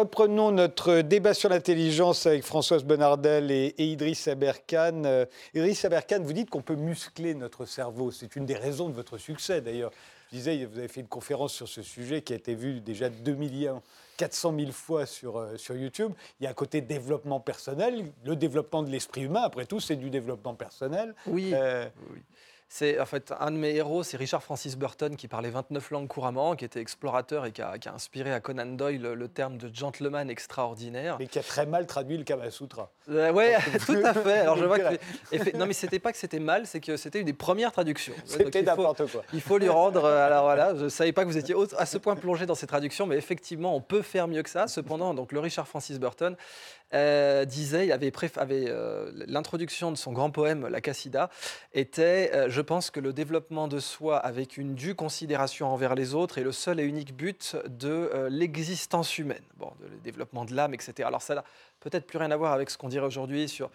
Reprenons 0.04 0.52
notre 0.52 1.00
débat 1.00 1.32
sur 1.32 1.48
l'intelligence 1.48 2.26
avec 2.26 2.44
Françoise 2.44 2.84
Bonnardel 2.84 3.50
et, 3.50 3.74
et 3.78 3.86
Idriss 3.86 4.28
Aberkan. 4.28 5.04
Euh, 5.06 5.24
Idriss 5.54 5.82
Aberkan, 5.86 6.20
vous 6.22 6.34
dites 6.34 6.50
qu'on 6.50 6.60
peut 6.60 6.74
muscler 6.74 7.34
notre 7.34 7.64
cerveau. 7.64 8.10
C'est 8.10 8.36
une 8.36 8.44
des 8.44 8.54
raisons 8.54 8.90
de 8.90 8.94
votre 8.94 9.16
succès 9.16 9.62
d'ailleurs. 9.62 9.92
Je 10.30 10.36
disais, 10.36 10.66
vous 10.66 10.78
avez 10.78 10.88
fait 10.88 11.00
une 11.00 11.06
conférence 11.06 11.54
sur 11.54 11.68
ce 11.68 11.80
sujet 11.80 12.20
qui 12.20 12.34
a 12.34 12.36
été 12.36 12.54
vue 12.54 12.80
déjà 12.80 13.08
2 13.08 13.32
millions 13.32 13.80
400 14.18 14.54
000 14.58 14.72
fois 14.72 15.06
sur, 15.06 15.38
euh, 15.38 15.56
sur 15.56 15.74
YouTube. 15.74 16.12
Il 16.38 16.44
y 16.44 16.46
a 16.46 16.50
un 16.50 16.54
côté 16.54 16.82
développement 16.82 17.40
personnel, 17.40 18.04
le 18.24 18.36
développement 18.36 18.82
de 18.82 18.90
l'esprit 18.90 19.22
humain, 19.22 19.42
après 19.42 19.64
tout, 19.64 19.80
c'est 19.80 19.96
du 19.96 20.10
développement 20.10 20.54
personnel. 20.54 21.14
Oui. 21.26 21.52
Euh, 21.54 21.88
Oui. 22.12 22.20
C'est 22.76 22.98
en 22.98 23.06
fait 23.06 23.32
un 23.38 23.52
de 23.52 23.56
mes 23.56 23.72
héros, 23.76 24.02
c'est 24.02 24.16
Richard 24.16 24.42
Francis 24.42 24.76
Burton 24.76 25.14
qui 25.14 25.28
parlait 25.28 25.48
29 25.48 25.92
langues 25.92 26.08
couramment, 26.08 26.56
qui 26.56 26.64
était 26.64 26.80
explorateur 26.80 27.46
et 27.46 27.52
qui 27.52 27.62
a, 27.62 27.76
inspiré 27.86 28.32
à 28.32 28.40
Conan 28.40 28.66
Doyle 28.66 29.00
le, 29.00 29.14
le 29.14 29.28
terme 29.28 29.58
de 29.58 29.72
gentleman 29.72 30.28
extraordinaire. 30.28 31.16
mais 31.20 31.28
qui 31.28 31.38
a 31.38 31.44
très 31.44 31.66
mal 31.66 31.86
traduit 31.86 32.16
le 32.16 32.24
Kama 32.24 32.50
Sutra. 32.50 32.90
Euh, 33.10 33.32
ouais, 33.32 33.54
tout 33.86 33.98
à 34.02 34.14
fait. 34.14 34.38
Alors 34.40 34.56
je 34.56 34.64
vois 34.64 34.78
que 34.78 35.56
non 35.58 35.66
mais 35.66 35.74
c'était 35.74 35.98
pas 35.98 36.10
que 36.12 36.18
c'était 36.18 36.38
mal, 36.38 36.66
c'est 36.66 36.80
que 36.80 36.96
c'était 36.96 37.20
une 37.20 37.26
des 37.26 37.32
premières 37.34 37.72
traductions. 37.72 38.14
C'était 38.24 38.62
n'importe 38.62 39.10
quoi. 39.10 39.22
il 39.32 39.40
faut 39.40 39.58
lui 39.58 39.68
rendre. 39.68 40.04
euh, 40.04 40.26
alors 40.26 40.44
voilà, 40.44 40.74
je 40.74 40.84
ne 40.84 40.88
savais 40.88 41.12
pas 41.12 41.22
que 41.24 41.28
vous 41.28 41.36
étiez 41.36 41.54
à 41.78 41.86
ce 41.86 41.98
point 41.98 42.16
plongé 42.16 42.46
dans 42.46 42.54
ces 42.54 42.66
traductions, 42.66 43.06
mais 43.06 43.16
effectivement, 43.16 43.76
on 43.76 43.80
peut 43.80 44.02
faire 44.02 44.26
mieux 44.28 44.42
que 44.42 44.50
ça. 44.50 44.66
Cependant, 44.68 45.12
donc 45.14 45.32
le 45.32 45.40
Richard 45.40 45.68
Francis 45.68 45.98
Burton 46.00 46.36
euh, 46.94 47.44
disait, 47.44 47.86
il 47.86 47.92
avait, 47.92 48.12
euh, 48.68 49.10
l'introduction 49.26 49.90
de 49.90 49.96
son 49.96 50.12
grand 50.12 50.30
poème 50.30 50.68
La 50.68 50.80
Cassida 50.80 51.28
était, 51.72 52.30
euh, 52.34 52.46
je 52.48 52.60
pense 52.60 52.90
que 52.90 53.00
le 53.00 53.12
développement 53.12 53.66
de 53.68 53.80
soi 53.80 54.16
avec 54.18 54.56
une 54.56 54.74
due 54.74 54.94
considération 54.94 55.66
envers 55.68 55.94
les 55.94 56.14
autres 56.14 56.38
est 56.38 56.44
le 56.44 56.52
seul 56.52 56.78
et 56.80 56.84
unique 56.84 57.14
but 57.16 57.56
de 57.66 58.28
l'existence 58.30 59.18
humaine. 59.18 59.42
Bon, 59.56 59.72
de- 59.80 59.88
le 59.88 59.96
développement 60.02 60.44
de 60.44 60.54
l'âme, 60.54 60.72
etc. 60.72 60.92
Alors 61.06 61.22
ça 61.22 61.34
peut-être 61.84 62.06
plus 62.06 62.18
rien 62.18 62.30
à 62.30 62.36
voir 62.36 62.52
avec 62.52 62.70
ce 62.70 62.78
qu'on 62.78 62.88
dirait 62.88 63.06
aujourd'hui 63.06 63.48
sur 63.48 63.70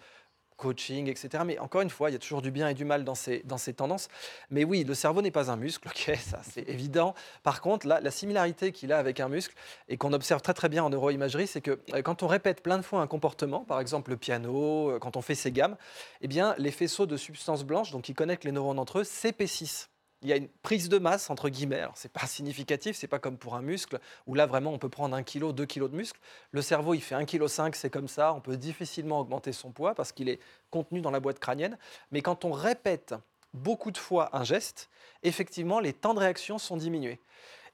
coaching, 0.60 1.08
etc. 1.08 1.42
Mais 1.44 1.58
encore 1.58 1.80
une 1.80 1.90
fois, 1.90 2.10
il 2.10 2.12
y 2.12 2.16
a 2.16 2.18
toujours 2.18 2.42
du 2.42 2.50
bien 2.50 2.68
et 2.68 2.74
du 2.74 2.84
mal 2.84 3.02
dans 3.02 3.14
ces, 3.14 3.42
dans 3.44 3.58
ces 3.58 3.72
tendances. 3.72 4.08
Mais 4.50 4.62
oui, 4.64 4.84
le 4.84 4.94
cerveau 4.94 5.22
n'est 5.22 5.30
pas 5.30 5.50
un 5.50 5.56
muscle, 5.56 5.88
ok, 5.88 6.16
ça 6.20 6.40
c'est 6.48 6.68
évident. 6.68 7.14
Par 7.42 7.60
contre, 7.60 7.86
là, 7.86 8.00
la 8.00 8.10
similarité 8.10 8.70
qu'il 8.70 8.92
a 8.92 8.98
avec 8.98 9.18
un 9.18 9.28
muscle 9.28 9.54
et 9.88 9.96
qu'on 9.96 10.12
observe 10.12 10.42
très 10.42 10.54
très 10.54 10.68
bien 10.68 10.84
en 10.84 10.90
neuroimagerie, 10.90 11.46
c'est 11.46 11.62
que 11.62 11.80
euh, 11.94 12.02
quand 12.02 12.22
on 12.22 12.26
répète 12.26 12.62
plein 12.62 12.76
de 12.76 12.82
fois 12.82 13.00
un 13.00 13.06
comportement, 13.06 13.64
par 13.64 13.80
exemple 13.80 14.10
le 14.10 14.16
piano, 14.16 14.90
euh, 14.90 14.98
quand 14.98 15.16
on 15.16 15.22
fait 15.22 15.34
ses 15.34 15.50
gammes, 15.50 15.76
eh 16.20 16.28
bien 16.28 16.54
les 16.58 16.70
faisceaux 16.70 17.06
de 17.06 17.16
substances 17.16 17.64
blanches, 17.64 17.90
donc 17.90 18.02
qui 18.02 18.14
connectent 18.14 18.44
les 18.44 18.52
neurones 18.52 18.78
entre 18.78 19.00
eux, 19.00 19.04
s'épaississent. 19.04 19.89
Il 20.22 20.28
y 20.28 20.32
a 20.32 20.36
une 20.36 20.48
prise 20.48 20.88
de 20.88 20.98
masse 20.98 21.30
entre 21.30 21.48
guillemets. 21.48 21.80
Alors 21.80 21.96
c'est 21.96 22.12
pas 22.12 22.26
significatif, 22.26 22.96
c'est 22.96 23.06
pas 23.08 23.18
comme 23.18 23.38
pour 23.38 23.54
un 23.54 23.62
muscle 23.62 23.98
où 24.26 24.34
là 24.34 24.46
vraiment 24.46 24.72
on 24.72 24.78
peut 24.78 24.88
prendre 24.88 25.16
un 25.16 25.22
kilo, 25.22 25.52
deux 25.52 25.66
kilos 25.66 25.90
de 25.90 25.96
muscle. 25.96 26.20
Le 26.52 26.62
cerveau 26.62 26.94
il 26.94 27.00
fait 27.00 27.14
1,5 27.14 27.26
kg, 27.26 27.74
c'est 27.74 27.90
comme 27.90 28.08
ça. 28.08 28.34
On 28.34 28.40
peut 28.40 28.56
difficilement 28.56 29.20
augmenter 29.20 29.52
son 29.52 29.70
poids 29.72 29.94
parce 29.94 30.12
qu'il 30.12 30.28
est 30.28 30.40
contenu 30.70 31.00
dans 31.00 31.10
la 31.10 31.20
boîte 31.20 31.38
crânienne. 31.38 31.78
Mais 32.12 32.20
quand 32.22 32.44
on 32.44 32.52
répète 32.52 33.14
beaucoup 33.54 33.90
de 33.90 33.98
fois 33.98 34.28
un 34.36 34.44
geste, 34.44 34.90
effectivement, 35.22 35.80
les 35.80 35.92
temps 35.92 36.14
de 36.14 36.20
réaction 36.20 36.58
sont 36.58 36.76
diminués. 36.76 37.18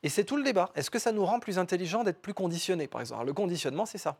Et 0.02 0.08
c'est 0.08 0.24
tout 0.24 0.36
le 0.36 0.42
débat. 0.44 0.70
Est-ce 0.74 0.90
que 0.90 0.98
ça 0.98 1.10
nous 1.12 1.24
rend 1.24 1.40
plus 1.40 1.58
intelligents 1.58 2.04
d'être 2.04 2.20
plus 2.20 2.34
conditionnés, 2.34 2.86
par 2.86 3.00
exemple? 3.00 3.16
Alors, 3.20 3.26
Le 3.26 3.32
conditionnement, 3.32 3.86
c'est 3.86 3.98
ça. 3.98 4.18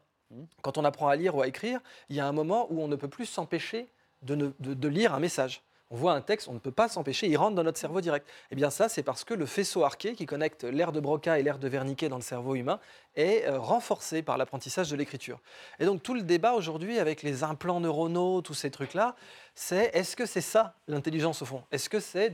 Quand 0.63 0.77
on 0.79 0.85
apprend 0.85 1.09
à 1.09 1.17
lire 1.17 1.37
ou 1.37 1.43
à 1.43 1.47
écrire, 1.47 1.81
il 2.09 2.17
y 2.17 2.21
a 2.21 2.27
un 2.27 2.33
moment 2.33 2.67
où 2.71 2.81
on 2.83 2.89
ne 2.89 2.97
peut 2.97 3.09
plus 3.09 3.27
s'empêcher 3.27 3.89
de, 4.23 4.35
ne- 4.35 4.51
de- 4.59 4.75
de 4.75 4.89
lire 4.89 5.15
un 5.15 5.21
message. 5.21 5.63
On 5.91 5.97
voit 5.97 6.15
un 6.15 6.21
texte, 6.21 6.49
on 6.49 6.53
ne 6.53 6.59
peut 6.59 6.73
pas 6.73 6.89
s'empêcher, 6.89 7.29
il 7.29 7.37
rentre 7.37 7.55
dans 7.55 7.63
notre 7.63 7.79
cerveau 7.79 8.01
direct. 8.01 8.27
Eh 8.51 8.57
bien 8.57 8.71
ça, 8.71 8.89
c'est 8.89 9.05
parce 9.05 9.23
que 9.23 9.35
le 9.35 9.47
faisceau 9.47 9.85
arqué 9.85 10.15
qui 10.15 10.27
connecte 10.27 10.65
l'air 10.65 10.91
de 10.91 10.99
Broca 10.99 11.39
et 11.39 11.45
l'air 11.45 11.59
de 11.59 11.69
Wernicke 11.69 12.07
dans 12.07 12.17
le 12.17 12.23
cerveau 12.23 12.57
humain 12.57 12.81
est 13.15 13.47
euh, 13.47 13.61
renforcé 13.61 14.23
par 14.23 14.37
l'apprentissage 14.37 14.91
de 14.91 14.97
l'écriture. 14.97 15.41
Et 15.79 15.85
donc 15.85 16.03
tout 16.03 16.15
le 16.15 16.23
débat 16.23 16.55
aujourd'hui 16.55 16.99
avec 16.99 17.23
les 17.23 17.45
implants 17.45 17.79
neuronaux, 17.79 18.43
tous 18.43 18.55
ces 18.55 18.71
trucs-là, 18.71 19.15
c'est 19.55 19.91
est-ce 19.95 20.17
que 20.17 20.27
c'est 20.27 20.41
ça 20.41 20.75
l'intelligence 20.89 21.43
au 21.43 21.45
fond? 21.45 21.63
Est-ce 21.71 21.89
que 21.89 22.01
c'est 22.01 22.33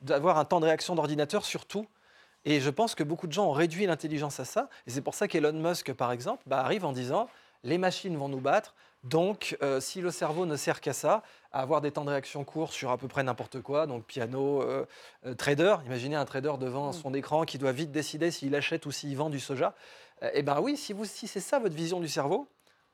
d'avoir 0.00 0.38
un 0.38 0.46
temps 0.46 0.60
de 0.60 0.66
réaction 0.66 0.94
d'ordinateur 0.94 1.44
sur 1.44 1.66
tout? 1.66 1.86
Et 2.46 2.60
je 2.60 2.70
pense 2.70 2.94
que 2.94 3.02
beaucoup 3.02 3.26
de 3.26 3.32
gens 3.32 3.46
ont 3.48 3.52
réduit 3.52 3.86
l'intelligence 3.86 4.40
à 4.40 4.44
ça. 4.44 4.68
Et 4.86 4.90
c'est 4.90 5.00
pour 5.00 5.14
ça 5.14 5.28
qu'Elon 5.28 5.52
Musk, 5.52 5.92
par 5.92 6.12
exemple, 6.12 6.42
bah, 6.46 6.60
arrive 6.60 6.84
en 6.84 6.92
disant 6.92 7.28
les 7.62 7.78
machines 7.78 8.16
vont 8.16 8.28
nous 8.28 8.40
battre. 8.40 8.74
Donc, 9.04 9.56
euh, 9.62 9.80
si 9.80 10.00
le 10.00 10.10
cerveau 10.10 10.46
ne 10.46 10.56
sert 10.56 10.80
qu'à 10.80 10.94
ça, 10.94 11.22
à 11.52 11.60
avoir 11.60 11.80
des 11.82 11.90
temps 11.92 12.04
de 12.04 12.10
réaction 12.10 12.42
courts 12.42 12.72
sur 12.72 12.90
à 12.90 12.96
peu 12.96 13.06
près 13.06 13.22
n'importe 13.22 13.60
quoi, 13.60 13.86
donc 13.86 14.04
piano, 14.04 14.62
euh, 14.62 14.86
euh, 15.26 15.34
trader, 15.34 15.76
imaginez 15.84 16.16
un 16.16 16.24
trader 16.24 16.54
devant 16.58 16.90
son 16.92 17.12
écran 17.12 17.44
qui 17.44 17.58
doit 17.58 17.72
vite 17.72 17.92
décider 17.92 18.30
s'il 18.30 18.54
achète 18.54 18.86
ou 18.86 18.90
s'il 18.90 19.14
vend 19.16 19.28
du 19.28 19.40
soja. 19.40 19.74
Euh, 20.22 20.30
Eh 20.32 20.42
bien 20.42 20.58
oui, 20.58 20.76
si, 20.78 20.94
vous- 20.94 21.04
si 21.04 21.26
c'est 21.28 21.40
ça 21.40 21.58
votre 21.58 21.74
vision 21.74 22.00
du 22.00 22.08
cerveau, 22.08 22.48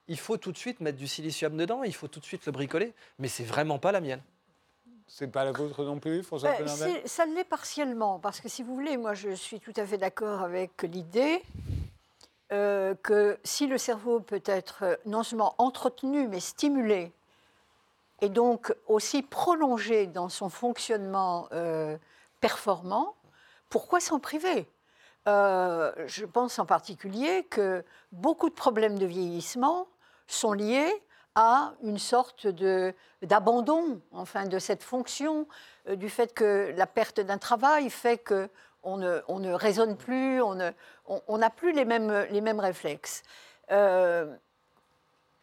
il 0.09 0.18
faut 0.18 0.37
tout 0.37 0.51
de 0.51 0.59
suite 0.59 0.81
mettre 0.81 0.99
du 0.99 1.07
silicium 1.07 1.57
dedans, 1.57 1.85
il 1.85 1.94
faut 1.94 2.09
tout 2.09 2.18
de 2.18 2.25
suite 2.25 2.44
le 2.46 2.51
bricoler, 2.53 2.92
mais 3.20 3.29
c'est 3.29 3.44
vraiment 3.44 3.79
pas 3.79 3.92
la 3.92 4.01
mienne. 4.01 4.20
C'est 5.07 5.29
pas 5.29 5.44
la 5.44 5.53
vôtre 5.53 5.85
non 5.85 5.99
plus, 6.01 6.23
François 6.25 6.51
Ben, 6.59 6.66
Ça 7.05 7.27
l'est 7.27 7.44
partiellement, 7.44 8.18
parce 8.18 8.40
que 8.40 8.49
si 8.49 8.62
vous 8.64 8.75
voulez, 8.75 8.96
moi 8.96 9.14
je 9.14 9.31
suis 9.31 9.61
tout 9.61 9.73
à 9.77 9.87
fait 9.87 9.99
d'accord 9.99 10.40
avec 10.42 10.83
l'idée 10.83 11.42
euh, 12.52 12.96
que 13.02 13.38
si 13.44 13.68
le 13.68 13.78
cerveau 13.78 14.18
peut 14.18 14.42
être 14.44 14.82
euh, 14.82 14.96
non 15.06 15.22
seulement 15.22 15.54
entretenu, 15.58 16.26
mais 16.26 16.40
stimulé, 16.40 17.12
et 18.20 18.28
donc 18.28 18.74
aussi 18.88 19.22
prolongé 19.22 20.08
dans 20.08 20.28
son 20.28 20.48
fonctionnement 20.48 21.48
euh, 21.52 21.96
performant, 22.40 23.14
pourquoi 23.68 24.00
s'en 24.00 24.18
priver? 24.18 24.68
Je 25.26 26.24
pense 26.24 26.58
en 26.58 26.66
particulier 26.66 27.44
que 27.44 27.84
beaucoup 28.10 28.48
de 28.48 28.54
problèmes 28.54 28.98
de 28.98 29.06
vieillissement 29.06 29.86
sont 30.26 30.52
liés 30.52 30.92
à 31.36 31.74
une 31.84 31.98
sorte 31.98 32.48
d'abandon 33.22 34.00
enfin, 34.10 34.46
de 34.46 34.58
cette 34.58 34.82
fonction, 34.82 35.46
du 35.88 36.10
fait 36.10 36.34
que 36.34 36.74
la 36.76 36.88
perte 36.88 37.20
d'un 37.20 37.38
travail 37.38 37.90
fait 37.90 38.18
que 38.18 38.48
on 38.83 38.97
ne, 38.97 39.21
on 39.29 39.38
ne 39.38 39.53
raisonne 39.53 39.97
plus, 39.97 40.40
on 40.43 40.55
ne- 40.55 40.71
on 41.07 41.21
on 41.29 41.38
n'a 41.38 41.51
plus 41.51 41.73
les 41.73 41.85
mêmes, 41.85 42.27
les 42.31 42.40
mêmes 42.40 42.61
réflexes. 42.61 43.23
Euh, 43.71 44.35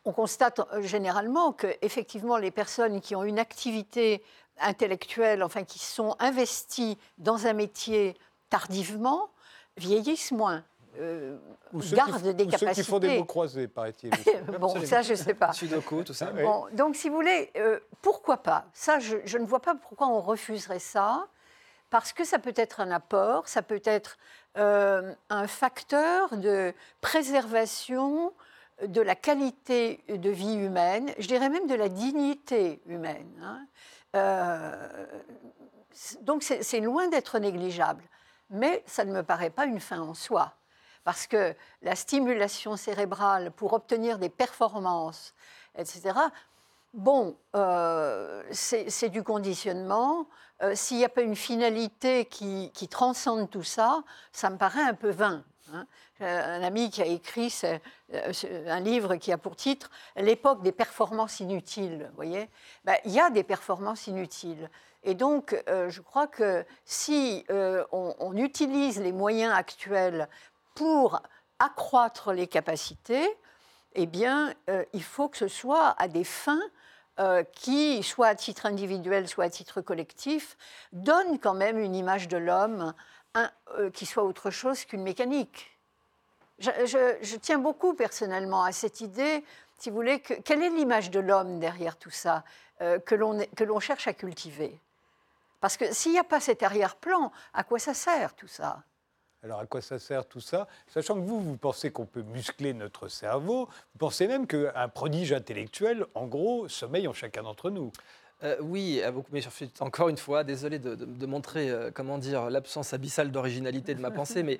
on 0.05 0.11
constate 0.13 0.61
généralement 0.81 1.51
que 1.51 1.67
effectivement 1.81 2.37
les 2.37 2.51
personnes 2.51 3.01
qui 3.01 3.15
ont 3.15 3.23
une 3.23 3.39
activité 3.39 4.23
intellectuelle, 4.59 5.43
enfin 5.43 5.63
qui 5.63 5.79
sont 5.79 6.15
investies 6.19 6.97
dans 7.17 7.45
un 7.47 7.53
métier 7.53 8.17
tardivement, 8.49 9.29
vieillissent 9.75 10.31
moins, 10.31 10.63
euh, 10.99 11.37
Ou 11.73 11.81
ceux, 11.81 11.95
gardent 11.95 12.15
qui, 12.21 12.33
des 12.33 12.45
ou 12.45 12.51
ceux 12.51 12.57
capacités. 12.57 12.81
qui 12.83 12.89
font 12.89 12.99
des 12.99 13.17
mots 13.19 13.25
croisés, 13.25 13.67
paraît-il. 13.67 14.09
bon, 14.59 14.83
ça 14.85 15.01
je 15.03 15.11
ne 15.11 15.17
sais 15.17 15.33
pas. 15.35 15.53
Sudoku, 15.53 16.03
tout 16.03 16.13
ça. 16.13 16.31
Oui. 16.33 16.43
Donc, 16.75 16.95
si 16.95 17.09
vous 17.09 17.15
voulez, 17.15 17.51
euh, 17.57 17.79
pourquoi 18.01 18.37
pas? 18.37 18.65
Ça, 18.73 18.99
je, 18.99 19.17
je 19.25 19.37
ne 19.37 19.45
vois 19.45 19.59
pas 19.59 19.75
pourquoi 19.75 20.07
on 20.07 20.21
refuserait 20.21 20.79
ça, 20.79 21.27
parce 21.89 22.13
que 22.13 22.23
ça 22.23 22.39
peut 22.39 22.53
être 22.55 22.79
un 22.79 22.91
apport, 22.91 23.47
ça 23.47 23.61
peut 23.61 23.81
être 23.85 24.17
euh, 24.57 25.13
un 25.29 25.47
facteur 25.47 26.35
de 26.37 26.73
préservation 27.01 28.33
de 28.85 29.01
la 29.01 29.15
qualité 29.15 30.03
de 30.07 30.29
vie 30.29 30.55
humaine, 30.55 31.11
je 31.17 31.27
dirais 31.27 31.49
même 31.49 31.67
de 31.67 31.75
la 31.75 31.89
dignité 31.89 32.81
humaine. 32.85 33.31
hein. 33.41 33.65
Euh, 34.15 35.05
donc, 36.21 36.43
c'est 36.43 36.79
loin 36.79 37.07
d'être 37.07 37.39
négligeable, 37.39 38.03
mais 38.51 38.83
ça 38.85 39.03
ne 39.03 39.11
me 39.11 39.23
paraît 39.23 39.49
pas 39.49 39.65
une 39.65 39.79
fin 39.79 39.99
en 39.99 40.13
soi. 40.13 40.53
Parce 41.03 41.25
que 41.25 41.55
la 41.81 41.95
stimulation 41.95 42.75
cérébrale 42.75 43.51
pour 43.51 43.73
obtenir 43.73 44.19
des 44.19 44.29
performances, 44.29 45.33
etc., 45.75 46.13
bon, 46.93 47.37
euh, 47.55 48.43
c'est 48.51 49.09
du 49.09 49.23
conditionnement. 49.23 50.27
Euh, 50.63 50.73
S'il 50.75 50.97
n'y 50.97 51.05
a 51.05 51.09
pas 51.09 51.21
une 51.21 51.35
finalité 51.35 52.25
qui, 52.25 52.71
transcende 52.89 53.49
tout 53.49 53.63
ça, 53.63 54.03
ça 54.31 54.49
me 54.49 54.57
paraît 54.57 54.81
un 54.81 54.93
peu 54.93 55.09
vain. 55.09 55.43
hein. 55.73 55.85
Euh, 56.21 56.57
un 56.57 56.63
ami 56.63 56.89
qui 56.89 57.01
a 57.03 57.05
écrit 57.05 57.53
un 58.11 58.79
livre 58.79 59.17
qui 59.17 59.31
a 59.31 59.37
pour 59.37 59.55
titre 59.55 59.91
L'époque 60.15 60.63
des 60.63 60.71
performances 60.71 61.39
inutiles. 61.39 62.11
Voyez 62.15 62.49
Ben, 62.85 62.97
Il 63.05 63.11
y 63.11 63.19
a 63.19 63.29
des 63.29 63.43
performances 63.43 64.07
inutiles. 64.07 64.69
Et 65.03 65.13
donc, 65.13 65.55
je 65.67 66.01
crois 66.01 66.27
que 66.27 66.65
si 66.83 67.45
on, 67.91 68.35
utilise 68.35 68.99
les 68.99 69.11
moyens 69.11 69.53
actuels 69.53 70.27
pour 70.73 71.21
accroître 71.59 72.33
les 72.33 72.47
capacités, 72.47 73.29
eh 73.93 74.05
bien, 74.07 74.53
il 74.91 75.03
faut 75.03 75.29
que 75.29 75.37
ce 75.37 75.47
soit 75.47 75.95
à 75.99 76.07
des 76.07 76.23
fins 76.23 76.59
euh, 77.19 77.43
qui, 77.51 78.03
soit 78.03 78.27
à 78.27 78.35
titre 78.35 78.65
individuel, 78.65 79.27
soit 79.27 79.45
à 79.45 79.49
titre 79.49 79.81
collectif, 79.81 80.57
donnent 80.91 81.39
quand 81.39 81.53
même 81.53 81.79
une 81.79 81.95
image 81.95 82.27
de 82.27 82.37
l'homme 82.37 82.93
euh, 83.35 83.89
qui 83.91 84.05
soit 84.05 84.23
autre 84.23 84.49
chose 84.51 84.85
qu'une 84.85 85.03
mécanique. 85.03 85.77
Je, 86.59 87.35
tiens 87.37 87.59
beaucoup 87.59 87.93
personnellement 87.93 88.63
à 88.63 88.71
cette 88.71 89.01
idée, 89.01 89.43
si 89.77 89.89
vous 89.89 89.95
voulez, 89.95 90.19
que, 90.19 90.33
quelle 90.33 90.63
est 90.63 90.69
l'image 90.69 91.11
de 91.11 91.19
l'homme 91.19 91.59
derrière 91.59 91.97
tout 91.97 92.09
ça 92.09 92.43
euh, 92.81 92.99
que 92.99 93.15
l'on 93.15 93.79
cherche 93.79 94.07
à 94.07 94.13
cultiver? 94.13 94.79
Parce 95.59 95.77
que 95.77 95.93
s'il 95.93 96.11
n'y 96.11 96.19
a 96.19 96.23
pas 96.23 96.39
cet 96.39 96.63
arrière-plan, 96.63 97.31
à 97.53 97.63
quoi 97.63 97.79
ça 97.79 97.93
sert 97.93 98.35
tout 98.35 98.47
ça? 98.47 98.83
Alors 99.47 99.61
à 99.61 99.65
quoi 99.65 99.79
ça 99.79 99.97
sert 99.97 100.25
tout 100.25 100.41
ça? 100.41 100.67
Sachant 100.87 101.15
que 101.15 101.21
vous, 101.21 101.39
vous 101.39 101.55
pensez 101.55 101.89
qu'on 101.89 102.05
peut 102.05 102.21
muscler 102.21 102.73
notre 102.73 103.07
cerveau, 103.07 103.67
vous 103.67 103.97
pensez 103.97 104.27
même 104.27 104.45
qu'un 104.45 104.89
prodige 104.89 105.31
intellectuel, 105.31 106.05
en 106.15 106.25
gros, 106.27 106.67
sommeille 106.67 107.07
en 107.07 107.13
chacun 107.13 107.43
d'entre 107.43 107.69
nous. 107.69 107.93
Euh, 108.43 108.55
oui, 108.61 109.01
à 109.01 109.09
beaucoup, 109.11 109.29
mais 109.31 109.41
je 109.41 109.49
suis 109.49 109.71
encore 109.79 110.09
une 110.09 110.17
fois 110.17 110.43
désolé 110.43 110.77
de, 110.77 110.93
de- 110.93 111.05
de 111.05 111.25
montrer 111.25 111.71
euh, 111.71 111.89
comment 111.91 112.19
dire 112.19 112.51
l'absence 112.51 112.93
abyssale 112.93 113.31
d'originalité 113.31 113.95
de 113.95 113.99
ma 113.99 114.11
pensée, 114.11 114.43
mais 114.43 114.59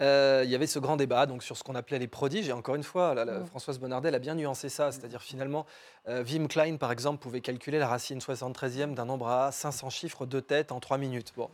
euh, 0.00 0.42
il 0.44 0.50
y 0.50 0.54
avait 0.54 0.68
ce 0.68 0.78
grand 0.78 0.96
débat 0.96 1.26
donc 1.26 1.42
sur 1.42 1.56
ce 1.56 1.64
qu'on 1.64 1.74
appelait 1.74 1.98
les 1.98 2.06
prodiges. 2.06 2.48
Et 2.48 2.52
encore 2.52 2.76
une 2.76 2.84
fois, 2.84 3.14
la- 3.14 3.24
la- 3.24 3.44
Françoise 3.44 3.80
Bonnardel 3.80 4.14
a 4.14 4.20
bien 4.20 4.36
nuancé 4.36 4.68
ça, 4.68 4.92
c'est-à-dire 4.92 5.22
finalement, 5.22 5.66
euh, 6.08 6.22
Wim 6.22 6.46
Klein 6.46 6.76
par 6.76 6.92
exemple 6.92 7.20
pouvait 7.20 7.40
calculer 7.40 7.80
la 7.80 7.88
racine 7.88 8.20
73e 8.20 8.94
d'un 8.94 9.06
nombre 9.06 9.26
à 9.26 9.50
500 9.50 9.90
chiffres 9.90 10.24
de 10.24 10.38
tête 10.38 10.70
en 10.70 10.78
3 10.78 10.96
minutes. 10.96 11.32
Bon, 11.36 11.50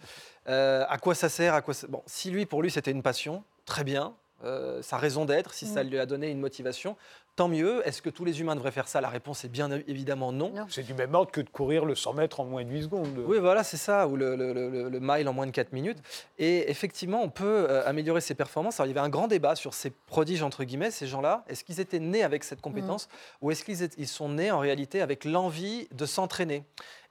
à 0.46 0.98
quoi 1.00 1.14
ça 1.14 1.30
sert 1.30 1.54
à 1.54 1.62
quoi 1.62 1.72
ça- 1.72 1.86
Bon, 1.86 2.02
si 2.06 2.30
lui 2.30 2.44
pour 2.44 2.62
lui 2.62 2.70
c'était 2.70 2.90
une 2.90 3.02
passion, 3.02 3.44
très 3.64 3.84
bien. 3.84 4.14
euh, 4.44 4.82
sa 4.82 4.96
raison 4.96 5.24
d'être, 5.24 5.54
si 5.54 5.66
ça 5.66 5.84
lui 5.84 6.00
a 6.00 6.04
donné 6.04 6.28
une 6.28 6.40
motivation, 6.40 6.96
tant 7.36 7.48
mieux. 7.48 7.86
Est-ce 7.86 8.02
que 8.02 8.10
tous 8.10 8.24
les 8.24 8.40
humains 8.40 8.54
devraient 8.54 8.70
faire 8.72 8.88
ça? 8.88 9.00
La 9.00 9.08
réponse 9.08 9.44
est 9.44 9.48
bien 9.48 9.70
évidemment 9.86 10.32
non. 10.32 10.50
Non. 10.54 10.66
C'est 10.68 10.82
du 10.82 10.94
même 10.94 11.14
ordre 11.14 11.30
que 11.30 11.40
de 11.40 11.48
courir 11.48 11.84
le 11.84 11.94
100 11.94 12.12
mètres 12.14 12.40
en 12.40 12.44
moins 12.44 12.64
de 12.64 12.70
8 12.70 12.82
secondes. 12.84 13.24
Oui, 13.26 13.38
voilà, 13.38 13.64
c'est 13.64 13.76
ça, 13.76 14.06
ou 14.08 14.16
le, 14.16 14.36
le- 14.36 14.52
le- 14.52 14.88
le 14.88 15.00
mile 15.00 15.28
en 15.28 15.32
moins 15.32 15.46
de 15.46 15.50
4 15.50 15.72
minutes. 15.72 15.98
Et 16.38 16.70
effectivement, 16.70 17.22
on 17.22 17.28
peut 17.30 17.66
euh, 17.70 17.86
améliorer 17.88 18.20
ses 18.20 18.34
performances. 18.34 18.80
Alors, 18.80 18.86
il 18.86 18.94
y 18.94 18.98
avait 18.98 19.06
un 19.06 19.10
grand 19.10 19.28
débat 19.28 19.54
sur 19.54 19.74
ces 19.74 19.90
prodiges, 19.90 20.42
entre 20.42 20.64
guillemets, 20.64 20.90
ces 20.90 21.06
gens-là. 21.06 21.44
Est-ce 21.48 21.64
qu'ils 21.64 21.80
étaient 21.80 21.98
nés 22.00 22.22
avec 22.22 22.44
cette 22.44 22.60
compétence 22.60 23.08
ou 23.40 23.50
est-ce 23.50 23.64
qu'ils 23.64 23.88
ils 23.98 24.08
sont 24.08 24.28
nés 24.28 24.50
en 24.50 24.58
réalité 24.58 25.00
avec 25.00 25.24
l'envie 25.24 25.88
de 25.92 26.06
s'entraîner? 26.06 26.64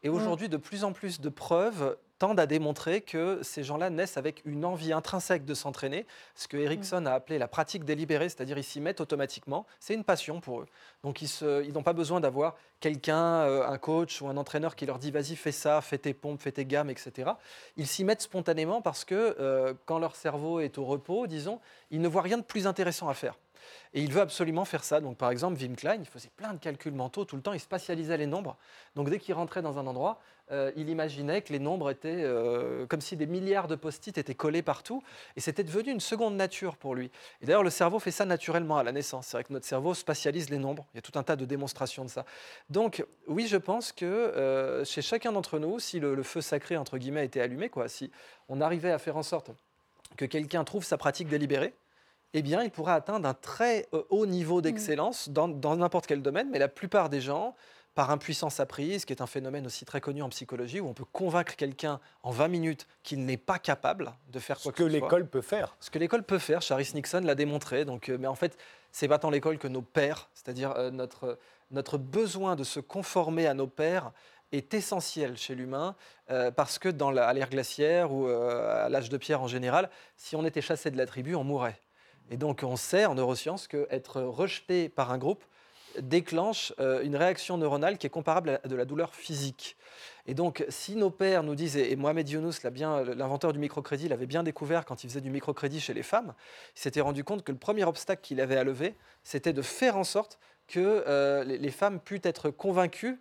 Et 0.04 0.10
aujourd'hui, 0.10 0.50
de 0.50 0.58
plus 0.58 0.84
en 0.84 0.94
plus 0.94 1.22
de 1.22 1.30
preuves 1.30 1.96
tendent 2.18 2.40
à 2.40 2.46
démontrer 2.46 3.02
que 3.02 3.40
ces 3.42 3.64
gens-là 3.64 3.90
naissent 3.90 4.16
avec 4.18 4.44
une 4.46 4.64
envie 4.64 4.94
intrinsèque 4.94 5.44
de 5.44 5.56
s'entraîner, 5.56 6.06
ce 6.36 6.48
que 6.48 6.56
Erickson 6.58 7.08
a 7.08 7.12
appelé 7.14 7.40
la 7.40 7.48
pratique 7.48 7.84
délibérée, 7.84 8.30
c'est-à-dire 8.30 8.60
ils 8.60 8.64
s'y 8.64 8.80
mettent 8.80 9.02
automatiquement. 9.02 9.66
C'est 9.80 9.96
une 9.96 10.04
pour 10.42 10.62
eux. 10.62 10.68
Donc 11.04 11.22
ils 11.22 11.74
n'ont 11.74 11.84
pas 11.84 11.94
besoin 11.94 12.20
d'avoir 12.20 12.56
quelqu'un, 12.80 13.42
euh, 13.42 13.68
un 13.68 13.78
coach 13.78 14.22
ou 14.22 14.28
un 14.28 14.38
entraîneur 14.38 14.76
qui 14.76 14.86
leur 14.86 15.00
dit 15.00 15.12
vas-y 15.12 15.36
fais 15.36 15.52
ça, 15.52 15.82
fais 15.82 15.98
tes 15.98 16.14
pompes, 16.14 16.42
fais 16.42 16.52
tes 16.52 16.66
gammes, 16.66 16.90
etc. 16.90 17.32
Ils 17.78 17.88
s'y 17.88 18.04
mettent 18.04 18.22
spontanément 18.22 18.82
parce 18.82 19.06
que 19.06 19.36
euh, 19.40 19.74
quand 19.86 20.00
leur 20.00 20.16
cerveau 20.16 20.60
est 20.60 20.78
au 20.78 20.86
repos, 20.86 21.28
disons, 21.28 21.60
ils 21.90 22.02
ne 22.02 22.08
voient 22.08 22.22
rien 22.22 22.38
de 22.38 22.44
plus 22.44 22.68
intéressant 22.68 23.10
à 23.10 23.14
faire. 23.14 23.36
Et 23.94 24.02
il 24.02 24.12
veut 24.12 24.22
absolument 24.22 24.66
faire 24.66 24.84
ça. 24.84 25.02
Donc, 25.02 25.18
par 25.18 25.32
exemple, 25.32 25.62
Wim 25.62 25.76
Klein, 25.76 25.98
il 26.00 26.06
faisait 26.06 26.32
plein 26.36 26.54
de 26.54 26.60
calculs 26.60 26.94
mentaux 26.94 27.26
tout 27.26 27.36
le 27.36 27.42
temps, 27.42 27.54
il 27.54 27.60
spatialisait 27.60 28.18
les 28.18 28.28
nombres. 28.28 28.58
Donc, 28.96 29.10
dès 29.10 29.20
qu'il 29.20 29.34
rentrait 29.34 29.62
dans 29.62 29.78
un 29.78 29.88
endroit, 29.88 30.20
euh, 30.52 30.72
il 30.76 30.90
imaginait 30.90 31.42
que 31.42 31.54
les 31.54 31.60
nombres 31.60 31.90
étaient 31.90 32.24
euh, 32.24 32.86
comme 32.86 33.00
si 33.00 33.16
des 33.16 33.26
milliards 33.26 33.68
de 33.68 33.76
post-it 33.76 34.18
étaient 34.18 34.36
collés 34.36 34.62
partout. 34.62 35.02
Et 35.36 35.42
c'était 35.42 35.64
devenu 35.64 35.92
une 35.92 36.00
seconde 36.00 36.36
nature 36.36 36.76
pour 36.76 36.96
lui. 36.96 37.10
Et 37.42 37.46
d'ailleurs, 37.46 37.64
le 37.64 37.70
cerveau 37.70 38.00
fait 38.00 38.12
ça 38.12 38.26
naturellement 38.26 38.78
à 38.78 38.84
la 38.84 38.92
naissance. 38.92 39.28
C'est 39.28 39.38
vrai 39.38 39.44
que 39.44 39.54
notre 39.54 39.66
cerveau 39.66 39.94
spatialise 39.94 40.50
les 40.50 40.58
nombres. 40.58 40.86
Il 40.94 40.98
y 40.98 41.00
a 41.00 41.02
tout 41.02 41.18
un 41.18 41.24
tas 41.24 41.36
de 41.36 41.46
démonstrations 41.46 42.04
de 42.04 42.10
ça. 42.10 42.26
Donc, 42.70 43.06
oui, 43.28 43.48
je 43.48 43.58
pense 43.58 43.92
que 43.92 44.06
euh, 44.06 44.84
chez 44.84 45.02
chacun 45.02 45.32
d'entre 45.32 45.58
nous, 45.58 45.80
si 45.80 46.00
le, 46.00 46.16
le 46.16 46.24
feu 46.24 46.42
sacré, 46.42 46.76
entre 46.76 46.98
guillemets, 46.98 47.26
était 47.26 47.42
allumé, 47.42 47.70
quoi, 47.70 47.88
si 47.88 48.12
on 48.50 48.60
arrivait 48.60 48.92
à 48.92 49.00
faire 49.00 49.16
en 49.16 49.24
sorte 49.24 49.52
que 50.18 50.26
quelqu'un 50.26 50.64
trouve 50.66 50.84
sa 50.84 50.98
pratique 50.98 51.30
délibérée, 51.30 51.74
eh 52.34 52.42
bien, 52.42 52.64
il 52.64 52.72
pourrait 52.72 52.94
atteindre 52.94 53.28
un 53.28 53.34
très 53.34 53.88
euh, 53.94 54.04
haut 54.10 54.26
niveau 54.26 54.62
d'excellence 54.62 55.30
dans 55.30 55.48
dans 55.48 55.76
n'importe 55.76 56.08
quel 56.08 56.22
domaine. 56.22 56.50
Mais 56.52 56.60
la 56.60 56.68
plupart 56.68 57.10
des 57.10 57.22
gens, 57.22 57.56
par 57.94 58.10
impuissance 58.10 58.60
apprise, 58.62 59.04
qui 59.04 59.12
est 59.12 59.22
un 59.22 59.28
phénomène 59.28 59.66
aussi 59.66 59.84
très 59.84 60.00
connu 60.00 60.22
en 60.22 60.30
psychologie, 60.30 60.80
où 60.80 60.88
on 60.88 60.94
peut 60.94 61.04
convaincre 61.12 61.56
quelqu'un 61.58 62.00
en 62.24 62.32
20 62.32 62.48
minutes 62.48 62.88
qu'il 63.04 63.26
n'est 63.26 63.36
pas 63.38 63.60
capable 63.60 64.14
de 64.32 64.40
faire 64.40 64.58
Ce 64.58 64.64
quoi 64.64 64.72
que 64.72 64.78
ce 64.78 64.90
soit. 64.90 65.00
l'école 65.00 65.28
peut 65.28 65.42
faire. 65.42 65.76
Ce 65.82 65.90
que 65.90 66.00
l'école 66.00 66.24
peut 66.24 66.40
faire, 66.40 66.62
Charis 66.62 66.90
Nixon 66.94 67.20
l'a 67.24 67.36
démontré. 67.36 67.84
Donc, 67.84 68.08
euh, 68.08 68.18
mais 68.18 68.28
en 68.28 68.36
fait, 68.36 68.58
c'est 68.94 69.10
pas 69.10 69.20
tant 69.20 69.30
l'école 69.30 69.58
que 69.58 69.68
nos 69.68 69.82
pères, 69.82 70.30
c'est-à-dire 70.34 70.72
euh, 70.78 70.90
notre, 70.90 71.38
notre 71.70 71.98
besoin 71.98 72.56
de 72.56 72.64
se 72.64 72.80
conformer 72.80 73.46
à 73.48 73.54
nos 73.54 73.68
pères 73.68 74.12
est 74.54 74.74
essentiel 74.74 75.38
chez 75.38 75.56
l'humain 75.56 75.96
euh, 76.30 76.50
parce 76.52 76.78
que 76.80 76.88
dans 76.90 77.12
la- 77.12 77.28
à 77.28 77.34
l'ère 77.34 77.50
glaciaire 77.50 78.12
ou 78.14 78.28
euh, 78.28 78.86
à 78.86 78.90
l'âge 78.90 79.10
de 79.10 79.18
pierre 79.18 79.42
en 79.42 79.48
général, 79.48 79.90
si 80.18 80.36
on 80.38 80.46
était 80.46 80.62
chassé 80.62 80.92
de 80.92 80.98
la 80.98 81.06
tribu, 81.06 81.36
on 81.36 81.44
mourrait. 81.46 81.80
Et 82.32 82.38
donc 82.38 82.62
on 82.64 82.76
sait 82.76 83.06
en 83.06 83.14
neurosciences 83.14 83.68
qu'être 83.68 84.22
rejeté 84.22 84.90
par 84.90 85.12
un 85.12 85.18
groupe 85.20 85.44
déclenche 86.00 86.74
euh, 86.80 87.04
une 87.04 87.16
réaction 87.16 87.58
neuronale 87.58 87.98
qui 87.98 88.08
est 88.08 88.12
comparable 88.12 88.62
à 88.64 88.68
de 88.68 88.76
la 88.76 88.86
douleur 88.86 89.14
physique. 89.14 89.76
Et 90.26 90.34
donc, 90.34 90.64
si 90.70 90.96
nos 90.96 91.10
pères 91.10 91.44
nous 91.44 91.56
disent, 91.56 91.76
et 91.76 91.96
Mohamed 91.96 92.30
Younous, 92.30 92.54
l'inventeur 92.64 93.54
du 93.54 93.60
microcrédit, 93.60 94.08
l'avait 94.08 94.28
bien 94.28 94.44
découvert 94.44 94.86
quand 94.86 95.04
il 95.04 95.10
faisait 95.10 95.22
du 95.22 95.30
microcrédit 95.30 95.82
chez 95.82 95.94
les 95.94 96.04
femmes, 96.04 96.34
il 96.76 96.80
s'était 96.80 97.02
rendu 97.02 97.24
compte 97.24 97.44
que 97.44 97.52
le 97.52 97.58
premier 97.58 97.84
obstacle 97.84 98.22
qu'il 98.22 98.40
avait 98.40 98.58
à 98.58 98.64
lever, 98.64 98.96
c'était 99.24 99.54
de 99.54 99.62
faire 99.62 99.98
en 99.98 100.04
sorte 100.04 100.40
que 100.68 101.04
euh, 101.08 101.44
les, 101.44 101.72
femmes 101.72 102.00
puissent 102.00 102.22
être 102.24 102.50
convaincues 102.50 103.20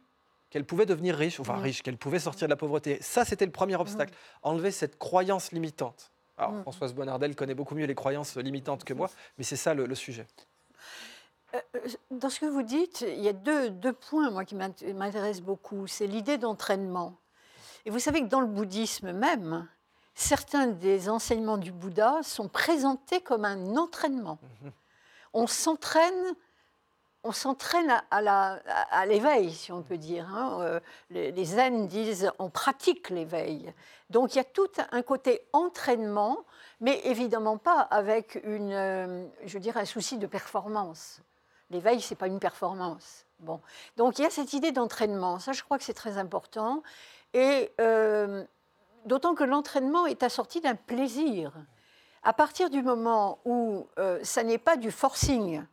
qu'elle 0.50 0.64
pouvait 0.64 0.86
devenir 0.86 1.16
riche, 1.16 1.40
enfin 1.40 1.56
Mm. 1.56 1.62
riche, 1.62 1.82
qu'elle 1.82 1.96
pouvait 1.96 2.18
sortir 2.18 2.46
de 2.46 2.50
la 2.50 2.56
pauvreté. 2.56 2.98
Ça, 3.00 3.24
c'était 3.24 3.46
le 3.46 3.52
premier 3.52 3.76
obstacle. 3.76 4.14
Enlever 4.42 4.70
cette 4.70 4.98
croyance 4.98 5.52
limitante. 5.52 6.12
Alors, 6.40 6.52
Mm. 6.54 6.62
Françoise 6.62 6.94
Bonardel 6.94 7.36
connaît 7.36 7.54
beaucoup 7.54 7.74
mieux 7.74 7.84
les 7.86 7.94
croyances 7.94 8.36
limitantes 8.36 8.84
que 8.84 8.94
moi, 8.94 9.10
mais 9.36 9.44
c'est 9.44 9.56
ça 9.56 9.74
le, 9.74 9.84
le 9.86 9.94
sujet. 9.94 10.26
Euh, 11.54 11.58
Dans 12.10 12.30
ce 12.30 12.40
que 12.40 12.46
vous 12.46 12.62
dites, 12.62 13.02
il 13.06 13.20
y 13.20 13.28
a 13.28 13.32
deux, 13.34 13.68
deux 13.70 13.92
points 13.92 14.30
moi, 14.30 14.44
qui 14.46 14.54
m'int- 14.54 14.82
m'intéressent 14.94 15.44
beaucoup. 15.44 15.86
C'est 15.86 16.06
l'idée 16.06 16.38
d'entraînement. 16.38 17.14
Et 17.84 17.90
vous 17.90 17.98
savez 17.98 18.20
que 18.22 18.26
dans 18.28 18.40
le 18.40 18.46
bouddhisme 18.46 19.12
même, 19.12 19.68
certains 20.14 20.66
des 20.68 21.08
enseignements 21.10 21.58
du 21.58 21.72
Bouddha 21.72 22.22
sont 22.22 22.48
présentés 22.48 23.20
comme 23.20 23.44
un 23.44 23.76
entraînement. 23.76 24.38
On 25.34 25.46
s'entraîne. 25.46 26.34
On 27.22 27.32
s'entraîne 27.32 28.02
à, 28.10 29.06
l'éveil, 29.06 29.52
si 29.52 29.72
on 29.72 29.82
peut 29.82 29.98
dire. 29.98 30.26
hein. 30.34 30.58
Euh, 30.62 30.80
Les, 31.10 31.32
les 31.32 31.44
zen 31.44 31.86
disent 31.86 32.32
on 32.38 32.48
pratique 32.48 33.10
l'éveil. 33.10 33.74
Donc 34.08 34.34
il 34.34 34.38
y 34.38 34.40
a 34.40 34.44
tout 34.44 34.70
un 34.90 35.02
côté 35.02 35.42
entraînement, 35.52 36.38
mais 36.80 36.98
évidemment 37.04 37.58
pas 37.58 37.80
avec 37.80 38.40
une, 38.44 38.72
euh, 38.72 39.26
je 39.44 39.58
dire, 39.58 39.76
un 39.76 39.84
souci 39.84 40.16
de 40.16 40.26
performance. 40.26 41.20
L'éveil, 41.70 42.00
c'est 42.00 42.14
pas 42.14 42.26
une 42.26 42.40
performance. 42.40 43.26
Bon, 43.38 43.60
donc 43.98 44.18
il 44.18 44.22
y 44.22 44.26
a 44.26 44.30
cette 44.30 44.54
idée 44.54 44.72
d'entraînement. 44.72 45.38
Ça, 45.38 45.52
je 45.52 45.62
crois 45.62 45.76
que 45.76 45.84
c'est 45.84 45.92
très 45.94 46.16
important. 46.16 46.82
Et 47.34 47.70
euh, 47.82 48.44
d'autant 49.04 49.34
que 49.34 49.44
l'entraînement 49.44 50.06
est 50.06 50.22
assorti 50.22 50.62
d'un 50.62 50.74
plaisir. 50.74 51.52
À 52.22 52.32
partir 52.32 52.70
du 52.70 52.82
moment 52.82 53.38
où 53.44 53.86
ça 54.22 54.42
n'est 54.42 54.58
pas 54.58 54.76
du 54.76 54.90
forcing, 54.90 55.64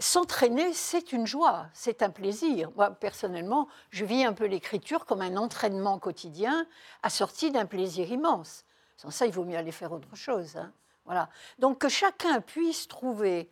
s'entraîner, 0.00 0.72
c'est 0.72 1.12
une 1.12 1.26
joie, 1.26 1.66
c'est 1.72 2.02
un 2.02 2.10
plaisir. 2.10 2.70
Moi, 2.76 2.90
personnellement, 2.90 3.68
je 3.90 4.04
vis 4.04 4.24
un 4.24 4.32
peu 4.32 4.46
l'écriture 4.46 5.06
comme 5.06 5.22
un 5.22 5.36
entraînement 5.36 5.98
quotidien 5.98 6.66
assorti 7.02 7.50
d'un 7.50 7.66
plaisir 7.66 8.10
immense. 8.10 8.64
Sans 8.96 9.10
ça, 9.10 9.26
il 9.26 9.32
vaut 9.32 9.44
mieux 9.44 9.56
aller 9.56 9.72
faire 9.72 9.92
autre 9.92 10.14
chose. 10.14 10.56
hein. 10.56 10.72
Voilà. 11.04 11.28
Donc 11.58 11.78
que 11.78 11.88
chacun 11.88 12.40
puisse 12.40 12.88
trouver 12.88 13.48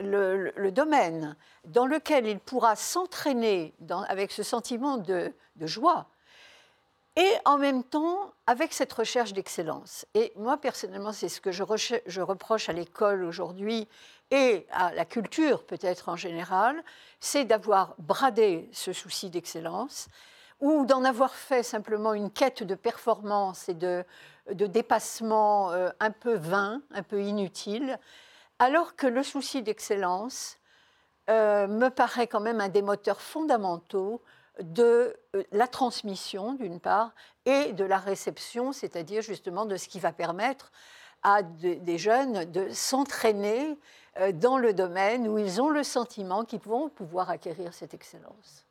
le, 0.00 0.70
domaine 0.70 1.36
dans 1.64 1.86
lequel 1.86 2.26
il 2.26 2.38
pourra 2.38 2.76
s'entraîner 2.76 3.74
avec 4.08 4.32
ce 4.32 4.42
sentiment 4.42 4.98
de, 4.98 5.32
joie 5.60 6.06
et 7.14 7.32
en 7.46 7.56
même 7.56 7.82
temps 7.82 8.32
avec 8.46 8.74
cette 8.74 8.92
recherche 8.92 9.32
d'excellence. 9.32 10.04
Et 10.14 10.32
moi, 10.36 10.58
personnellement, 10.58 11.12
c'est 11.12 11.30
ce 11.30 11.40
que 11.40 11.52
je 11.52 11.62
reproche 11.62 12.68
à 12.68 12.72
l'école 12.72 13.24
aujourd'hui 13.24 13.88
et 14.30 14.66
à 14.70 14.92
la 14.94 15.04
culture 15.04 15.64
peut-être 15.64 16.08
en 16.08 16.16
général, 16.16 16.82
c'est 17.20 17.44
d'avoir 17.44 17.94
bradé 17.98 18.68
ce 18.72 18.92
souci 18.92 19.30
d'excellence 19.30 20.08
ou 20.60 20.86
d'en 20.86 21.04
avoir 21.04 21.34
fait 21.34 21.62
simplement 21.62 22.14
une 22.14 22.30
quête 22.30 22.62
de 22.62 22.74
performance 22.74 23.68
et 23.68 23.74
de, 23.74 24.04
dépassement 24.48 25.72
euh, 25.72 25.90
un 26.00 26.10
peu 26.10 26.34
vain, 26.34 26.80
un 26.92 27.02
peu 27.02 27.22
inutile, 27.22 27.98
alors 28.58 28.96
que 28.96 29.06
le 29.06 29.22
souci 29.22 29.62
d'excellence 29.62 30.58
euh, 31.28 31.66
me 31.66 31.88
paraît 31.88 32.26
quand 32.26 32.40
même 32.40 32.60
un 32.60 32.68
des 32.68 32.82
moteurs 32.82 33.20
fondamentaux 33.20 34.22
de 34.60 35.14
euh, 35.34 35.42
la 35.52 35.66
transmission, 35.66 36.54
d'une 36.54 36.80
part, 36.80 37.12
et 37.44 37.72
de 37.72 37.84
la 37.84 37.98
réception, 37.98 38.72
c'est-à-dire 38.72 39.20
justement 39.20 39.66
de 39.66 39.76
ce 39.76 39.88
qui 39.88 40.00
va 40.00 40.12
permettre 40.12 40.72
à 41.22 41.42
de- 41.42 41.74
des 41.74 41.98
jeunes 41.98 42.44
de 42.50 42.70
s'entraîner 42.70 43.76
dans 44.34 44.58
le 44.58 44.72
domaine 44.72 45.28
où 45.28 45.38
ils 45.38 45.60
ont 45.60 45.70
le 45.70 45.82
sentiment 45.82 46.44
qu'ils 46.44 46.60
vont 46.60 46.88
pouvoir 46.88 47.30
acquérir 47.30 47.74
cette 47.74 47.94
excellence. 47.94 48.66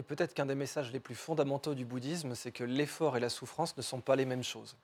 Peut-être 0.00 0.32
qu'un 0.32 0.46
des 0.46 0.54
messages 0.54 0.90
les 0.90 1.00
plus 1.00 1.14
fondamentaux 1.14 1.74
du 1.74 1.84
bouddhisme, 1.84 2.34
c'est 2.34 2.50
que 2.50 2.64
l'effort 2.64 3.18
et 3.18 3.20
la 3.20 3.28
souffrance 3.28 3.76
ne 3.76 3.82
sont 3.82 4.00
pas 4.00 4.16
les 4.16 4.24
mêmes 4.24 4.42
choses. 4.42 4.76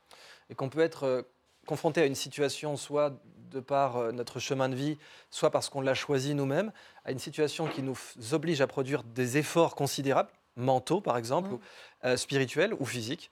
Et 0.51 0.55
qu'on 0.55 0.69
peut 0.69 0.81
être 0.81 1.05
euh, 1.05 1.23
confronté 1.67 2.03
à 2.03 2.05
une 2.05 2.15
situation, 2.15 2.77
soit 2.77 3.15
de 3.51 3.61
par 3.61 3.97
euh, 3.97 4.13
notre 4.13 4.39
chemin 4.39 4.69
de 4.69 4.75
vie, 4.75 4.99
soit 5.31 5.51
parce 5.51 5.71
qu'on 5.71 5.81
l'a 5.81 5.95
choisi 5.95 6.35
nous-mêmes, 6.35 6.73
à 7.07 7.13
une 7.13 7.19
situation 7.19 7.67
qui 7.69 7.83
nous 7.83 7.97
oblige 8.33 8.61
à 8.61 8.67
produire 8.67 9.03
des 9.03 9.39
efforts 9.39 9.75
considérables, 9.75 10.31
mentaux 10.59 11.01
par 11.01 11.17
exemple, 11.17 11.51
euh, 12.05 12.17
spirituels 12.17 12.75
ou 12.79 12.85
physiques, 12.85 13.31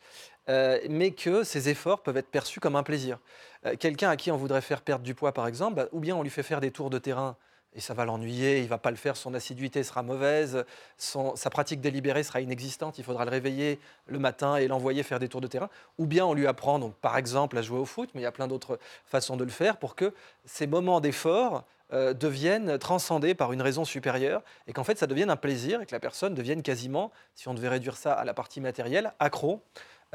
euh, 0.48 0.78
mais 0.88 1.10
que 1.10 1.44
ces 1.44 1.68
efforts 1.68 2.02
peuvent 2.02 2.16
être 2.16 2.30
perçus 2.30 2.60
comme 2.60 2.76
un 2.76 2.82
plaisir. 2.82 3.18
Euh, 3.66 3.74
Quelqu'un 3.78 4.10
à 4.10 4.16
qui 4.16 4.30
on 4.30 4.36
voudrait 4.36 4.60
faire 4.60 4.80
perdre 4.80 5.04
du 5.04 5.14
poids, 5.14 5.32
par 5.32 5.46
exemple, 5.48 5.74
bah, 5.74 5.86
ou 5.92 6.00
bien 6.00 6.16
on 6.16 6.22
lui 6.22 6.30
fait 6.30 6.42
faire 6.44 6.60
des 6.60 6.70
tours 6.70 6.88
de 6.90 6.98
terrain 6.98 7.36
et 7.74 7.80
ça 7.80 7.92
va 7.92 8.06
l'ennuyer, 8.06 8.60
il 8.60 8.68
va 8.68 8.78
pas 8.78 8.90
le 8.90 8.96
faire, 8.96 9.18
son 9.18 9.34
assiduité 9.34 9.82
sera 9.82 10.02
mauvaise, 10.02 10.64
son- 10.96 11.36
sa 11.36 11.50
pratique 11.50 11.82
délibérée 11.82 12.22
sera 12.22 12.40
inexistante, 12.40 12.96
il 12.96 13.04
faudra 13.04 13.26
le 13.26 13.30
réveiller 13.30 13.78
le 14.06 14.18
matin 14.18 14.56
et 14.56 14.66
l'envoyer 14.66 15.02
faire 15.02 15.18
des 15.18 15.28
tours 15.28 15.42
de 15.42 15.46
terrain, 15.46 15.68
ou 15.98 16.06
bien 16.06 16.24
on 16.24 16.32
lui 16.32 16.46
apprend, 16.46 16.78
donc, 16.78 16.94
par 16.94 17.18
exemple, 17.18 17.58
à 17.58 17.62
jouer 17.62 17.78
au 17.78 17.84
foot, 17.84 18.08
mais 18.14 18.22
il 18.22 18.24
y 18.24 18.26
a 18.26 18.32
plein 18.32 18.48
d'autres 18.48 18.78
façons 19.04 19.36
de 19.36 19.44
le 19.44 19.50
faire 19.50 19.76
pour 19.76 19.94
que 19.94 20.14
ces 20.46 20.66
moments 20.66 21.00
d'effort 21.02 21.64
euh, 21.92 22.14
deviennent 22.14 22.78
transcendés 22.78 23.34
par 23.34 23.52
une 23.52 23.62
raison 23.62 23.84
supérieure 23.84 24.42
et 24.66 24.72
qu'en 24.72 24.84
fait 24.84 24.98
ça 24.98 25.06
devienne 25.06 25.30
un 25.30 25.36
plaisir 25.36 25.80
et 25.80 25.86
que 25.86 25.94
la 25.94 26.00
personne 26.00 26.34
devienne 26.34 26.62
quasiment, 26.62 27.12
si 27.34 27.48
on 27.48 27.54
devait 27.54 27.68
réduire 27.68 27.96
ça 27.96 28.12
à 28.12 28.24
la 28.24 28.34
partie 28.34 28.60
matérielle, 28.60 29.12
accro 29.18 29.62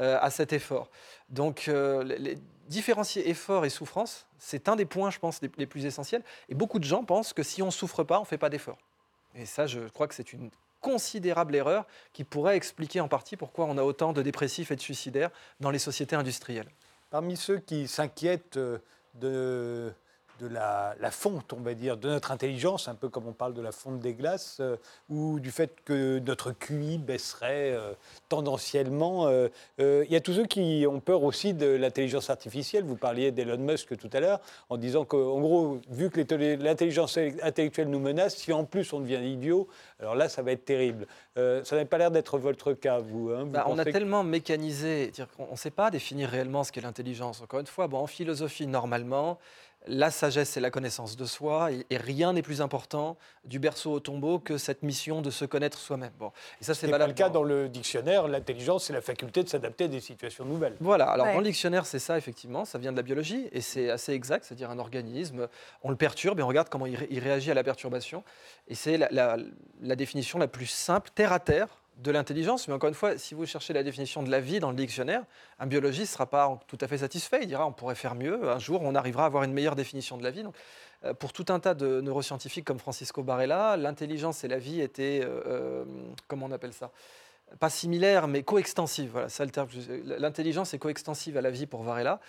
euh, 0.00 0.18
à 0.20 0.30
cet 0.30 0.52
effort. 0.52 0.90
Donc 1.30 1.66
euh, 1.68 2.34
différencier 2.68 3.28
effort 3.30 3.64
et 3.64 3.70
souffrance, 3.70 4.26
c'est 4.38 4.68
un 4.68 4.76
des 4.76 4.86
points, 4.86 5.10
je 5.10 5.18
pense, 5.18 5.40
les, 5.42 5.50
les 5.56 5.66
plus 5.66 5.86
essentiels. 5.86 6.22
Et 6.48 6.54
beaucoup 6.54 6.78
de 6.78 6.84
gens 6.84 7.04
pensent 7.04 7.32
que 7.32 7.42
si 7.42 7.62
on 7.62 7.66
ne 7.66 7.70
souffre 7.70 8.04
pas, 8.04 8.18
on 8.18 8.22
ne 8.22 8.26
fait 8.26 8.38
pas 8.38 8.50
d'effort. 8.50 8.78
Et 9.34 9.46
ça, 9.46 9.66
je 9.66 9.80
crois 9.88 10.08
que 10.08 10.14
c'est 10.14 10.32
une 10.32 10.50
considérable 10.82 11.54
erreur 11.54 11.86
qui 12.12 12.24
pourrait 12.24 12.56
expliquer 12.56 13.00
en 13.00 13.08
partie 13.08 13.36
pourquoi 13.36 13.64
on 13.64 13.78
a 13.78 13.82
autant 13.82 14.12
de 14.12 14.20
dépressifs 14.20 14.70
et 14.70 14.76
de 14.76 14.80
suicidaires 14.80 15.30
dans 15.60 15.70
les 15.70 15.78
sociétés 15.78 16.16
industrielles. 16.16 16.68
Parmi 17.08 17.36
ceux 17.36 17.58
qui 17.58 17.88
s'inquiètent 17.88 18.58
de, 19.14 19.92
de 20.40 20.46
la, 20.48 20.94
la 21.00 21.10
fonte, 21.10 21.52
on 21.52 21.60
va 21.60 21.74
dire, 21.74 21.96
de 21.96 22.08
notre 22.08 22.32
intelligence, 22.32 22.88
un 22.88 22.94
peu 22.94 23.08
comme 23.08 23.26
on 23.28 23.32
parle 23.32 23.54
de 23.54 23.62
la 23.62 23.70
fonte 23.72 24.00
des 24.00 24.14
glaces, 24.14 24.58
euh, 24.60 24.76
ou 25.08 25.38
du 25.40 25.50
fait 25.50 25.70
que 25.84 26.18
notre 26.18 26.52
QI 26.52 26.98
baisserait 26.98 27.72
euh, 27.72 27.92
tendanciellement, 28.28 29.26
euh, 29.28 29.48
euh, 29.80 30.04
il 30.06 30.12
y 30.12 30.16
a 30.16 30.20
tous 30.20 30.32
ceux 30.32 30.46
qui 30.46 30.84
ont 30.88 31.00
peur 31.00 31.22
aussi 31.22 31.54
de 31.54 31.66
l'intelligence 31.66 32.28
artificielle. 32.30 32.84
Vous 32.84 32.96
parliez 32.96 33.30
d'Elon 33.30 33.58
Musk 33.58 33.96
tout 33.96 34.10
à 34.12 34.20
l'heure, 34.20 34.40
en 34.68 34.76
disant 34.76 35.04
qu'en 35.04 35.40
gros, 35.40 35.78
vu 35.90 36.10
que 36.10 36.20
l'intelligence 36.62 37.18
intellectuelle 37.42 37.88
nous 37.88 38.00
menace, 38.00 38.36
si 38.36 38.52
en 38.52 38.64
plus 38.64 38.92
on 38.92 39.00
devient 39.00 39.20
idiot, 39.24 39.68
alors 40.00 40.14
là, 40.16 40.28
ça 40.28 40.42
va 40.42 40.52
être 40.52 40.64
terrible. 40.64 41.06
Ça 41.36 41.76
n'a 41.76 41.84
pas 41.84 41.98
l'air 41.98 42.10
d'être 42.10 42.38
votre 42.38 42.72
cas, 42.72 42.98
vous. 42.98 43.30
hein. 43.30 43.44
Vous 43.44 43.50
Bah, 43.50 43.66
on 43.68 43.78
a 43.78 43.84
que- 43.84 43.90
tellement 43.90 44.24
mécanisé, 44.24 45.12
qu'on 45.36 45.52
ne 45.52 45.56
sait 45.56 45.70
pas 45.70 45.90
définir 45.90 46.28
réellement 46.28 46.64
ce 46.64 46.72
qu'est 46.72 46.80
l'intelligence. 46.80 47.40
Encore 47.42 47.60
une 47.60 47.66
fois, 47.66 47.86
bon, 47.86 47.98
en 47.98 48.06
philosophie, 48.06 48.66
normalement, 48.66 49.38
la 49.86 50.10
sagesse 50.10 50.56
et 50.56 50.60
la 50.60 50.70
connaissance 50.70 51.16
de 51.16 51.24
soi, 51.24 51.72
et, 51.72 51.84
et 51.90 51.96
rien 51.96 52.32
n'est 52.32 52.42
plus 52.42 52.60
important 52.62 53.16
du 53.44 53.58
berceau 53.58 53.92
au 53.92 54.00
tombeau 54.00 54.38
que 54.38 54.56
cette 54.56 54.82
mission 54.82 55.22
de 55.22 55.30
se 55.30 55.44
connaître 55.44 55.76
soi-même. 55.78 56.12
Bon, 56.18 56.30
et 56.60 56.64
ça, 56.64 56.74
c'est 56.74 56.88
pas 56.88 57.04
le 57.06 57.12
cas 57.12 57.28
dans- 57.28 57.40
dans 57.40 57.42
le 57.42 57.68
dictionnaire. 57.68 58.28
L'intelligence, 58.28 58.84
c'est 58.84 58.92
la 58.92 59.00
faculté 59.00 59.42
de 59.42 59.48
s'adapter 59.48 59.84
à 59.84 59.88
des 59.88 60.00
situations 60.00 60.44
nouvelles. 60.44 60.76
Voilà, 60.80 61.06
alors 61.10 61.26
Ouais. 61.26 61.32
dans 61.32 61.38
le 61.40 61.44
dictionnaire, 61.46 61.84
c'est 61.86 61.98
ça, 61.98 62.16
effectivement, 62.16 62.64
ça 62.64 62.78
vient 62.78 62.92
de 62.92 62.96
la 62.96 63.02
biologie, 63.02 63.48
et 63.50 63.60
c'est 63.60 63.90
assez 63.90 64.12
exact, 64.12 64.44
c'est-à-dire 64.44 64.70
un 64.70 64.78
organisme, 64.78 65.48
on 65.82 65.90
le 65.90 65.96
perturbe 65.96 66.38
et 66.38 66.42
on 66.44 66.48
regarde 66.48 66.68
comment 66.68 66.86
il, 66.86 66.94
ré- 66.96 67.08
il 67.10 67.18
réagit 67.18 67.50
à 67.50 67.54
la 67.54 67.64
perturbation. 67.64 68.22
Et 68.68 68.74
c'est 68.76 68.96
la, 68.96 69.08
la- 69.10 69.36
la 69.80 69.96
définition 69.96 70.38
la 70.38 70.46
plus 70.48 70.66
simple, 70.66 71.10
terre 71.14 71.32
à 71.32 71.40
terre, 71.40 71.81
de 72.02 72.10
l'intelligence. 72.10 72.68
Mais 72.68 72.74
encore 72.74 72.88
une 72.88 72.94
fois, 72.94 73.16
si 73.16 73.34
vous 73.34 73.46
cherchez 73.46 73.72
la 73.72 73.82
définition 73.82 74.22
de 74.22 74.30
la 74.30 74.40
vie 74.40 74.60
dans 74.60 74.70
le 74.70 74.76
dictionnaire, 74.76 75.24
un 75.58 75.66
biologiste 75.66 76.12
ne 76.12 76.14
sera 76.14 76.26
pas 76.26 76.60
tout 76.66 76.78
à 76.80 76.88
fait 76.88 76.98
satisfait. 76.98 77.40
Il 77.42 77.48
dira 77.48 77.66
on 77.66 77.72
pourrait 77.72 77.94
faire 77.94 78.14
mieux, 78.14 78.50
un 78.50 78.58
jour 78.58 78.82
on 78.82 78.94
arrivera 78.94 79.24
à 79.24 79.26
avoir 79.26 79.44
une 79.44 79.52
meilleure 79.52 79.76
définition 79.76 80.18
de 80.18 80.22
la 80.22 80.30
vie. 80.30 80.42
Donc, 80.42 80.54
euh, 81.04 81.14
pour 81.14 81.32
tout 81.32 81.46
un 81.48 81.60
tas 81.60 81.74
de 81.74 82.00
neuroscientifiques 82.00 82.64
comme 82.64 82.78
Francisco 82.78 83.22
Varela, 83.22 83.76
l'intelligence 83.76 84.44
et 84.44 84.48
la 84.48 84.58
vie 84.58 84.80
étaient, 84.80 85.20
euh, 85.22 85.40
euh, 85.46 85.84
comment 86.28 86.46
on 86.46 86.52
appelle 86.52 86.72
ça? 86.72 86.90
Pas 87.58 87.70
similaire, 87.70 88.28
mais 88.28 88.42
coextensive. 88.42 89.10
Voilà, 89.12 89.28
le 89.40 89.50
terme. 89.50 89.68
L'intelligence 90.18 90.74
est 90.74 90.78
coextensive 90.78 91.36
à 91.36 91.40
la 91.40 91.50
vie 91.50 91.66
pour 91.66 91.82
Varela. 91.82 92.20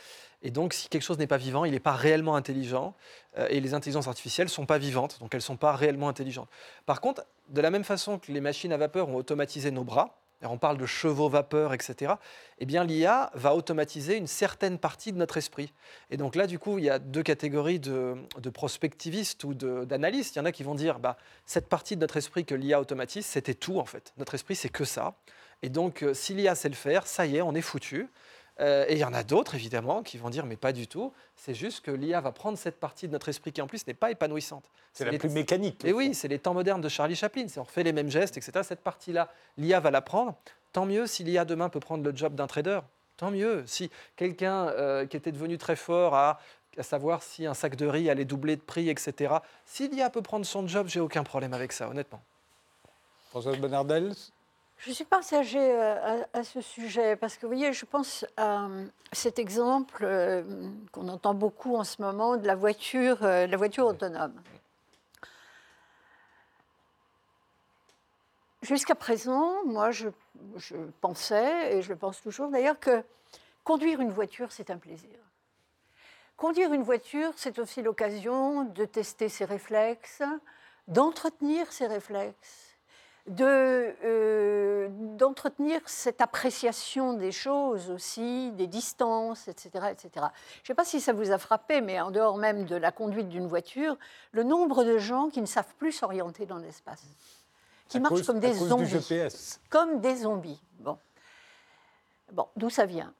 Et 0.41 0.51
donc, 0.51 0.73
si 0.73 0.89
quelque 0.89 1.03
chose 1.03 1.17
n'est 1.17 1.27
pas 1.27 1.37
vivant, 1.37 1.65
il 1.65 1.71
n'est 1.71 1.79
pas 1.79 1.93
réellement 1.93 2.35
intelligent. 2.35 2.95
Euh, 3.37 3.47
et 3.49 3.61
les 3.61 3.73
intelligences 3.73 4.07
artificielles 4.07 4.47
ne 4.47 4.51
sont 4.51 4.65
pas 4.65 4.77
vivantes, 4.77 5.19
donc 5.19 5.33
elles 5.33 5.39
ne 5.39 5.43
sont 5.43 5.57
pas 5.57 5.73
réellement 5.73 6.09
intelligentes. 6.09 6.49
Par 6.85 7.01
contre, 7.01 7.25
de 7.49 7.61
la 7.61 7.69
même 7.69 7.83
façon 7.83 8.19
que 8.19 8.31
les 8.31 8.41
machines 8.41 8.73
à 8.73 8.77
vapeur 8.77 9.09
ont 9.09 9.15
automatisé 9.15 9.71
nos 9.71 9.83
bras, 9.83 10.22
on 10.41 10.57
parle 10.57 10.77
de 10.77 10.85
chevaux 10.85 11.29
vapeur, 11.29 11.73
etc., 11.73 12.13
eh 12.59 12.65
bien 12.65 12.83
l'IA 12.83 13.31
va 13.33 13.55
automatiser 13.55 14.17
une 14.17 14.27
certaine 14.27 14.77
partie 14.77 15.11
de 15.11 15.17
notre 15.17 15.37
esprit. 15.37 15.73
Et 16.09 16.17
donc 16.17 16.35
là, 16.35 16.47
du 16.47 16.59
coup, 16.59 16.77
il 16.77 16.85
y 16.85 16.89
a 16.89 16.99
deux 16.99 17.23
catégories 17.23 17.79
de, 17.79 18.15
prospectivistes 18.53 19.43
ou 19.43 19.53
d'analystes. 19.53 20.35
Il 20.35 20.39
y 20.39 20.41
en 20.41 20.45
a 20.45 20.51
qui 20.51 20.63
vont 20.63 20.75
dire, 20.75 20.99
bah, 20.99 21.17
cette 21.45 21.67
partie 21.67 21.95
de 21.95 22.01
notre 22.01 22.17
esprit 22.17 22.45
que 22.45 22.55
l'IA 22.55 22.79
automatise, 22.79 23.25
c'était 23.25 23.53
tout 23.53 23.79
en 23.79 23.85
fait. 23.85 24.13
Notre 24.17 24.35
esprit, 24.35 24.55
c'est 24.55 24.69
que 24.69 24.85
ça. 24.85 25.15
Et 25.61 25.69
donc, 25.69 26.03
euh, 26.03 26.13
si 26.13 26.33
l'IA 26.33 26.55
sait 26.55 26.69
le 26.69 26.75
faire, 26.75 27.07
ça 27.07 27.25
y 27.25 27.37
est, 27.37 27.41
on 27.41 27.55
est 27.55 27.61
foutu. 27.61 28.09
Euh, 28.59 28.85
et 28.87 28.93
il 28.93 28.99
y 28.99 29.03
en 29.03 29.13
a 29.13 29.23
d'autres, 29.23 29.55
évidemment, 29.55 30.03
qui 30.03 30.17
vont 30.17 30.29
dire, 30.29 30.45
mais 30.45 30.57
pas 30.57 30.73
du 30.73 30.87
tout. 30.87 31.11
C'est 31.35 31.55
juste 31.55 31.83
que 31.83 31.89
l'IA 31.91 32.21
va 32.21 32.31
prendre 32.31 32.57
cette 32.57 32.79
partie 32.79 33.07
de 33.07 33.13
notre 33.13 33.29
esprit 33.29 33.51
qui, 33.51 33.61
en 33.61 33.67
plus, 33.67 33.87
n'est 33.87 33.95
pas 33.95 34.11
épanouissante. 34.11 34.63
C'est 34.93 35.05
la 35.05 35.11
les- 35.11 35.17
plus 35.17 35.29
mécanique. 35.29 35.83
Et 35.85 35.91
oui, 35.93 36.13
c'est 36.13 36.27
les 36.27 36.37
temps 36.37 36.53
modernes 36.53 36.81
de 36.81 36.89
Charlie 36.89 37.15
Chaplin. 37.15 37.45
C'est 37.47 37.59
on 37.59 37.63
refait 37.63 37.81
les 37.83 37.93
mêmes 37.93 38.11
gestes, 38.11 38.37
etc. 38.37 38.59
Cette 38.63 38.81
partie-là, 38.81 39.29
l'IA 39.57 39.79
va 39.79 39.89
la 39.89 40.01
prendre. 40.01 40.35
Tant 40.71 40.85
mieux 40.85 41.07
si 41.07 41.23
l'IA 41.23 41.45
demain 41.45 41.69
peut 41.69 41.79
prendre 41.79 42.03
le 42.03 42.15
job 42.15 42.35
d'un 42.35 42.45
trader. 42.47 42.81
Tant 43.17 43.31
mieux. 43.31 43.63
Si 43.65 43.89
quelqu'un 44.15 44.67
euh, 44.69 45.05
qui 45.07 45.17
était 45.17 45.31
devenu 45.31 45.57
très 45.57 45.75
fort 45.75 46.13
à, 46.13 46.39
à 46.77 46.83
savoir 46.83 47.23
si 47.23 47.45
un 47.47 47.53
sac 47.55 47.75
de 47.75 47.87
riz 47.87 48.09
allait 48.09 48.25
doubler 48.25 48.55
de 48.55 48.61
prix, 48.61 48.89
etc. 48.89 49.35
Si 49.65 49.87
l'IA 49.87 50.09
peut 50.11 50.21
prendre 50.21 50.45
son 50.45 50.67
job, 50.67 50.87
j'ai 50.87 50.99
aucun 50.99 51.23
problème 51.23 51.53
avec 51.53 51.71
ça, 51.71 51.89
honnêtement. 51.89 52.21
Françoise 53.31 53.57
Bonnardel 53.57 54.13
Je 54.85 54.91
suis 54.91 55.05
partagée 55.05 55.59
euh, 55.61 56.25
à, 56.33 56.39
à 56.39 56.43
ce 56.43 56.59
sujet 56.59 57.15
parce 57.15 57.37
que, 57.37 57.45
vous 57.45 57.53
voyez, 57.53 57.71
je 57.71 57.85
pense 57.85 58.25
à 58.35 58.65
euh, 58.65 58.85
cet 59.13 59.39
exemple 59.39 60.03
euh, 60.03 60.43
qu'on 60.91 61.07
entend 61.07 61.33
beaucoup 61.33 61.77
en 61.77 61.85
ce 61.85 62.01
moment 62.01 62.35
de 62.35 62.45
la 62.45 62.55
voiture, 62.55 63.21
la 63.21 63.55
voiture 63.55 63.85
autonome. 63.85 64.33
Jusqu'à 68.61 68.95
présent, 68.95 69.63
moi, 69.65 69.91
je, 69.91 70.09
je 70.57 70.75
pensais, 70.99 71.77
et 71.77 71.81
je 71.81 71.89
le 71.93 71.95
pense 71.95 72.21
toujours 72.21 72.49
d'ailleurs, 72.49 72.77
que 72.77 73.03
conduire 73.63 74.01
une 74.01 74.11
voiture, 74.11 74.51
c'est 74.51 74.69
un 74.69 74.77
plaisir. 74.77 75.17
Conduire 76.35 76.73
une 76.73 76.83
voiture, 76.83 77.31
c'est 77.37 77.57
aussi 77.57 77.81
l'occasion 77.81 78.65
de 78.65 78.83
tester 78.83 79.29
ses 79.29 79.45
réflexes, 79.45 80.23
d'entretenir 80.89 81.71
ses 81.71 81.87
réflexes, 81.87 82.72
de, 83.27 83.45
euh, 84.03 84.89
d'entretenir 84.91 85.79
cette 85.85 86.19
appréciation 86.21 87.13
des 87.13 87.31
choses 87.31 87.89
aussi, 87.89 88.51
des 88.51 88.67
distances, 88.67 89.47
etc. 89.47 89.69
etc. 89.91 90.09
Je 90.15 90.19
ne 90.61 90.65
sais 90.67 90.73
pas 90.73 90.83
si 90.83 90.99
ça 90.99 91.13
vous 91.13 91.31
a 91.31 91.37
frappé, 91.37 91.79
mais 91.79 92.01
en 92.01 92.11
dehors 92.11 92.37
même 92.37 92.65
de 92.65 92.75
la 92.75 92.91
conduite 92.91 93.29
d'une 93.29 93.47
voiture, 93.47 93.97
le 94.33 94.43
nombre 94.43 94.83
de 94.83 94.97
gens 94.97 95.29
qui 95.29 95.39
ne 95.39 95.45
savent 95.45 95.73
plus 95.77 95.93
s'orienter 95.93 96.45
dans 96.45 96.57
l'espace, 96.57 97.03
qui 97.87 97.97
À 97.97 97.99
marchent 98.01 98.13
cause- 98.15 98.27
comme 98.27 98.39
des 98.41 98.53
zombies 98.53 98.85
GPS. 98.87 99.61
comme 99.69 100.01
des 100.01 100.15
zombies. 100.17 100.61
Bon, 100.79 100.97
bon 102.33 102.47
d'où 102.57 102.69
ça 102.69 102.85
vient? 102.85 103.13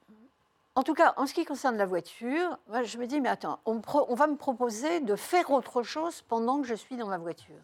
En 0.75 0.83
tout 0.83 0.95
cas, 0.95 1.13
en 1.17 1.27
ce 1.27 1.33
qui 1.35 1.45
concerne 1.45 1.77
la 1.77 1.85
voiture, 1.85 2.57
moi, 2.67 2.81
je 2.83 2.97
me 2.97 3.05
dis, 3.05 3.21
mais 3.21 3.29
attends, 3.29 3.59
on 3.65 3.79
va 4.15 4.27
me 4.27 4.35
proposer 4.35 4.99
de 5.01 5.15
faire 5.15 5.51
autre 5.51 5.83
chose 5.83 6.23
pendant 6.23 6.59
que 6.61 6.67
je 6.67 6.73
suis 6.75 6.97
dans 6.97 7.07
ma 7.07 7.19
voiture. 7.19 7.55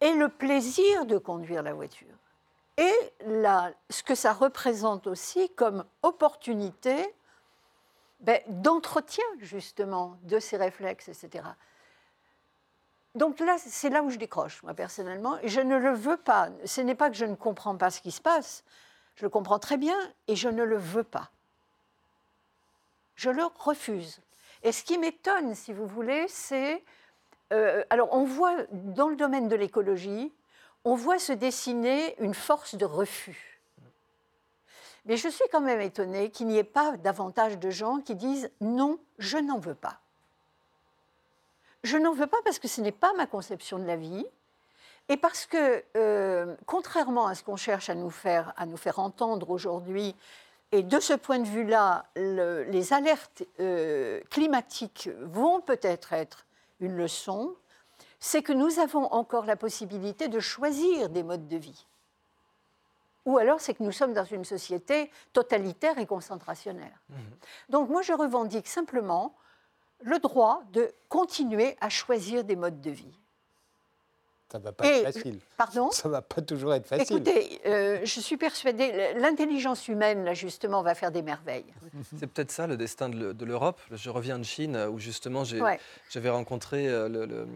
Et 0.00 0.12
le 0.14 0.28
plaisir 0.28 1.06
de 1.06 1.18
conduire 1.18 1.62
la 1.62 1.74
voiture. 1.74 2.14
Et 2.76 3.12
ce 3.90 4.02
que 4.02 4.14
ça 4.14 4.32
représente 4.32 5.06
aussi 5.06 5.50
comme 5.50 5.84
opportunité 6.02 7.14
ben, 8.20 8.40
d'entretien, 8.48 9.24
justement, 9.38 10.18
de 10.22 10.38
ces 10.38 10.56
réflexes, 10.56 11.08
etc. 11.08 11.44
Donc 13.14 13.40
là, 13.40 13.56
c'est 13.58 13.90
là 13.90 14.02
où 14.02 14.10
je 14.10 14.18
décroche, 14.18 14.62
moi, 14.62 14.72
personnellement. 14.74 15.38
Et 15.40 15.48
je 15.48 15.60
ne 15.60 15.76
le 15.76 15.92
veux 15.92 16.16
pas. 16.16 16.48
Ce 16.64 16.80
n'est 16.80 16.94
pas 16.94 17.10
que 17.10 17.16
je 17.16 17.24
ne 17.24 17.34
comprends 17.34 17.76
pas 17.76 17.90
ce 17.90 18.00
qui 18.00 18.12
se 18.12 18.20
passe. 18.20 18.64
Je 19.16 19.24
le 19.24 19.30
comprends 19.30 19.58
très 19.58 19.76
bien 19.76 19.96
et 20.28 20.36
je 20.36 20.48
ne 20.48 20.62
le 20.62 20.76
veux 20.76 21.04
pas. 21.04 21.30
Je 23.14 23.28
le 23.28 23.44
refuse. 23.44 24.20
Et 24.62 24.72
ce 24.72 24.84
qui 24.84 24.96
m'étonne, 24.96 25.54
si 25.54 25.72
vous 25.72 25.86
voulez, 25.86 26.26
c'est... 26.28 26.82
euh, 27.52 27.84
alors, 27.90 28.08
on 28.12 28.24
voit, 28.24 28.56
dans 28.70 29.08
le 29.08 29.16
domaine 29.16 29.48
de 29.48 29.56
l'écologie, 29.56 30.32
on 30.84 30.94
voit 30.94 31.18
se 31.18 31.32
dessiner 31.32 32.14
une 32.22 32.34
force 32.34 32.74
de 32.74 32.84
refus. 32.84 33.60
Mais 35.06 35.16
je 35.16 35.28
suis 35.28 35.44
quand 35.50 35.60
même 35.60 35.80
étonnée 35.80 36.30
qu'il 36.30 36.46
n'y 36.46 36.58
ait 36.58 36.64
pas 36.64 36.96
davantage 36.96 37.58
de 37.58 37.70
gens 37.70 38.00
qui 38.00 38.14
disent 38.14 38.50
non, 38.60 38.98
je 39.18 39.38
n'en 39.38 39.58
veux 39.58 39.74
pas. 39.74 39.98
Je 41.82 41.96
n'en 41.96 42.12
veux 42.12 42.26
pas 42.26 42.36
parce 42.44 42.58
que 42.58 42.68
ce 42.68 42.80
n'est 42.80 42.92
pas 42.92 43.12
ma 43.14 43.26
conception 43.26 43.78
de 43.78 43.84
la 43.86 43.96
vie 43.96 44.26
et 45.08 45.16
parce 45.16 45.46
que, 45.46 45.82
euh, 45.96 46.54
contrairement 46.66 47.26
à 47.26 47.34
ce 47.34 47.42
qu'on 47.42 47.56
cherche 47.56 47.88
à 47.90 47.94
nous 47.94 48.10
faire, 48.10 48.52
entendre 48.96 49.50
aujourd'hui, 49.50 50.14
et 50.72 50.82
de 50.82 51.00
ce 51.00 51.14
point 51.14 51.40
de 51.40 51.48
vue-là, 51.48 52.04
le- 52.14 52.62
les 52.64 52.92
alertes 52.92 53.42
euh, 53.58 54.20
climatiques 54.30 55.08
vont 55.22 55.60
peut-être 55.60 56.12
être 56.12 56.44
une 56.80 56.96
leçon, 56.96 57.54
c'est 58.18 58.42
que 58.42 58.52
nous 58.52 58.78
avons 58.78 59.04
encore 59.12 59.46
la 59.46 59.56
possibilité 59.56 60.28
de 60.28 60.40
choisir 60.40 61.08
des 61.08 61.22
modes 61.22 61.48
de 61.48 61.56
vie. 61.56 61.86
Ou 63.26 63.38
alors 63.38 63.60
c'est 63.60 63.74
que 63.74 63.82
nous 63.82 63.92
sommes 63.92 64.12
dans 64.12 64.24
une 64.24 64.44
société 64.44 65.10
totalitaire 65.32 65.98
et 65.98 66.06
concentrationnaire. 66.06 67.02
Donc 67.68 67.88
moi 67.88 68.02
je 68.02 68.12
revendique 68.12 68.66
simplement 68.66 69.34
le 70.02 70.18
droit 70.18 70.62
de 70.72 70.92
continuer 71.08 71.76
à 71.80 71.88
choisir 71.88 72.44
des 72.44 72.56
modes 72.56 72.80
de 72.80 72.90
vie. 72.90 73.18
Ça 74.50 74.58
va 74.58 74.72
pas 74.72 74.84
Et- 74.86 74.98
être 75.02 75.12
facile. 75.12 75.38
Pardon? 75.56 75.90
Ça 75.92 76.08
va 76.08 76.22
pas 76.22 76.42
toujours 76.42 76.74
être 76.74 76.86
facile. 76.86 77.16
Écoutez, 77.18 77.60
euh, 77.66 78.00
je 78.02 78.20
suis 78.20 78.36
persuadée, 78.36 79.12
l'intelligence 79.16 79.86
humaine, 79.86 80.24
là, 80.24 80.34
justement, 80.34 80.82
va 80.82 80.94
faire 80.96 81.12
des 81.12 81.22
merveilles. 81.22 81.66
C'est 82.18 82.26
peut-être 82.26 82.50
ça 82.50 82.66
le 82.66 82.76
destin 82.76 83.08
de 83.08 83.16
le- 83.16 83.34
de 83.34 83.44
l'Europe. 83.44 83.80
Je 83.92 84.10
reviens 84.10 84.38
de 84.38 84.44
Chine 84.44 84.76
où 84.90 84.98
justement 84.98 85.42
Ouais. 85.44 85.78
j'avais 86.10 86.30
rencontré 86.30 86.88
euh, 86.88 87.08
le- 87.08 87.26
le- 87.26 87.46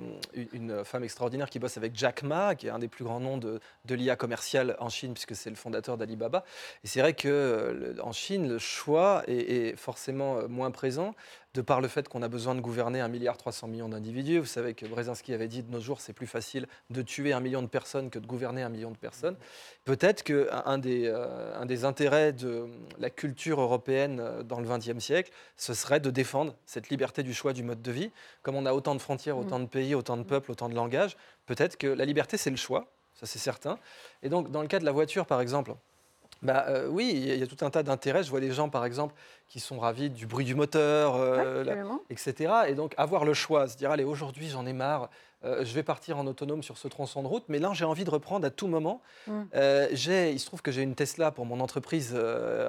une- 0.52 0.84
femme 0.84 1.02
extraordinaire 1.04 1.50
qui 1.50 1.58
bosse 1.58 1.76
avec 1.76 1.96
Jack 1.96 2.22
Ma, 2.22 2.54
qui 2.54 2.68
est 2.68 2.70
un 2.70 2.78
des 2.78 2.88
plus 2.88 3.04
grands 3.04 3.20
noms 3.20 3.38
de, 3.38 3.60
de 3.86 3.94
l'IA 3.94 4.14
commerciale 4.16 4.76
en 4.78 4.88
Chine, 4.88 5.14
puisque 5.14 5.34
c'est 5.34 5.50
le 5.50 5.56
fondateur 5.56 5.96
d'Alibaba. 5.96 6.44
Et 6.84 6.86
c'est 6.86 7.00
vrai 7.00 7.14
qu'en 7.14 8.12
Chine, 8.12 8.48
le 8.48 8.58
choix 8.58 9.22
est, 9.26 9.34
est 9.72 9.76
forcément 9.76 10.38
euh, 10.38 10.48
moins 10.48 10.70
présent 10.70 11.14
de 11.54 11.62
par 11.62 11.80
le 11.80 11.86
fait 11.86 12.08
qu'on 12.08 12.22
a 12.22 12.28
besoin 12.28 12.56
de 12.56 12.60
gouverner 12.60 12.98
1,3 12.98 13.08
milliard 13.08 13.88
d'individus. 13.88 14.40
Vous 14.40 14.46
savez 14.46 14.74
que 14.74 14.86
Brzezinski 14.86 15.32
avait 15.32 15.46
dit 15.46 15.62
de 15.62 15.70
nos 15.70 15.80
jours, 15.80 16.00
c'est 16.00 16.12
plus 16.12 16.26
facile 16.26 16.66
de 16.90 17.00
tuer 17.00 17.32
un 17.32 17.40
million 17.40 17.62
de 17.62 17.68
personnes 17.68 18.10
que 18.10 18.18
de 18.18 18.26
gouverner 18.26 18.62
un 18.62 18.68
million 18.68 18.90
de 18.90 18.96
personnes. 18.96 19.36
Peut-être 19.84 20.24
qu'un 20.24 20.62
un 20.66 20.78
des, 20.78 21.04
euh, 21.06 21.64
des 21.64 21.84
intérêts 21.84 22.32
de 22.32 22.66
la 22.98 23.08
culture 23.08 23.60
européenne 23.60 24.18
euh, 24.20 24.42
dans 24.42 24.60
le 24.60 24.68
XXe 24.68 24.98
siècle, 24.98 25.30
ce 25.56 25.74
serait 25.74 26.00
de 26.00 26.10
défendre 26.10 26.54
cette 26.66 26.88
liberté 26.88 27.22
du 27.22 27.32
choix 27.32 27.52
du 27.52 27.62
mode 27.62 27.82
de 27.82 27.92
vie. 27.92 28.10
Comme 28.42 28.56
on 28.56 28.66
a 28.66 28.72
autant 28.72 28.96
de 28.96 29.00
frontières, 29.00 29.38
autant 29.38 29.60
de 29.60 29.66
pays, 29.66 29.94
autant 29.94 30.16
de 30.16 30.24
peuples, 30.24 30.50
autant 30.50 30.68
de 30.68 30.74
langages, 30.74 31.16
peut-être 31.46 31.76
que 31.76 31.86
la 31.86 32.04
liberté, 32.04 32.36
c'est 32.36 32.50
le 32.50 32.56
choix, 32.56 32.88
ça 33.14 33.26
c'est 33.26 33.38
certain. 33.38 33.78
Et 34.24 34.28
donc, 34.28 34.50
dans 34.50 34.62
le 34.62 34.68
cas 34.68 34.80
de 34.80 34.84
la 34.84 34.92
voiture, 34.92 35.24
par 35.24 35.40
exemple, 35.40 35.74
bah, 36.42 36.66
euh, 36.68 36.88
oui, 36.88 37.10
il 37.14 37.38
y 37.38 37.42
a- 37.42 37.46
tout 37.46 37.64
un 37.64 37.70
tas 37.70 37.82
d'intérêts. 37.82 38.22
Je 38.22 38.30
vois 38.30 38.40
des 38.40 38.52
gens, 38.52 38.68
par 38.68 38.84
exemple, 38.84 39.14
qui 39.48 39.60
sont 39.60 39.78
ravis 39.78 40.10
du 40.10 40.26
bruit 40.26 40.44
du 40.44 40.54
moteur, 40.54 41.16
euh, 41.16 41.58
Ouais, 41.60 41.64
la- 41.64 41.72
absolument. 41.72 42.00
etc. 42.10 42.52
Et 42.68 42.74
donc 42.74 42.94
avoir 42.96 43.24
le 43.24 43.34
choix, 43.34 43.68
se 43.68 43.76
dire 43.76 43.90
allez 43.90 44.04
aujourd'hui 44.04 44.48
j'en 44.48 44.66
ai 44.66 44.72
marre, 44.72 45.08
euh, 45.44 45.64
je 45.64 45.74
vais 45.74 45.82
partir 45.82 46.18
en 46.18 46.26
autonome 46.26 46.62
sur 46.62 46.78
ce 46.78 46.88
tronçon 46.88 47.22
de 47.22 47.28
route, 47.28 47.44
mais 47.48 47.58
là 47.58 47.70
j'ai 47.74 47.84
envie 47.84 48.04
de 48.04 48.10
reprendre 48.10 48.46
à 48.46 48.50
tout 48.50 48.66
moment. 48.66 49.00
Mm. 49.26 49.42
Il 49.54 50.38
se 50.40 50.46
trouve 50.46 50.62
que 50.62 50.72
j'ai 50.72 50.82
une 50.82 50.94
Tesla 50.94 51.30
pour 51.30 51.44
mon 51.46 51.60
entreprise 51.60 52.16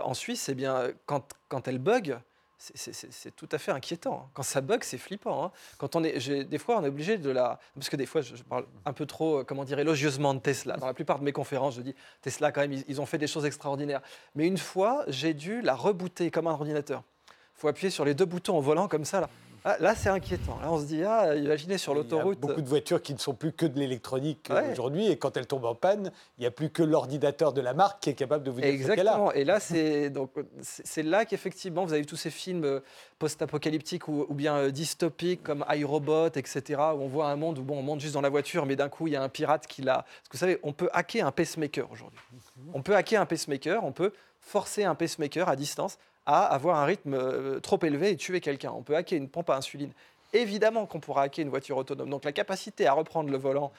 en 0.04 0.14
Suisse. 0.14 0.50
Et 0.50 0.56
bien 0.56 0.88
quand, 1.06 1.24
quand 1.50 1.68
elle 1.68 1.80
bug, 1.80 2.18
c'est- 2.58 3.36
tout 3.36 3.50
à 3.52 3.58
fait 3.58 3.72
inquiétant. 3.72 4.30
Quand 4.34 4.44
ça 4.44 4.62
bug, 4.62 4.84
c'est 4.84 4.98
flippant. 4.98 5.46
hein. 5.46 5.52
Quand 5.78 5.96
on 5.96 6.04
est, 6.04 6.46
des 6.46 6.58
fois, 6.58 6.80
on 6.80 6.84
est 6.84 6.88
obligé 6.88 7.18
de 7.18 7.30
la, 7.30 7.60
parce 7.74 7.90
que 7.90 7.96
des 7.96 8.06
fois, 8.06 8.22
je, 8.22 8.36
parle 8.44 8.66
un 8.86 8.94
peu 8.94 9.06
trop, 9.06 9.40
euh, 9.40 9.44
comment 9.44 9.64
dire, 9.64 9.80
élogieusement 9.80 10.34
de 10.34 10.40
Tesla. 10.40 10.78
Dans 10.78 10.88
la 10.88 10.94
plupart 10.94 11.20
de 11.20 11.24
mes 11.24 11.32
conférences, 11.32 11.76
je 11.76 11.82
dis 11.82 11.96
Tesla 12.22 12.52
quand 12.52 12.62
même, 12.62 12.82
ils, 12.88 13.02
ont 13.02 13.06
fait 13.06 13.18
des 13.18 13.28
choses 13.28 13.46
extraordinaires. 13.46 14.02
Mais 14.36 14.48
une 14.48 14.58
fois, 14.58 15.04
j'ai 15.08 15.34
dû 15.34 15.62
la 15.62 15.76
rebooter 15.76 16.32
comme 16.32 16.48
un 16.48 16.52
ordinateur. 16.54 17.04
Il 17.30 17.60
faut 17.60 17.68
appuyer 17.68 17.90
sur 17.90 18.06
les 18.06 18.14
deux 18.14 18.26
boutons 18.26 18.58
au 18.58 18.62
volant 18.62 18.88
comme 18.88 19.06
ça. 19.06 19.22
Là, 19.22 19.30
Ah, 19.68 19.78
là 19.80 19.96
c'est 19.96 20.10
inquiétant. 20.10 20.60
Là, 20.62 20.72
on 20.72 20.80
se 20.80 20.86
dit, 20.86 21.04
ah, 21.04 21.34
imaginez 21.36 21.80
sur 21.80 21.94
Il 21.94 21.96
y 21.96 22.00
a 22.00 22.04
l'autoroute. 22.04 22.40
beaucoup 22.40 22.62
de 22.62 22.68
voitures 22.70 23.02
qui 23.02 23.14
ne 23.16 23.18
sont 23.18 23.34
plus 23.34 23.52
que 23.52 23.66
de 23.66 23.80
l'électronique 23.80 24.52
euh, 24.52 24.62
Ouais. 24.62 24.72
aujourd'hui, 24.72 25.08
et 25.08 25.18
quand 25.18 25.36
elles 25.38 25.48
tombent 25.48 25.66
en 25.66 25.74
panne, 25.74 26.12
il 26.38 26.42
n'y 26.42 26.46
a 26.46 26.52
plus 26.52 26.70
que 26.70 26.84
l'ordinateur 26.84 27.52
de 27.52 27.62
la 27.62 27.74
marque 27.74 28.00
qui 28.04 28.12
est 28.12 28.14
capable 28.14 28.44
de 28.44 28.52
vous 28.52 28.62
dire 28.62 28.70
ce 28.72 28.78
qu'elle 28.94 29.08
a. 29.08 29.12
Exactement. 29.14 29.32
Et 29.32 29.44
là, 29.44 29.60
c'est 29.60 30.12
donc 30.12 30.30
c'est 30.62 31.02
là 31.02 31.26
qu'effectivement, 31.26 31.84
vous 31.84 31.94
avez 31.94 32.06
tous 32.06 32.16
ces 32.16 32.30
films 32.30 32.64
euh, 32.64 32.80
post-apocalyptiques 33.18 34.08
ou, 34.08 34.26
ou 34.30 34.34
bien 34.36 34.56
euh, 34.56 34.70
dystopiques 34.72 35.42
comme 35.42 35.66
iRobot, 35.70 36.28
etc., 36.28 36.62
où 36.96 37.02
on 37.02 37.08
voit 37.08 37.30
un 37.30 37.36
monde 37.36 37.58
où 37.58 37.64
bon, 37.64 37.80
on 37.80 37.82
monte 37.82 38.02
juste 38.02 38.14
dans 38.14 38.22
la 38.22 38.30
voiture, 38.30 38.68
mais 38.68 38.76
d'un 38.76 38.90
coup, 38.90 39.08
il 39.08 39.14
y 39.14 39.16
a 39.16 39.24
un 39.24 39.30
pirate 39.30 39.66
qui 39.66 39.82
l'a. 39.82 39.96
Parce 39.96 40.30
que 40.30 40.34
vous 40.34 40.40
savez, 40.40 40.60
on 40.62 40.74
peut 40.74 40.90
hacker 40.94 41.26
un 41.26 41.32
pacemaker 41.32 41.92
aujourd'hui. 41.92 42.20
On 42.76 42.84
peut 42.84 42.96
hacker 42.96 43.20
un 43.20 43.26
pacemaker, 43.26 43.84
on 43.84 43.92
peut 43.92 44.14
forcer 44.40 44.84
un 44.84 44.94
pacemaker 44.94 45.50
à 45.50 45.56
distance 45.56 45.98
à 46.26 46.46
avoir 46.46 46.80
un 46.80 46.86
rythme 46.86 47.14
euh, 47.14 47.60
trop 47.60 47.80
élevé 47.84 48.12
et 48.12 48.18
tuer 48.18 48.42
quelqu'un. 48.42 48.72
On 48.72 48.82
peut 48.82 48.96
hacker 48.96 49.18
une 49.18 49.30
pompe 49.30 49.50
à 49.50 49.56
insuline. 49.56 49.92
Évidemment 50.34 50.86
qu'on 50.86 51.00
pourra 51.00 51.24
hacker 51.24 51.44
une 51.44 51.50
voiture 51.50 51.78
autonome. 51.78 52.10
Donc 52.10 52.26
la 52.26 52.32
capacité 52.32 52.88
à 52.88 52.94
reprendre 52.94 53.30
le 53.30 53.38
volant 53.38 53.72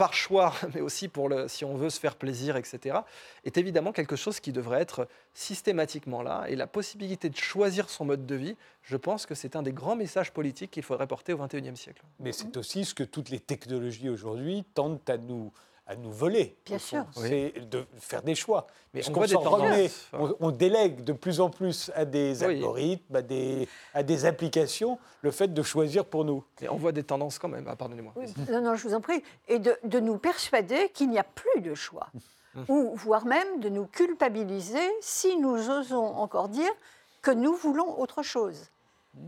par 0.00 0.14
choix, 0.14 0.54
mais 0.74 0.80
aussi 0.80 1.08
pour 1.08 1.30
si 1.46 1.62
on 1.62 1.74
veut 1.74 1.90
se 1.90 2.00
faire 2.00 2.16
plaisir, 2.16 2.56
etc., 2.56 3.00
est 3.44 3.58
évidemment 3.58 3.92
quelque 3.92 4.16
chose 4.16 4.40
qui 4.40 4.50
devrait 4.50 4.80
être 4.80 5.06
systématiquement 5.34 6.22
là. 6.22 6.46
Et 6.48 6.56
la 6.56 6.66
possibilité 6.66 7.28
de 7.28 7.36
choisir 7.36 7.90
son 7.90 8.06
mode 8.06 8.24
de 8.24 8.34
vie, 8.34 8.56
je 8.82 8.96
pense 8.96 9.26
que 9.26 9.34
c'est 9.34 9.56
un 9.56 9.62
des 9.62 9.74
grands 9.74 9.96
messages 9.96 10.32
politiques 10.32 10.70
qu'il 10.70 10.84
faudrait 10.84 11.06
porter 11.06 11.34
au 11.34 11.38
XXIe 11.38 11.76
siècle. 11.76 12.02
Mais 12.18 12.32
c'est 12.32 12.56
aussi 12.56 12.86
ce 12.86 12.94
que 12.94 13.04
toutes 13.04 13.28
les 13.28 13.40
technologies 13.40 14.08
aujourd'hui 14.08 14.64
tentent 14.72 15.10
à 15.10 15.18
nous, 15.18 15.52
à 15.90 15.96
nous 15.96 16.12
voler. 16.12 16.56
Bien 16.66 16.78
sûr. 16.78 17.04
C'est 17.16 17.68
de 17.68 17.84
faire 17.98 18.22
des 18.22 18.36
choix. 18.36 18.68
Mais 18.94 19.02
on 19.08 19.12
voit 19.12 19.26
des 19.26 19.32
s'en 19.34 19.40
remet, 19.40 19.88
tendances. 19.88 20.36
on, 20.40 20.46
on 20.46 20.50
délègue 20.52 21.02
de 21.02 21.12
plus 21.12 21.40
en 21.40 21.50
plus 21.50 21.90
à 21.96 22.04
des 22.04 22.38
Oui. 22.44 22.54
algorithmes, 22.54 23.16
à 23.16 23.22
des, 23.22 23.68
à 23.92 24.02
des 24.04 24.24
applications, 24.24 24.98
le 25.22 25.32
fait 25.32 25.52
de 25.52 25.62
choisir 25.62 26.04
pour 26.04 26.24
nous. 26.24 26.44
Mais 26.60 26.68
on 26.68 26.76
voit 26.76 26.92
des 26.92 27.02
tendances 27.02 27.40
quand 27.40 27.48
même, 27.48 27.66
ah, 27.68 27.74
pardonnez-moi. 27.74 28.12
Non, 28.50 28.60
non, 28.60 28.74
je 28.76 28.86
vous 28.86 28.94
en 28.94 29.00
prie. 29.00 29.20
Et 29.48 29.58
de, 29.58 29.76
de 29.82 29.98
nous 29.98 30.16
persuader 30.18 30.90
qu'il 30.94 31.10
n'y 31.10 31.18
a 31.18 31.24
plus 31.24 31.60
de 31.60 31.74
choix. 31.74 32.06
Ou 32.68 32.92
voire 32.96 33.26
même 33.26 33.60
de 33.60 33.68
nous 33.68 33.86
culpabiliser 33.86 34.88
si 35.00 35.36
nous 35.38 35.70
osons 35.70 36.04
encore 36.16 36.48
dire 36.48 36.70
que 37.22 37.30
nous 37.32 37.54
voulons 37.54 38.00
autre 38.00 38.22
chose. 38.22 38.70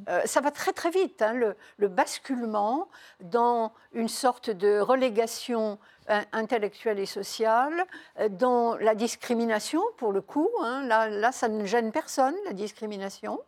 Euh, 0.08 0.22
ça 0.26 0.40
va 0.40 0.52
très 0.52 0.72
très 0.72 0.90
vite, 0.90 1.22
hein, 1.22 1.32
le, 1.32 1.56
le 1.76 1.88
basculement 1.88 2.88
dans 3.20 3.72
une 3.92 4.06
sorte 4.08 4.48
de 4.48 4.78
relégation 4.78 5.72
euh, 5.72 5.76
intellectuelle 6.32 6.98
et 6.98 7.07
sociale, 7.07 7.84
euh, 8.18 8.28
dans 8.28 8.76
la 8.76 8.94
discrimination 8.94 9.82
pour 9.96 10.12
le 10.12 10.20
coup. 10.20 10.50
hein. 10.62 10.84
là, 10.86 11.32
ça 11.32 11.48
ne 11.48 11.64
gêne 11.64 11.92
personne, 11.92 12.34
la 12.44 12.53
discrimination. 12.53 13.40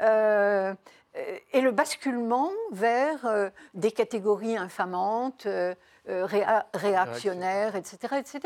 Euh, 0.00 0.74
euh, 1.16 1.38
et 1.52 1.60
le 1.60 1.70
basculement 1.70 2.50
vers 2.70 3.26
euh, 3.26 3.50
des 3.74 3.92
catégories 3.92 4.56
infamantes, 4.56 5.44
euh, 5.44 5.74
euh, 6.08 6.26
réa- 6.26 6.64
réactionnaires, 6.72 7.76
etc., 7.76 8.16
etc. 8.18 8.40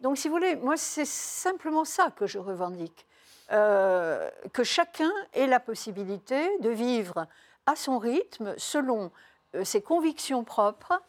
Donc, 0.00 0.16
si 0.16 0.28
vous 0.28 0.34
voulez, 0.34 0.54
moi, 0.54 0.76
c'est 0.76 1.04
simplement 1.04 1.84
ça 1.84 2.10
que 2.14 2.26
je 2.26 2.38
revendique. 2.38 3.06
Euh, 3.52 4.30
que 4.52 4.62
chacun 4.64 5.12
ait 5.34 5.46
la 5.48 5.60
possibilité 5.60 6.58
de 6.60 6.70
vivre 6.70 7.26
à 7.66 7.76
son 7.76 7.98
rythme, 7.98 8.54
selon 8.56 9.10
euh, 9.54 9.64
ses 9.64 9.82
convictions 9.82 10.44
propres. 10.44 11.02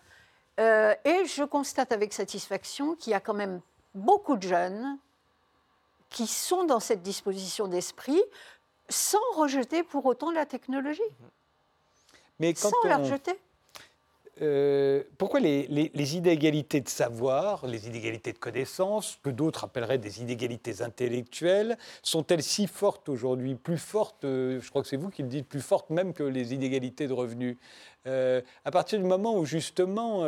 Euh, 0.60 0.95
et 1.03 1.26
je 1.26 1.43
constate 1.43 1.91
avec 1.91 2.14
satisfaction 2.14 2.95
qu'il 2.95 3.12
y 3.12 3.14
a 3.14 3.20
quand 3.20 3.34
même 3.34 3.62
beaucoup 3.93 4.38
de 4.38 4.47
jeunes 4.47 4.97
qui 6.10 6.28
sont 6.28 6.64
dans 6.64 6.80
cette 6.80 7.01
disposition 7.01 7.68
d'esprit 7.68 8.22
sans 8.88 9.20
rejeter 9.36 9.84
pour 9.84 10.06
autant 10.06 10.32
la 10.32 10.45
technologie, 10.45 11.01
Mais 12.39 12.53
quand 12.53 12.70
sans 12.70 12.88
la 12.88 12.97
rejeter. 12.97 13.38
Euh, 14.42 15.04
pourquoi 15.18 15.40
les, 15.40 15.66
les- 15.68 16.16
inégalités 16.18 16.82
de 16.82 16.90
savoir, 16.90 17.66
les 17.66 17.88
inégalités 17.88 18.34
de 18.34 18.38
connaissances, 18.38 19.18
que 19.24 19.30
d'autres 19.30 19.64
appelleraient 19.64 19.98
des 19.98 20.20
inégalités 20.22 20.82
intellectuelles, 20.82 21.78
sont-elles 22.04 22.44
si 22.44 22.68
fortes 22.68 23.08
aujourd'hui, 23.08 23.56
plus 23.56 23.78
fortes, 23.78 24.26
euh, 24.26 24.60
je 24.60 24.70
crois 24.70 24.82
que 24.82 24.90
c'est 24.90 24.98
vous 24.98 25.10
qui 25.10 25.22
le 25.22 25.30
dites, 25.30 25.48
plus 25.48 25.62
fortes 25.62 25.90
même 25.90 26.14
que 26.14 26.24
les 26.24 26.54
inégalités 26.54 27.08
de 27.08 27.14
revenus 27.14 27.58
Euh, 28.08 28.42
À 28.66 28.70
partir 28.72 29.00
du 29.00 29.06
moment 29.06 29.36
où 29.36 29.46
justement 29.46 30.24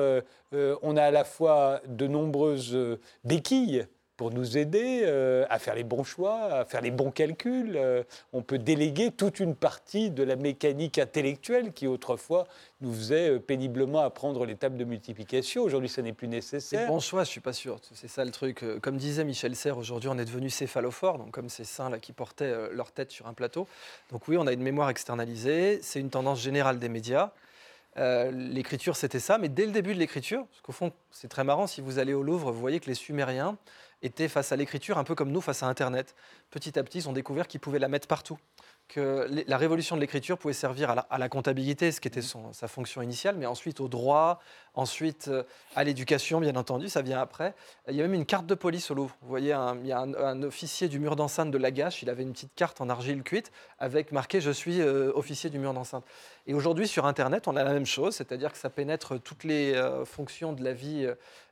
on 0.82 0.98
a 0.98 1.04
à 1.04 1.12
la 1.12 1.24
fois 1.24 1.80
de 1.86 2.08
nombreuses 2.08 2.76
béquilles 3.24 3.86
pour 4.18 4.32
nous 4.32 4.58
aider 4.58 5.02
euh, 5.04 5.46
à 5.50 5.60
faire 5.60 5.76
les 5.76 5.84
bons 5.84 6.04
choix, 6.04 6.46
à 6.46 6.66
faire 6.66 6.82
les 6.82 6.90
bons 6.90 7.12
calculs. 7.12 7.76
euh, 7.78 8.04
on 8.34 8.42
peut 8.42 8.58
déléguer 8.58 9.12
toute 9.12 9.40
une 9.40 9.56
partie 9.56 10.10
de 10.10 10.24
la 10.24 10.36
mécanique 10.36 10.98
intellectuelle 10.98 11.72
qui 11.72 11.86
autrefois 11.86 12.48
nous 12.82 12.92
faisait 12.94 13.30
euh, 13.30 13.40
péniblement 13.40 14.00
apprendre 14.00 14.44
les 14.46 14.56
tables 14.56 14.78
de 14.78 14.84
multiplication. 14.84 15.62
Aujourd'hui, 15.64 15.88
ça 15.88 16.02
n'est 16.02 16.14
plus 16.14 16.28
nécessaire. 16.28 16.82
le 16.82 16.88
bon 16.88 17.00
choix, 17.00 17.24
je 17.24 17.30
suis 17.30 17.42
pas 17.42 17.54
sûr. 17.54 17.80
C'est 17.94 18.10
ça 18.10 18.26
le 18.26 18.32
truc. 18.32 18.66
Comme 18.82 18.98
disait 18.98 19.24
Michel 19.24 19.56
Serres, 19.56 19.78
aujourd'hui 19.78 20.10
on 20.10 20.18
est 20.18 20.26
devenu 20.26 20.50
céphalophore, 20.50 21.20
donc 21.20 21.32
comme 21.32 21.50
ces 21.50 21.64
saints 21.64 21.92
là 21.92 22.00
qui 22.00 22.12
portaient 22.12 22.72
leur 22.74 22.92
tête 22.92 23.12
sur 23.12 23.28
un 23.28 23.34
plateau. 23.34 23.68
Donc 24.12 24.28
oui, 24.28 24.36
on 24.38 24.48
a 24.48 24.52
une 24.52 24.64
mémoire 24.64 24.90
externalisée. 24.90 25.80
C'est 25.84 26.00
une 26.00 26.10
tendance 26.10 26.42
générale 26.42 26.80
des 26.80 26.90
médias. 26.90 27.32
Euh, 27.98 28.30
l'écriture, 28.32 28.96
c'était 28.96 29.20
ça, 29.20 29.38
mais 29.38 29.50
dès 29.50 29.66
le 29.66 29.72
début 29.72 29.94
de 29.94 30.00
l'écriture, 30.00 30.46
parce 30.46 30.62
qu'au 30.62 30.72
fond, 30.72 30.92
c'est 31.12 31.30
très 31.30 31.44
marrant, 31.44 31.66
si 31.66 31.82
vous 31.82 31.98
allez 32.00 32.14
au 32.14 32.22
Louvre, 32.22 32.52
vous 32.52 32.60
voyez 32.60 32.80
que 32.80 32.86
les 32.86 32.94
Sumériens 32.94 33.58
étaient 34.02 34.28
face 34.28 34.52
à 34.52 34.56
l'écriture 34.56 34.98
un 34.98 35.04
peu 35.04 35.16
comme 35.16 35.32
nous 35.32 35.42
face 35.42 35.64
à 35.64 35.68
Internet. 35.68 36.16
Petit 36.52 36.78
à 36.78 36.84
petit, 36.84 37.00
ils 37.00 37.10
ont 37.10 37.14
découvert 37.14 37.48
qu'ils 37.48 37.60
pouvaient 37.60 37.80
la 37.80 37.88
mettre 37.88 38.08
partout. 38.08 38.38
Que 38.88 39.28
la 39.48 39.58
révolution 39.58 39.98
de 39.98 40.02
l'écriture 40.02 40.38
pouvait 40.38 40.54
servir 40.54 40.90
à 40.92 40.96
la, 40.96 41.02
à 41.10 41.18
la 41.18 41.28
comptabilité, 41.28 41.92
ce 41.92 42.00
qui 42.00 42.08
était 42.08 42.22
son- 42.22 42.54
sa 42.54 42.70
fonction 42.70 43.02
initiale, 43.02 43.36
mais 43.38 43.46
ensuite 43.46 43.82
au 43.82 43.90
droit, 43.90 44.40
ensuite 44.76 45.28
euh, 45.28 45.44
à 45.76 45.84
l'éducation, 45.84 46.40
bien 46.40 46.56
entendu, 46.56 46.88
ça 46.88 47.02
vient 47.02 47.20
après. 47.20 47.54
Il 47.90 47.96
y 47.96 48.00
a 48.00 48.04
même 48.04 48.14
une 48.14 48.26
carte 48.26 48.46
de 48.46 48.56
police 48.56 48.90
au 48.90 48.94
Louvre. 48.94 49.14
Vous 49.22 49.28
voyez, 49.28 49.52
un- 49.52 49.76
il 49.82 49.88
y 49.88 49.92
a 49.92 50.00
un, 50.00 50.14
un 50.14 50.42
officier 50.44 50.88
du 50.88 51.00
mur 51.00 51.18
d'enceinte 51.18 51.52
de 51.52 51.58
Lagache, 51.58 52.02
il 52.02 52.10
avait 52.10 52.24
une 52.24 52.32
petite 52.32 52.56
carte 52.56 52.80
en 52.80 52.88
argile 52.88 53.24
cuite 53.24 53.52
avec 53.78 54.14
marqué 54.14 54.40
Je 54.40 54.52
suis 54.52 54.80
euh, 54.80 55.12
officier 55.16 55.50
du 55.50 55.60
mur 55.60 55.74
d'enceinte. 55.74 56.06
Et 56.46 56.54
aujourd'hui, 56.54 56.88
sur 56.88 57.06
Internet, 57.06 57.50
on 57.50 57.58
a 57.58 57.66
la 57.66 57.74
même 57.74 57.86
chose, 57.86 58.16
c'est-à-dire 58.16 58.54
que 58.54 58.58
ça 58.58 58.70
pénètre 58.70 59.20
toutes 59.22 59.44
les 59.44 59.74
euh, 59.74 60.06
fonctions 60.06 60.54
de 60.54 60.64
la 60.64 60.72
vie 60.72 61.10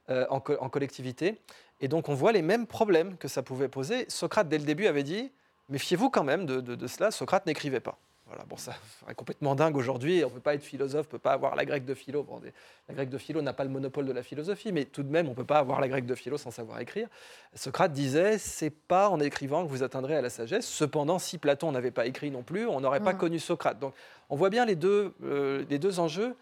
euh, 0.09 0.25
en, 0.29 0.39
co- 0.39 0.55
en 0.61 0.69
collectivité. 0.69 1.41
Et 1.81 1.87
donc, 1.87 2.09
on 2.09 2.13
voit 2.13 2.31
les 2.31 2.41
mêmes 2.41 2.67
problèmes 2.67 3.17
que 3.17 3.27
ça 3.27 3.43
pouvait 3.43 3.67
poser. 3.67 4.05
Socrate, 4.09 4.47
dès 4.47 4.57
le 4.57 4.63
début, 4.65 4.87
avait 4.87 5.03
dit 5.03 5.31
Méfiez-vous 5.69 6.09
quand 6.11 6.23
même 6.23 6.45
de, 6.45 6.61
de- 6.61 6.75
de 6.75 6.87
cela. 6.87 7.09
Socrate 7.11 7.45
n'écrivait 7.47 7.79
pas. 7.79 7.97
Voilà, 8.27 8.43
bon, 8.45 8.55
ça 8.57 8.73
est 9.09 9.13
complètement 9.13 9.53
dingue 9.55 9.75
aujourd'hui. 9.77 10.23
On 10.23 10.29
ne 10.29 10.33
peut 10.33 10.39
pas 10.39 10.55
être 10.55 10.63
philosophe, 10.63 11.05
on 11.05 11.09
ne 11.09 11.11
peut 11.11 11.19
pas 11.19 11.33
avoir 11.33 11.55
la 11.55 11.63
grecque 11.65 11.85
de 11.85 11.93
philo. 11.93 12.23
Bon, 12.23 12.41
la 12.87 12.93
grecque 12.95 13.09
de 13.09 13.17
philo 13.19 13.41
n'a 13.43 13.53
pas 13.53 13.63
le 13.63 13.69
monopole 13.69 14.05
de 14.05 14.11
la 14.11 14.23
philosophie, 14.23 14.71
mais 14.71 14.85
tout 14.85 15.03
de 15.03 15.09
même, 15.11 15.27
on 15.27 15.31
ne 15.31 15.35
peut 15.35 15.43
pas 15.43 15.59
avoir 15.59 15.79
la 15.79 15.87
grecque 15.87 16.05
de 16.07 16.15
philo 16.15 16.37
sans 16.37 16.49
savoir 16.49 16.79
écrire. 16.79 17.07
Socrate 17.53 17.91
disait 17.93 18.37
c'est 18.39 18.71
pas 18.71 19.09
en 19.09 19.19
écrivant 19.19 19.63
que 19.63 19.69
vous 19.69 19.83
atteindrez 19.83 20.15
à 20.15 20.21
la 20.21 20.29
sagesse. 20.31 20.67
Cependant, 20.67 21.19
si 21.19 21.37
Platon 21.37 21.71
n'avait 21.71 21.91
pas 21.91 22.07
écrit 22.07 22.31
non 22.31 22.41
plus, 22.41 22.65
on 22.67 22.79
n'aurait 22.79 22.99
pas 22.99 23.13
Mhm. 23.13 23.19
connu 23.19 23.39
Socrate. 23.39 23.77
Donc, 23.79 23.93
on 24.31 24.35
voit 24.35 24.49
bien 24.49 24.65
les 24.65 24.75
deux, 24.75 25.13
euh, 25.23 25.63
les 25.69 25.77
deux 25.77 25.99
enjeux. 25.99 26.35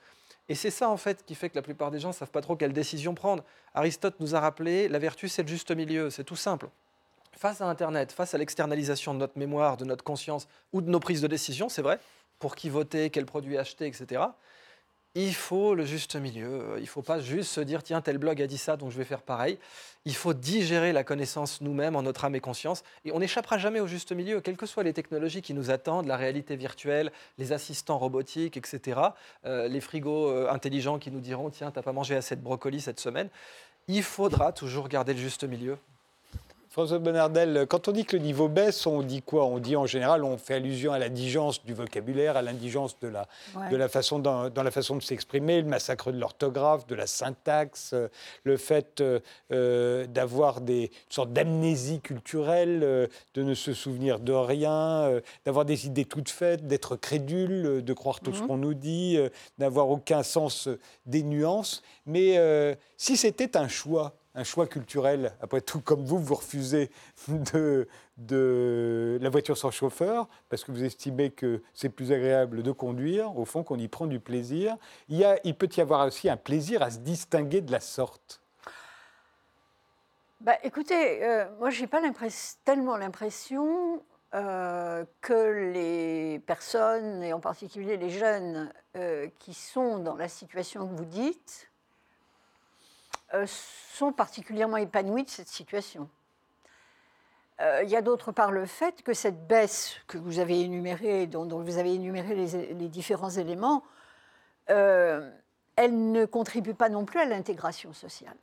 Et 0.49 0.55
c'est 0.55 0.71
ça, 0.71 0.89
en 0.89 0.97
fait, 0.97 1.23
qui 1.25 1.35
fait 1.35 1.49
que 1.49 1.55
la 1.55 1.61
plupart 1.61 1.89
des 1.89 1.99
gens 1.99 2.09
ne 2.09 2.13
savent 2.13 2.31
pas 2.31 2.41
trop 2.41 2.55
quelle 2.55 2.73
décision 2.73 3.15
prendre. 3.15 3.43
Aristote 3.73 4.15
nous 4.19 4.35
a 4.35 4.39
rappelé 4.39 4.89
la 4.89 4.99
vertu, 4.99 5.29
c'est 5.29 5.43
le 5.43 5.47
juste 5.47 5.71
milieu. 5.71 6.09
C'est 6.09 6.23
tout 6.23 6.35
simple. 6.35 6.69
Face 7.37 7.61
à 7.61 7.65
Internet, 7.65 8.11
face 8.11 8.33
à 8.33 8.37
l'externalisation 8.37 9.13
de 9.13 9.19
notre 9.19 9.37
mémoire, 9.37 9.77
de 9.77 9.85
notre 9.85 10.03
conscience 10.03 10.47
ou 10.71 10.81
de 10.81 10.89
nos 10.89 10.99
prises 10.99 11.21
de 11.21 11.27
décision, 11.27 11.69
c'est 11.69 11.81
vrai, 11.81 11.99
pour 12.39 12.55
qui 12.55 12.69
voter, 12.69 13.09
quel 13.09 13.25
produit 13.25 13.57
acheter, 13.57 13.87
etc. 13.87 14.21
Il 15.15 15.35
faut 15.35 15.75
le 15.75 15.85
juste 15.85 16.15
milieu. 16.15 16.73
Il 16.77 16.81
ne 16.81 16.87
faut 16.87 17.03
pas 17.03 17.19
juste 17.19 17.51
se 17.51 17.61
dire 17.61 17.83
tiens, 17.83 18.01
tel 18.01 18.17
blog 18.17 18.41
a 18.41 18.47
dit 18.47 18.57
ça, 18.57 18.77
donc 18.77 18.89
je 18.91 18.97
vais 18.97 19.03
faire 19.03 19.21
pareil. 19.21 19.59
Il 20.05 20.15
faut 20.15 20.33
digérer 20.33 20.91
la 20.91 21.03
connaissance 21.03 21.61
nous-mêmes 21.61 21.95
en 21.95 22.01
notre 22.01 22.25
âme 22.25 22.33
et 22.33 22.39
conscience. 22.39 22.83
Et 23.05 23.11
on 23.11 23.19
n'échappera 23.19 23.59
jamais 23.59 23.79
au 23.79 23.85
juste 23.85 24.11
milieu, 24.11 24.41
quelles 24.41 24.57
que 24.57 24.65
soient 24.65 24.81
les 24.81 24.93
technologies 24.93 25.43
qui 25.43 25.53
nous 25.53 25.69
attendent, 25.69 26.07
la 26.07 26.17
réalité 26.17 26.55
virtuelle, 26.55 27.11
les 27.37 27.51
assistants 27.51 27.99
robotiques, 27.99 28.57
etc. 28.57 28.99
euh, 29.45 29.67
les 29.67 29.81
frigos 29.81 30.31
euh, 30.31 30.49
intelligents 30.49 30.97
qui 30.97 31.11
nous 31.11 31.21
diront 31.21 31.51
tiens, 31.51 31.69
t'as 31.69 31.83
pas 31.83 31.93
mangé 31.93 32.15
assez 32.15 32.35
de 32.35 32.41
brocoli 32.41 32.81
cette 32.81 32.99
semaine. 32.99 33.29
Il 33.87 34.01
faudra 34.01 34.51
toujours 34.51 34.87
garder 34.87 35.13
le 35.13 35.19
juste 35.19 35.43
milieu. 35.43 35.77
François 36.73 36.97
Bonnardel, 36.97 37.67
quand 37.69 37.87
on 37.87 37.91
dit 37.91 38.03
que 38.03 38.17
le 38.17 38.23
niveau 38.23 38.47
baisse, 38.47 38.87
on 38.87 39.03
dit 39.03 39.21
quoi? 39.21 39.45
On 39.45 39.59
dit 39.59 39.75
en 39.75 39.85
général, 39.85 40.23
on 40.23 40.39
fait 40.39 40.55
allusion 40.55 40.91
à 40.91 40.97
l'indigence 40.97 41.63
du 41.63 41.75
vocabulaire, 41.75 42.35
à 42.35 42.41
l'indigence 42.41 42.99
de 42.99 43.09
la, 43.09 43.27
Ouais. 43.55 43.69
de 43.69 43.75
la 43.77 43.87
façon 43.87 44.17
dans, 44.17 44.49
dans 44.49 44.63
la 44.63 44.71
façon 44.71 44.95
de 44.95 45.03
s'exprimer, 45.03 45.61
le 45.61 45.67
massacre 45.67 46.11
de 46.11 46.17
l'orthographe, 46.17 46.87
de 46.87 46.95
la 46.95 47.05
syntaxe, 47.05 47.91
euh, 47.93 48.07
le 48.43 48.57
fait 48.57 49.01
euh, 49.01 49.19
euh, 49.51 50.07
d'avoir 50.07 50.61
des 50.61 50.85
une 50.85 50.89
sorte 51.11 51.31
d'amnésie 51.31 51.99
culturelle, 51.99 52.79
euh, 52.81 53.05
de 53.35 53.43
ne 53.43 53.53
se 53.53 53.75
souvenir 53.75 54.19
de 54.19 54.33
rien, 54.33 55.03
euh, 55.03 55.21
d'avoir 55.45 55.65
des 55.65 55.85
idées 55.85 56.05
toutes 56.05 56.29
faites, 56.31 56.65
d'être 56.65 56.95
crédule, 56.95 57.83
de 57.85 57.93
croire 57.93 58.19
tout 58.19 58.33
ce 58.33 58.41
Mhm. 58.41 58.47
qu'on 58.47 58.57
nous 58.57 58.73
dit, 58.73 59.19
d'avoir 59.59 59.89
aucun 59.91 60.23
sens 60.23 60.67
des 61.05 61.21
nuances. 61.21 61.83
Mais 62.07 62.75
si 62.97 63.15
c'était 63.15 63.57
un 63.57 63.67
choix, 63.67 64.13
un 64.35 64.43
choix 64.43 64.65
culturel, 64.67 65.33
après 65.41 65.61
tout, 65.61 65.79
comme 65.79 66.03
vous, 66.03 66.17
vous 66.17 66.35
refusez 66.35 66.89
de, 67.27 67.87
la 69.21 69.29
voiture 69.29 69.57
sans 69.57 69.71
chauffeur, 69.71 70.27
parce 70.49 70.63
que 70.63 70.71
vous 70.71 70.83
estimez 70.83 71.29
que 71.29 71.61
c'est 71.73 71.89
plus 71.89 72.11
agréable 72.11 72.63
de 72.63 72.71
conduire, 72.71 73.37
au 73.37 73.45
fond, 73.45 73.63
qu'on 73.63 73.77
y 73.77 73.87
prend 73.87 74.07
du 74.07 74.19
plaisir. 74.19 74.75
Il, 75.09 75.17
y 75.17 75.25
a, 75.25 75.39
il 75.43 75.55
peut 75.55 75.69
y 75.75 75.81
avoir 75.81 76.05
aussi 76.07 76.29
un 76.29 76.37
plaisir 76.37 76.81
à 76.81 76.89
se 76.89 76.99
distinguer 76.99 77.61
de 77.61 77.71
la 77.71 77.79
sorte. 77.79 78.41
Bah, 80.41 80.57
écoutez, 80.63 81.23
euh, 81.23 81.45
moi, 81.59 81.69
je 81.69 81.81
n'ai 81.81 81.87
pas 81.87 82.01
tellement 82.65 82.97
l'impression 82.97 84.03
euh, 84.33 85.05
que 85.21 85.71
les 85.71 86.39
personnes, 86.39 87.21
et 87.21 87.33
en 87.33 87.39
particulier 87.39 87.97
les 87.97 88.09
jeunes 88.09 88.73
euh, 88.95 89.29
qui 89.37 89.53
sont 89.53 89.99
dans 89.99 90.15
la 90.15 90.27
situation 90.27 90.87
que 90.87 90.95
vous 90.95 91.05
dites, 91.05 91.69
sont 93.45 94.11
particulièrement 94.11 94.77
épanouis 94.77 95.23
de 95.23 95.29
cette 95.29 95.47
situation. 95.47 96.09
Euh, 97.61 97.81
Il 97.83 97.89
y 97.89 97.95
a 97.95 98.01
d'autre 98.01 98.31
part 98.31 98.51
le 98.51 98.65
fait 98.65 99.03
que 99.03 99.13
cette 99.13 99.47
baisse 99.47 99.95
que 100.07 100.17
vous 100.17 100.39
avez 100.39 100.61
énumérée, 100.61 101.27
dont, 101.27 101.45
vous 101.45 101.77
avez 101.77 101.93
énuméré 101.93 102.35
les, 102.35 102.87
différents 102.89 103.29
éléments, 103.29 103.83
euh, 104.69 105.29
elle 105.75 106.11
ne 106.11 106.25
contribue 106.25 106.73
pas 106.73 106.89
non 106.89 107.05
plus 107.05 107.19
à 107.19 107.25
l'intégration 107.25 107.93
sociale. 107.93 108.37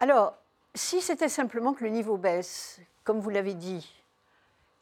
Alors, 0.00 0.34
si 0.74 1.00
c'était 1.00 1.28
simplement 1.28 1.74
que 1.74 1.84
le 1.84 1.90
niveau 1.90 2.16
baisse, 2.16 2.80
comme 3.04 3.20
vous 3.20 3.30
l'avez 3.30 3.54
dit, 3.54 3.94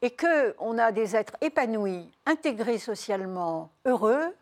et 0.03 0.15
qu'on 0.15 0.77
a 0.77 0.91
des 0.91 1.15
êtres 1.15 1.35
épanouis, 1.41 2.11
intégrés 2.27 2.77
socialement, 2.77 3.71
heureux, 3.85 4.35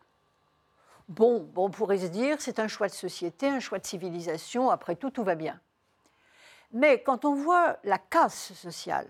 Bon, 1.07 1.47
on 1.55 1.69
pourrait 1.69 1.99
se 1.99 2.07
dire, 2.07 2.37
c'est 2.39 2.59
un 2.59 2.67
choix 2.67 2.87
de 2.87 2.93
société, 2.93 3.47
un 3.47 3.59
choix 3.59 3.77
de 3.77 3.85
civilisation, 3.85 4.71
après 4.71 4.95
tout, 4.95 5.11
tout 5.11 5.23
va 5.23 5.35
bien. 5.35 5.59
Mais 6.71 7.01
quand 7.03 7.25
on 7.25 7.35
voit 7.35 7.77
la 7.83 7.99
casse 7.99 8.53
sociale, 8.53 9.07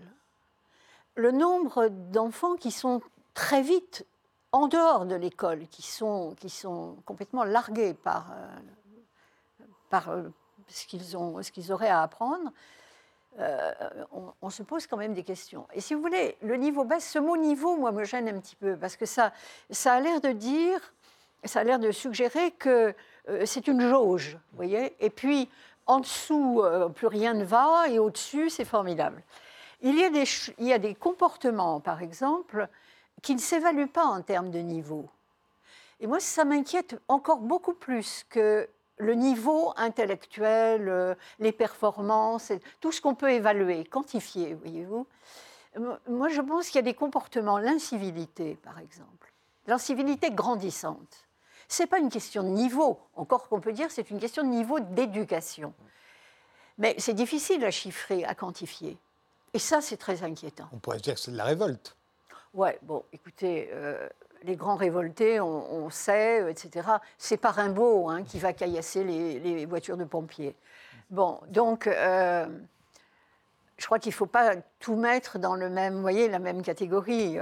le 1.14 1.32
nombre 1.32 1.88
d'enfants 1.88 2.56
qui 2.56 2.70
sont 2.70 3.00
très 3.32 3.62
vite 3.62 4.06
en 4.52 4.68
dehors 4.68 5.06
de 5.06 5.14
l'école, 5.14 5.66
qui 5.68 5.82
sont, 5.82 6.34
qui 6.38 6.50
sont 6.50 6.96
complètement 7.06 7.44
largués 7.44 7.94
par, 7.94 8.30
euh, 8.32 9.64
par 9.88 10.10
euh, 10.10 10.28
ce 10.68 10.86
qu'ils 10.86 11.72
auraient 11.72 11.88
à 11.88 12.02
apprendre, 12.02 12.52
euh, 13.38 13.72
on, 14.12 14.32
on, 14.40 14.50
se 14.50 14.62
pose 14.62 14.86
quand 14.86 14.96
même 14.96 15.12
des 15.12 15.24
questions. 15.24 15.66
Et 15.74 15.80
si 15.80 15.94
vous 15.94 16.00
voulez, 16.00 16.38
le 16.40 16.56
niveau 16.56 16.84
baisse, 16.84 17.10
ce 17.10 17.18
mot 17.18 17.36
niveau, 17.36 17.76
moi, 17.76 17.92
me 17.92 18.04
gêne 18.04 18.28
un 18.28 18.40
petit 18.40 18.56
peu, 18.56 18.76
parce 18.76 18.96
que 18.96 19.04
ça, 19.04 19.32
ça 19.70 19.94
a 19.94 20.00
l'air 20.00 20.20
de 20.22 20.30
dire, 20.30 20.94
ça 21.46 21.60
a 21.60 21.64
l'air 21.64 21.78
de 21.78 21.90
suggérer 21.90 22.50
que 22.52 22.94
c'est 23.44 23.66
une 23.66 23.80
jauge, 23.80 24.38
vous 24.52 24.56
voyez, 24.56 24.94
et 25.00 25.10
puis 25.10 25.48
en 25.86 26.00
dessous, 26.00 26.62
plus 26.94 27.06
rien 27.06 27.34
ne 27.34 27.44
va, 27.44 27.88
et 27.88 27.98
au-dessus, 27.98 28.50
c'est 28.50 28.64
formidable. 28.64 29.22
Il 29.82 29.98
y, 29.98 30.04
a 30.04 30.10
des, 30.10 30.24
il 30.58 30.66
y 30.66 30.72
a 30.72 30.78
des 30.78 30.94
comportements, 30.94 31.80
par 31.80 32.02
exemple, 32.02 32.68
qui 33.22 33.34
ne 33.34 33.40
s'évaluent 33.40 33.88
pas 33.88 34.04
en 34.04 34.22
termes 34.22 34.50
de 34.50 34.58
niveau. 34.58 35.08
Et 36.00 36.06
moi, 36.06 36.20
ça 36.20 36.44
m'inquiète 36.44 37.00
encore 37.08 37.38
beaucoup 37.38 37.74
plus 37.74 38.24
que 38.28 38.68
le 38.98 39.14
niveau 39.14 39.72
intellectuel, 39.76 40.88
euh, 40.88 41.14
les 41.38 41.52
performances, 41.52 42.52
tout 42.80 42.92
ce 42.92 43.00
qu'on 43.00 43.14
peut 43.14 43.30
évaluer, 43.30 43.84
quantifier, 43.84 44.54
voyez-vous. 44.54 45.06
Moi, 46.08 46.28
je 46.28 46.40
pense 46.40 46.68
qu'il 46.68 46.76
y 46.76 46.78
a 46.78 46.82
des 46.82 46.94
comportements, 46.94 47.58
l'incivilité, 47.58 48.58
par 48.62 48.78
exemple, 48.78 49.32
l'incivilité 49.66 50.30
grandissante. 50.30 51.25
Ce 51.68 51.82
n'est 51.82 51.86
pas 51.86 51.98
une 51.98 52.10
question 52.10 52.42
de 52.42 52.48
niveau, 52.48 52.98
encore 53.14 53.48
qu'on 53.48 53.60
peut 53.60 53.72
dire 53.72 53.90
c'est 53.90 54.10
une 54.10 54.20
question 54.20 54.42
de 54.42 54.48
niveau 54.48 54.80
d'éducation. 54.80 55.72
Mais 56.78 56.94
c'est 56.98 57.14
difficile 57.14 57.64
à 57.64 57.70
chiffrer, 57.70 58.24
à 58.24 58.34
quantifier. 58.34 58.98
Et 59.54 59.58
ça, 59.58 59.80
c'est 59.80 59.96
très 59.96 60.22
inquiétant. 60.22 60.68
On 60.72 60.78
pourrait 60.78 60.98
dire 60.98 61.14
que 61.14 61.20
c'est 61.20 61.30
de 61.30 61.36
la 61.36 61.44
révolte. 61.44 61.96
Oui, 62.52 62.70
bon, 62.82 63.02
écoutez, 63.12 63.70
euh, 63.72 64.08
les 64.42 64.56
grands 64.56 64.76
révoltés, 64.76 65.40
on, 65.40 65.90
sait, 65.90 66.42
euh, 66.42 66.50
etc. 66.50 66.88
C'est 67.18 67.36
pas 67.36 67.50
Rimbaud 67.50 68.08
hein, 68.08 68.22
qui 68.22 68.38
va 68.38 68.52
caillasser 68.52 69.04
les, 69.04 69.66
voitures 69.66 69.96
de 69.96 70.04
pompiers. 70.04 70.54
Bon, 71.10 71.40
donc, 71.48 71.86
euh, 71.86 72.46
je 73.78 73.86
crois 73.86 73.98
qu'il 73.98 74.10
ne 74.10 74.14
faut 74.16 74.26
pas 74.26 74.56
tout 74.78 74.96
mettre 74.96 75.38
dans 75.38 75.54
le 75.54 75.70
même, 75.70 76.00
voyez, 76.00 76.28
la 76.28 76.38
même 76.38 76.62
catégorie. 76.62 77.38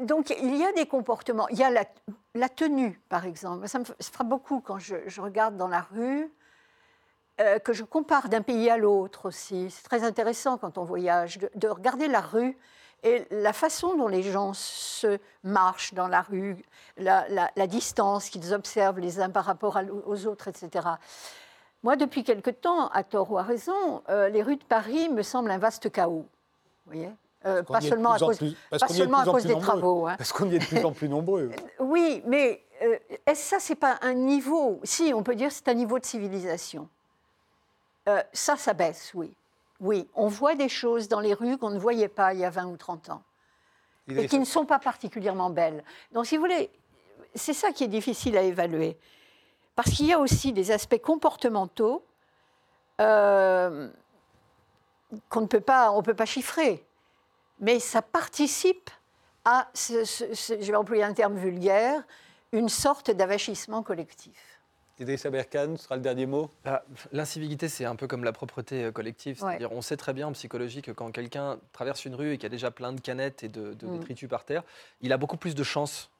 Donc, 0.00 0.30
il 0.30 0.56
y 0.56 0.64
a 0.64 0.72
des 0.72 0.86
comportements. 0.86 1.48
Il 1.48 1.58
y 1.58 1.64
a 1.64 1.70
la, 1.70 2.48
tenue, 2.48 3.00
par 3.08 3.26
exemple. 3.26 3.68
Ça 3.68 3.78
me 3.78 3.84
frappe 3.84 4.28
beaucoup 4.28 4.60
quand 4.60 4.78
je, 4.78 5.20
regarde 5.20 5.56
dans 5.56 5.68
la 5.68 5.80
rue. 5.80 6.30
que 7.64 7.72
je 7.72 7.84
compare 7.84 8.28
d'un 8.28 8.42
pays 8.42 8.70
à 8.70 8.76
l'autre 8.76 9.26
aussi. 9.26 9.70
C'est 9.70 9.82
très 9.82 10.04
intéressant 10.04 10.58
quand 10.58 10.78
on 10.78 10.84
voyage, 10.84 11.38
de 11.54 11.68
regarder 11.68 12.08
la 12.08 12.20
rue 12.20 12.56
et 13.04 13.26
la 13.30 13.52
façon 13.52 13.96
dont 13.96 14.08
les 14.08 14.22
gens 14.22 14.54
se 14.54 15.18
marchent 15.42 15.92
dans 15.92 16.08
la 16.08 16.22
rue, 16.22 16.64
la, 16.96 17.66
distance 17.66 18.30
qu'ils 18.30 18.54
observent 18.54 18.98
les 18.98 19.20
uns 19.20 19.30
par 19.30 19.44
rapport 19.44 19.78
aux 20.06 20.26
autres, 20.26 20.48
etc. 20.48 20.88
Moi, 21.82 21.96
depuis 21.96 22.24
quelque 22.24 22.50
temps, 22.50 22.88
à 22.88 23.04
tort 23.04 23.30
ou 23.30 23.36
à 23.36 23.42
raison, 23.42 24.02
euh, 24.08 24.30
les 24.30 24.42
rues 24.42 24.56
de 24.56 24.64
Paris 24.64 25.10
me 25.10 25.22
semblent 25.22 25.50
un 25.50 25.58
vaste 25.58 25.92
chaos. 25.92 26.26
Vous 26.86 26.92
voyez 26.92 27.10
euh, 27.46 27.62
pas 27.62 27.80
seulement 27.80 28.12
à 28.12 28.18
cause, 28.18 28.38
pas 28.70 28.88
seulement 28.88 29.18
à 29.18 29.24
cause 29.24 29.44
des 29.44 29.58
travaux. 29.58 30.06
Hein. 30.06 30.14
Parce 30.16 30.32
qu'on 30.32 30.48
y 30.48 30.56
est 30.56 30.58
de 30.58 30.64
plus 30.64 30.84
en 30.84 30.92
plus 30.92 31.08
nombreux. 31.08 31.50
oui, 31.78 32.22
mais 32.26 32.62
euh, 32.82 32.96
est-ce 33.26 33.42
ça, 33.50 33.56
c'est 33.60 33.74
pas 33.74 33.98
un 34.02 34.14
niveau? 34.14 34.80
Si, 34.84 35.12
on 35.14 35.22
peut 35.22 35.34
dire 35.34 35.52
c'est 35.52 35.68
un 35.68 35.74
niveau 35.74 35.98
de 35.98 36.04
civilisation. 36.04 36.88
ça, 38.32 38.56
ça 38.56 38.72
baisse, 38.72 39.12
oui. 39.14 39.34
Oui, 39.80 40.08
on 40.14 40.28
voit 40.28 40.54
des 40.54 40.68
choses 40.68 41.08
dans 41.08 41.20
les 41.20 41.34
rues 41.34 41.58
qu'on 41.58 41.70
ne 41.70 41.78
voyait 41.78 42.08
pas 42.08 42.32
il 42.32 42.40
y 42.40 42.44
a 42.44 42.50
20 42.50 42.66
ou 42.66 42.76
30 42.76 43.10
ans. 43.10 43.22
Et 44.08 44.26
qui 44.28 44.38
ne 44.38 44.44
sont 44.44 44.66
pas 44.66 44.78
particulièrement 44.78 45.50
belles. 45.50 45.82
Donc, 46.12 46.26
si 46.26 46.36
vous 46.36 46.42
voulez, 46.42 46.70
c'est 47.34 47.54
ça 47.54 47.72
qui 47.72 47.84
est 47.84 47.88
difficile 47.88 48.36
à 48.36 48.42
évaluer. 48.42 48.96
Parce 49.74 49.90
qu'il 49.90 50.06
y 50.06 50.12
a 50.12 50.18
aussi 50.18 50.52
des 50.52 50.70
aspects 50.70 51.00
comportementaux 51.00 52.04
euh, 53.00 53.88
qu'on 55.28 55.40
ne 55.40 55.46
peut 55.46 55.60
pas, 55.60 55.90
on 55.90 56.02
peut 56.02 56.14
pas 56.14 56.26
chiffrer. 56.26 56.84
Mais 57.64 57.80
ça 57.80 58.02
participe 58.02 58.90
à, 59.46 59.70
je 59.74 60.70
vais 60.70 60.76
employer 60.76 61.02
un 61.02 61.14
terme 61.14 61.38
vulgaire, 61.38 62.02
une 62.52 62.68
sorte 62.68 63.10
d'avachissement 63.10 63.82
collectif. 63.82 64.60
Idriss 65.00 65.24
Aberkan, 65.24 65.76
ce 65.78 65.84
sera 65.84 65.96
le 65.96 66.02
dernier 66.02 66.26
mot? 66.26 66.50
Bah, 66.62 66.84
l'incivilité, 67.10 67.70
c'est 67.70 67.86
un 67.86 67.96
peu 67.96 68.06
comme 68.06 68.22
la 68.22 68.32
propreté 68.32 68.84
euh, 68.84 68.92
collective. 68.92 69.38
C'est-à-dire, 69.38 69.72
on 69.72 69.80
sait 69.80 69.96
très 69.96 70.12
bien 70.12 70.26
en 70.28 70.32
psychologie 70.32 70.82
que 70.82 70.92
quand 70.92 71.10
quelqu'un 71.10 71.58
traverse 71.72 72.04
une 72.04 72.14
rue 72.14 72.32
et 72.32 72.36
qu'il 72.36 72.42
y 72.42 72.46
a 72.46 72.50
déjà 72.50 72.70
plein 72.70 72.92
de 72.92 73.00
canettes 73.00 73.42
et 73.42 73.48
de, 73.48 73.72
de 73.72 73.86
mm. 73.86 73.98
détritus 73.98 74.28
par 74.28 74.44
terre, 74.44 74.62
il 75.00 75.14
a 75.14 75.16
beaucoup 75.16 75.38
plus 75.38 75.54
de 75.54 75.62
chances 75.62 76.10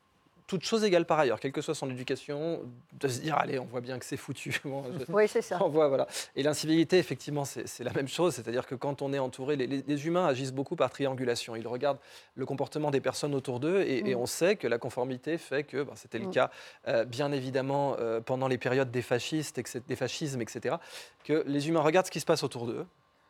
toute 0.47 0.65
chose 0.65 0.85
égale 0.85 1.07
par 1.07 1.19
ailleurs, 1.19 1.41
quelle 1.41 1.53
que 1.53 1.63
soit 1.63 1.75
son 1.75 1.91
éducation, 1.91 2.61
de 2.93 3.09
se 3.09 3.21
dire 3.21 3.37
allez, 3.39 3.59
on 3.59 3.65
voit 3.65 3.81
bien 3.81 3.99
que 3.99 4.05
c'est 4.05 4.17
foutu. 4.17 4.61
oui, 5.09 5.27
c'est 5.27 5.43
ça. 5.43 5.59
On 5.65 5.69
voit, 5.69 5.89
voilà. 5.89 6.07
Et 6.37 6.43
l'incivilité, 6.43 6.99
effectivement, 6.99 7.45
c'est 7.45 7.85
la 7.85 7.93
même 7.93 8.09
chose. 8.09 8.35
C'est-à-dire 8.35 8.67
que 8.67 8.75
quand 8.75 9.01
on 9.03 9.13
est 9.13 9.19
entouré, 9.19 9.57
les, 9.57 10.07
humains 10.07 10.27
agissent 10.27 10.53
beaucoup 10.53 10.77
par 10.77 10.91
triangulation. 10.91 11.57
Ils 11.57 11.67
regardent 11.67 11.99
le 12.35 12.45
comportement 12.45 12.91
des 12.91 13.01
personnes 13.01 13.35
autour 13.35 13.61
d'eux 13.61 13.83
et, 13.83 14.15
mm. 14.15 14.19
on 14.19 14.27
sait 14.27 14.57
que 14.57 14.67
la 14.67 14.79
conformité 14.79 15.39
fait 15.39 15.65
que, 15.65 15.83
ben, 15.83 15.95
c'était 15.95 16.19
le 16.19 16.27
mm. 16.27 16.31
cas, 16.31 16.51
euh, 16.89 17.05
bien 17.05 17.33
évidemment, 17.33 17.97
euh, 17.99 18.21
pendant 18.21 18.49
les 18.49 18.59
périodes 18.59 18.91
des 18.91 19.03
fascistes, 19.03 19.61
des 19.89 19.97
fascismes, 19.97 20.43
etc., 20.43 20.77
que 21.25 21.45
les 21.47 21.69
humains 21.69 21.81
regardent 21.81 22.07
ce 22.07 22.11
qui 22.11 22.21
se 22.21 22.27
passe 22.27 22.43
autour 22.43 22.67
d'eux 22.67 22.85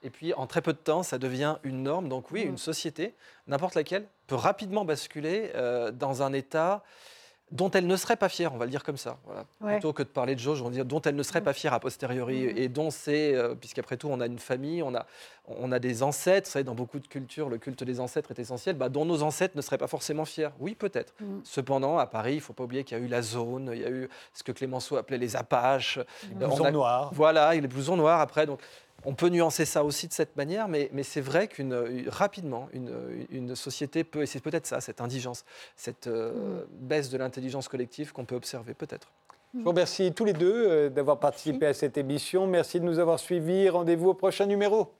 et 0.04 0.10
puis, 0.10 0.34
en 0.34 0.46
très 0.46 0.60
peu 0.60 0.74
de 0.74 0.78
temps, 0.78 1.02
ça 1.02 1.18
devient 1.18 1.56
une 1.64 1.82
norme. 1.82 2.08
Donc 2.08 2.30
oui, 2.30 2.44
mm. 2.44 2.50
une 2.50 2.58
société, 2.58 3.14
n'importe 3.48 3.74
laquelle, 3.74 4.06
peut 4.26 4.36
rapidement 4.36 4.84
basculer 4.84 5.50
euh, 5.54 5.90
dans 5.90 6.22
un 6.22 6.32
état 6.32 6.84
dont 7.50 7.70
elle 7.70 7.86
ne 7.86 7.96
serait 7.96 8.16
pas 8.16 8.28
fière, 8.28 8.52
on 8.52 8.56
va 8.56 8.64
le 8.64 8.70
dire 8.70 8.82
comme 8.82 8.96
ça. 8.96 9.18
Plutôt 9.60 9.92
que 9.92 10.02
de 10.02 10.08
parler 10.08 10.34
de 10.34 10.40
jauge, 10.40 10.60
on 10.60 10.64
va 10.64 10.70
dire 10.70 10.84
dont 10.84 11.00
elle 11.02 11.14
ne 11.14 11.22
serait 11.22 11.42
pas 11.42 11.52
fière 11.52 11.72
a 11.72 11.78
posteriori. 11.78 12.46
Mm. 12.46 12.56
Et 12.58 12.68
dont 12.68 12.90
c'est, 12.90 13.34
euh, 13.34 13.54
puisqu'après 13.54 13.96
tout, 13.96 14.08
on 14.10 14.20
a 14.20 14.26
une 14.26 14.38
famille, 14.38 14.82
on 14.82 14.94
a, 14.94 15.06
on 15.46 15.70
a 15.70 15.78
des 15.78 16.02
ancêtres. 16.02 16.48
Vous 16.48 16.52
savez, 16.52 16.64
dans 16.64 16.74
beaucoup 16.74 16.98
de 16.98 17.06
cultures, 17.06 17.48
le 17.48 17.58
culte 17.58 17.84
des 17.84 18.00
ancêtres 18.00 18.30
est 18.32 18.38
essentiel. 18.40 18.76
Bah, 18.76 18.88
dont 18.88 19.04
nos 19.04 19.22
ancêtres 19.22 19.56
ne 19.56 19.62
seraient 19.62 19.78
pas 19.78 19.86
forcément 19.86 20.24
fiers. 20.24 20.50
Oui, 20.58 20.74
peut-être. 20.74 21.14
Cependant, 21.44 21.98
à 21.98 22.06
Paris, 22.06 22.32
il 22.32 22.36
ne 22.36 22.42
faut 22.42 22.54
pas 22.54 22.64
oublier 22.64 22.82
qu'il 22.82 22.98
y 22.98 23.00
a 23.00 23.04
eu 23.04 23.08
la 23.08 23.22
zone, 23.22 23.70
il 23.72 23.80
y 23.80 23.84
a 23.84 23.90
eu 23.90 24.08
ce 24.32 24.42
que 24.42 24.52
Clémenceau 24.52 24.96
appelait 24.96 25.18
les 25.18 25.36
Apaches. 25.36 26.00
Les 26.28 26.34
blousons 26.34 26.70
noirs. 26.72 27.10
Voilà, 27.14 27.54
les 27.54 27.68
blousons 27.68 27.96
noirs 27.96 28.20
après. 28.20 28.46
Donc, 28.46 28.60
on 29.04 29.14
peut 29.14 29.28
nuancer 29.28 29.64
ça 29.64 29.84
aussi 29.84 30.08
de 30.08 30.12
cette 30.12 30.36
manière, 30.36 30.68
mais, 30.68 30.90
c'est 31.02 31.20
vrai 31.20 31.48
qu'une 31.48 32.04
rapidement, 32.08 32.68
une, 32.72 33.54
société 33.54 34.04
peut, 34.04 34.22
et 34.22 34.26
c'est 34.26 34.40
peut-être 34.40 34.66
ça, 34.66 34.80
cette 34.80 35.00
indigence, 35.00 35.44
cette 35.76 36.06
euh, 36.06 36.32
mm. 36.32 36.66
baisse 36.86 37.10
de 37.10 37.18
l'intelligence 37.18 37.68
collective 37.68 38.12
qu'on 38.12 38.24
peut 38.24 38.34
observer 38.34 38.74
peut-être. 38.74 39.12
Je 39.54 39.60
vous 39.60 39.70
remercie 39.70 40.12
tous 40.12 40.24
les 40.24 40.32
deux 40.32 40.66
euh, 40.68 40.88
d'avoir 40.88 41.20
participé 41.20 41.66
à 41.66 41.74
cette 41.74 41.96
émission. 41.96 42.46
Merci 42.48 42.80
de 42.80 42.84
nous 42.84 42.98
avoir 42.98 43.20
suivis. 43.20 43.68
Rendez-vous 43.68 44.08
au 44.08 44.14
prochain 44.14 44.46
numéro. 44.46 44.92